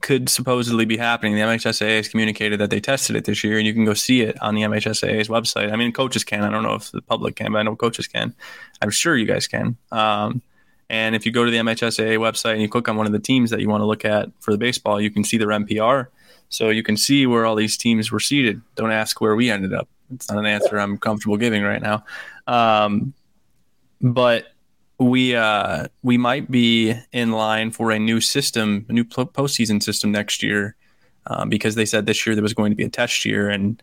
could 0.00 0.28
supposedly 0.28 0.84
be 0.84 0.96
happening. 0.96 1.34
The 1.34 1.42
MHSAA 1.42 1.96
has 1.96 2.08
communicated 2.08 2.58
that 2.60 2.70
they 2.70 2.80
tested 2.80 3.14
it 3.14 3.24
this 3.24 3.44
year, 3.44 3.58
and 3.58 3.66
you 3.66 3.74
can 3.74 3.84
go 3.84 3.94
see 3.94 4.22
it 4.22 4.40
on 4.40 4.54
the 4.54 4.62
MHSAA's 4.62 5.28
website. 5.28 5.72
I 5.72 5.76
mean, 5.76 5.92
coaches 5.92 6.24
can. 6.24 6.42
I 6.42 6.50
don't 6.50 6.62
know 6.62 6.74
if 6.74 6.90
the 6.90 7.02
public 7.02 7.36
can, 7.36 7.52
but 7.52 7.58
I 7.58 7.62
know 7.62 7.76
coaches 7.76 8.06
can. 8.06 8.34
I'm 8.80 8.90
sure 8.90 9.16
you 9.16 9.26
guys 9.26 9.46
can. 9.46 9.76
Um, 9.90 10.40
and 10.88 11.14
if 11.14 11.26
you 11.26 11.32
go 11.32 11.44
to 11.44 11.50
the 11.50 11.58
MHSAA 11.58 12.18
website 12.18 12.52
and 12.52 12.62
you 12.62 12.68
click 12.68 12.88
on 12.88 12.96
one 12.96 13.06
of 13.06 13.12
the 13.12 13.18
teams 13.18 13.50
that 13.50 13.60
you 13.60 13.68
want 13.68 13.82
to 13.82 13.86
look 13.86 14.04
at 14.04 14.30
for 14.40 14.50
the 14.50 14.58
baseball, 14.58 15.00
you 15.00 15.10
can 15.10 15.24
see 15.24 15.36
their 15.36 15.48
MPR. 15.48 16.08
So 16.48 16.68
you 16.68 16.82
can 16.82 16.98
see 16.98 17.26
where 17.26 17.46
all 17.46 17.54
these 17.54 17.76
teams 17.78 18.12
were 18.12 18.20
seated. 18.20 18.60
Don't 18.76 18.92
ask 18.92 19.20
where 19.20 19.34
we 19.34 19.50
ended 19.50 19.72
up. 19.72 19.88
It's 20.12 20.30
not 20.30 20.38
an 20.38 20.46
answer 20.46 20.78
I'm 20.78 20.98
comfortable 20.98 21.38
giving 21.38 21.62
right 21.62 21.80
now. 21.80 22.04
Um, 22.46 23.14
but 24.02 24.51
we 25.02 25.34
uh, 25.34 25.86
we 26.02 26.18
might 26.18 26.50
be 26.50 26.94
in 27.12 27.32
line 27.32 27.70
for 27.70 27.90
a 27.90 27.98
new 27.98 28.20
system, 28.20 28.86
a 28.88 28.92
new 28.92 29.04
postseason 29.04 29.82
system 29.82 30.12
next 30.12 30.42
year, 30.42 30.76
um, 31.26 31.48
because 31.48 31.74
they 31.74 31.86
said 31.86 32.06
this 32.06 32.26
year 32.26 32.34
there 32.34 32.42
was 32.42 32.54
going 32.54 32.72
to 32.72 32.76
be 32.76 32.84
a 32.84 32.88
test 32.88 33.24
year, 33.24 33.48
and 33.48 33.82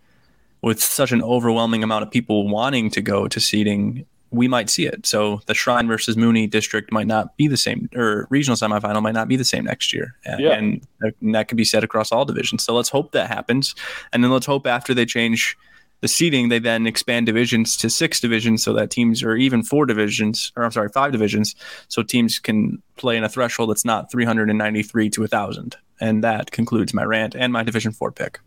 with 0.62 0.82
such 0.82 1.12
an 1.12 1.22
overwhelming 1.24 1.84
amount 1.84 2.04
of 2.04 2.12
people 2.12 2.48
wanting 2.48 2.90
to 2.92 3.02
go 3.02 3.28
to 3.28 3.40
seeding, 3.40 4.06
we 4.32 4.48
might 4.48 4.70
see 4.70 4.86
it. 4.86 5.06
So 5.06 5.42
the 5.46 5.54
Shrine 5.54 5.88
versus 5.88 6.18
Mooney 6.18 6.48
district 6.48 6.92
might 6.92 7.08
not 7.08 7.36
be 7.38 7.48
the 7.48 7.58
same, 7.58 7.90
or 7.96 8.28
regional 8.30 8.58
semifinal 8.58 9.02
might 9.02 9.14
not 9.16 9.28
be 9.28 9.36
the 9.36 9.46
same 9.46 9.64
next 9.64 9.94
year, 9.94 10.16
and, 10.26 10.40
yeah. 10.40 10.52
and 10.52 10.86
that 11.34 11.48
could 11.48 11.58
be 11.58 11.66
said 11.66 11.84
across 11.84 12.12
all 12.12 12.26
divisions. 12.26 12.64
So 12.64 12.74
let's 12.74 12.90
hope 12.90 13.12
that 13.14 13.30
happens, 13.30 13.74
and 14.14 14.24
then 14.24 14.32
let's 14.32 14.46
hope 14.46 14.68
after 14.68 14.94
they 14.94 15.06
change 15.06 15.58
the 16.02 16.08
seeding, 16.08 16.50
they 16.50 16.60
then 16.60 16.88
expand 16.88 17.26
divisions 17.26 17.76
to 17.78 17.90
six 17.90 18.20
divisions 18.20 18.64
so 18.64 18.74
that 18.74 18.90
teams 18.90 19.22
are 19.24 19.36
even 19.36 19.64
four 19.64 19.86
divisions, 19.86 20.52
or 20.56 20.64
I'm 20.64 20.72
sorry, 20.72 20.90
five 20.90 21.12
divisions, 21.12 21.56
so 21.88 22.04
teams 22.04 22.40
can 22.40 22.82
play 22.96 23.18
in 23.18 23.24
a 23.24 23.30
threshold 23.30 23.70
that's 23.70 23.86
not 23.86 24.12
393 24.12 25.10
to 25.10 25.22
1,000. 25.22 25.76
And 26.02 26.24
that 26.24 26.52
concludes 26.52 26.94
my 26.94 27.04
rant 27.04 27.36
and 27.36 27.52
my 27.52 27.64
Division 27.64 27.92
Four 27.92 28.12
pick. 28.12 28.40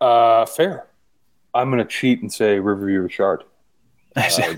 Uh, 0.00 0.46
fair. 0.46 0.86
I'm 1.52 1.70
going 1.70 1.84
to 1.84 1.90
cheat 1.90 2.22
and 2.22 2.32
say 2.32 2.58
Riverview 2.58 3.00
Richard. 3.00 3.44
Uh, 4.16 4.54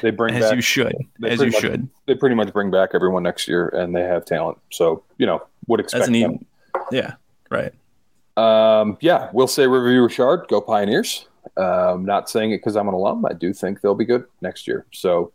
they 0.00 0.10
bring 0.10 0.34
as 0.36 0.44
back, 0.46 0.56
you 0.56 0.60
should, 0.60 0.96
as 1.24 1.40
you 1.40 1.50
much, 1.50 1.60
should. 1.60 1.88
They 2.06 2.16
pretty 2.16 2.34
much 2.34 2.52
bring 2.52 2.70
back 2.70 2.90
everyone 2.94 3.22
next 3.22 3.46
year, 3.46 3.68
and 3.68 3.94
they 3.94 4.02
have 4.02 4.24
talent. 4.24 4.58
So 4.72 5.04
you 5.18 5.26
know, 5.26 5.42
would 5.68 5.78
expect 5.78 6.06
them. 6.06 6.14
Even, 6.16 6.46
yeah, 6.90 7.14
right. 7.48 7.72
Um, 8.36 8.96
yeah, 9.00 9.30
we'll 9.32 9.46
say 9.46 9.66
Riverview 9.66 10.02
Richard, 10.02 10.46
go 10.48 10.60
Pioneers. 10.60 11.28
Um, 11.56 12.04
not 12.04 12.30
saying 12.30 12.52
it 12.52 12.58
because 12.58 12.76
I'm 12.76 12.88
an 12.88 12.94
alum. 12.94 13.26
I 13.26 13.32
do 13.34 13.52
think 13.52 13.80
they'll 13.80 13.94
be 13.94 14.04
good 14.04 14.24
next 14.40 14.66
year. 14.66 14.86
So, 14.92 15.32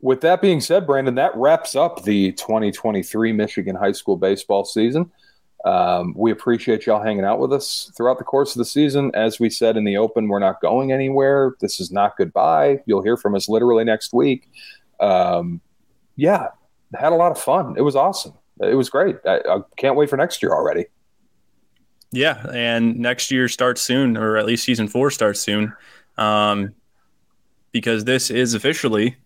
with 0.00 0.20
that 0.20 0.40
being 0.40 0.60
said, 0.60 0.86
Brandon, 0.86 1.16
that 1.16 1.34
wraps 1.34 1.74
up 1.74 2.04
the 2.04 2.32
2023 2.32 3.32
Michigan 3.32 3.74
high 3.74 3.92
school 3.92 4.16
baseball 4.16 4.64
season. 4.64 5.10
Um, 5.64 6.14
we 6.16 6.30
appreciate 6.30 6.86
y'all 6.86 7.02
hanging 7.02 7.24
out 7.24 7.40
with 7.40 7.52
us 7.52 7.90
throughout 7.96 8.18
the 8.18 8.24
course 8.24 8.54
of 8.54 8.58
the 8.58 8.64
season. 8.64 9.10
As 9.14 9.40
we 9.40 9.50
said 9.50 9.76
in 9.76 9.84
the 9.84 9.96
open, 9.96 10.28
we're 10.28 10.38
not 10.38 10.60
going 10.60 10.92
anywhere. 10.92 11.56
This 11.60 11.80
is 11.80 11.90
not 11.90 12.16
goodbye. 12.16 12.80
You'll 12.86 13.02
hear 13.02 13.16
from 13.16 13.34
us 13.34 13.48
literally 13.48 13.84
next 13.84 14.12
week. 14.12 14.48
Um, 15.00 15.60
yeah, 16.14 16.48
had 16.94 17.12
a 17.12 17.16
lot 17.16 17.32
of 17.32 17.38
fun. 17.40 17.74
It 17.76 17.82
was 17.82 17.96
awesome. 17.96 18.34
It 18.60 18.74
was 18.74 18.88
great. 18.88 19.16
I, 19.26 19.40
I 19.48 19.58
can't 19.76 19.96
wait 19.96 20.10
for 20.10 20.16
next 20.16 20.42
year 20.42 20.52
already. 20.52 20.86
Yeah, 22.10 22.46
and 22.52 22.98
next 22.98 23.30
year 23.30 23.48
starts 23.48 23.82
soon, 23.82 24.16
or 24.16 24.36
at 24.36 24.46
least 24.46 24.64
season 24.64 24.88
four 24.88 25.10
starts 25.10 25.40
soon, 25.40 25.74
um, 26.16 26.74
because 27.70 28.04
this 28.04 28.30
is 28.30 28.54
officially 28.54 29.16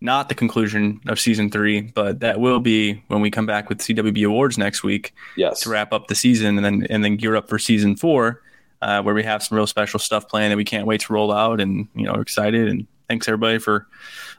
not 0.00 0.28
the 0.28 0.34
conclusion 0.34 1.00
of 1.06 1.20
season 1.20 1.50
three, 1.50 1.82
but 1.82 2.20
that 2.20 2.40
will 2.40 2.60
be 2.60 3.02
when 3.08 3.20
we 3.20 3.30
come 3.30 3.46
back 3.46 3.68
with 3.68 3.78
CWB 3.78 4.26
awards 4.26 4.56
next 4.56 4.82
week. 4.82 5.14
Yes, 5.36 5.60
to 5.60 5.70
wrap 5.70 5.92
up 5.92 6.08
the 6.08 6.14
season 6.14 6.56
and 6.56 6.64
then 6.64 6.86
and 6.88 7.04
then 7.04 7.16
gear 7.16 7.36
up 7.36 7.48
for 7.48 7.58
season 7.58 7.96
four, 7.96 8.40
uh, 8.80 9.02
where 9.02 9.14
we 9.14 9.22
have 9.22 9.42
some 9.42 9.56
real 9.56 9.66
special 9.66 10.00
stuff 10.00 10.26
planned 10.28 10.52
that 10.52 10.56
we 10.56 10.64
can't 10.64 10.86
wait 10.86 11.02
to 11.02 11.12
roll 11.12 11.32
out, 11.32 11.60
and 11.60 11.86
you 11.94 12.04
know, 12.04 12.14
excited. 12.14 12.66
And 12.66 12.86
thanks 13.08 13.28
everybody 13.28 13.58
for 13.58 13.86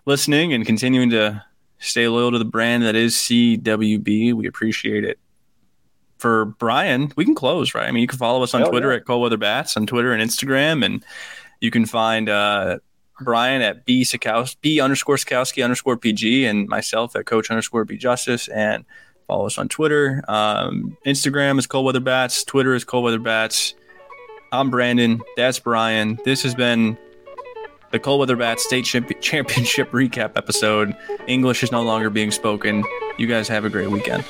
listening 0.08 0.52
and 0.54 0.66
continuing 0.66 1.12
to 1.12 1.44
stay 1.78 2.08
loyal 2.08 2.32
to 2.32 2.40
the 2.40 2.46
brand 2.46 2.82
that 2.84 2.96
is 2.96 3.16
CWB. 3.16 4.34
We 4.34 4.48
appreciate 4.48 5.04
it 5.04 5.20
for 6.18 6.46
Brian, 6.46 7.12
we 7.16 7.26
can 7.26 7.36
close, 7.36 7.74
right? 7.74 7.88
I 7.88 7.92
mean, 7.92 8.02
you 8.02 8.08
can 8.08 8.18
follow 8.18 8.44
us 8.44 8.54
on 8.54 8.62
Hell 8.62 8.72
Twitter 8.72 8.92
yeah. 8.92 8.98
at 8.98 9.06
Cold 9.06 9.22
Weather 9.22 9.38
Bats 9.38 9.76
on 9.78 9.86
Twitter 9.86 10.14
and 10.14 10.22
Instagram, 10.22 10.86
and 10.86 11.04
you 11.60 11.72
can 11.72 11.86
find 11.86 12.30
uh, 12.30 12.80
Brian 13.22 13.62
at 13.62 13.86
B 13.86 14.04
Sikowski, 14.04 14.58
B 14.62 14.80
underscore 14.80 15.18
Sikowski 15.18 15.64
underscore 15.64 15.98
PG, 15.98 16.46
and 16.46 16.68
myself 16.68 17.16
at 17.16 17.26
Coach 17.26 17.50
underscore 17.50 17.86
B 17.86 17.98
Justice, 17.98 18.48
and 18.48 18.86
follow 19.28 19.46
us 19.46 19.58
on 19.58 19.68
Twitter. 19.68 20.24
Um, 20.28 20.98
Instagram 21.06 21.60
is 21.60 21.68
Cold 21.68 21.86
Weather 21.86 22.00
Bats. 22.00 22.44
Twitter 22.44 22.74
is 22.74 22.84
Cold 22.84 23.04
Weather 23.04 23.20
Bats. 23.20 23.74
I'm 24.52 24.70
Brandon. 24.70 25.22
That's 25.36 25.60
Brian. 25.60 26.20
This 26.24 26.44
has 26.44 26.56
been 26.56 26.98
the 27.92 28.00
Cold 28.00 28.20
Weather 28.20 28.36
Bats 28.36 28.64
State 28.64 28.86
Championship 28.86 29.92
recap 29.92 30.38
episode. 30.38 30.96
English 31.28 31.64
is 31.64 31.72
no 31.72 31.82
longer 31.82 32.10
being 32.10 32.32
spoken. 32.32 32.84
You 33.18 33.28
guys 33.28 33.48
have 33.48 33.66
a 33.66 33.70
great 33.70 33.90
weekend. 33.90 34.24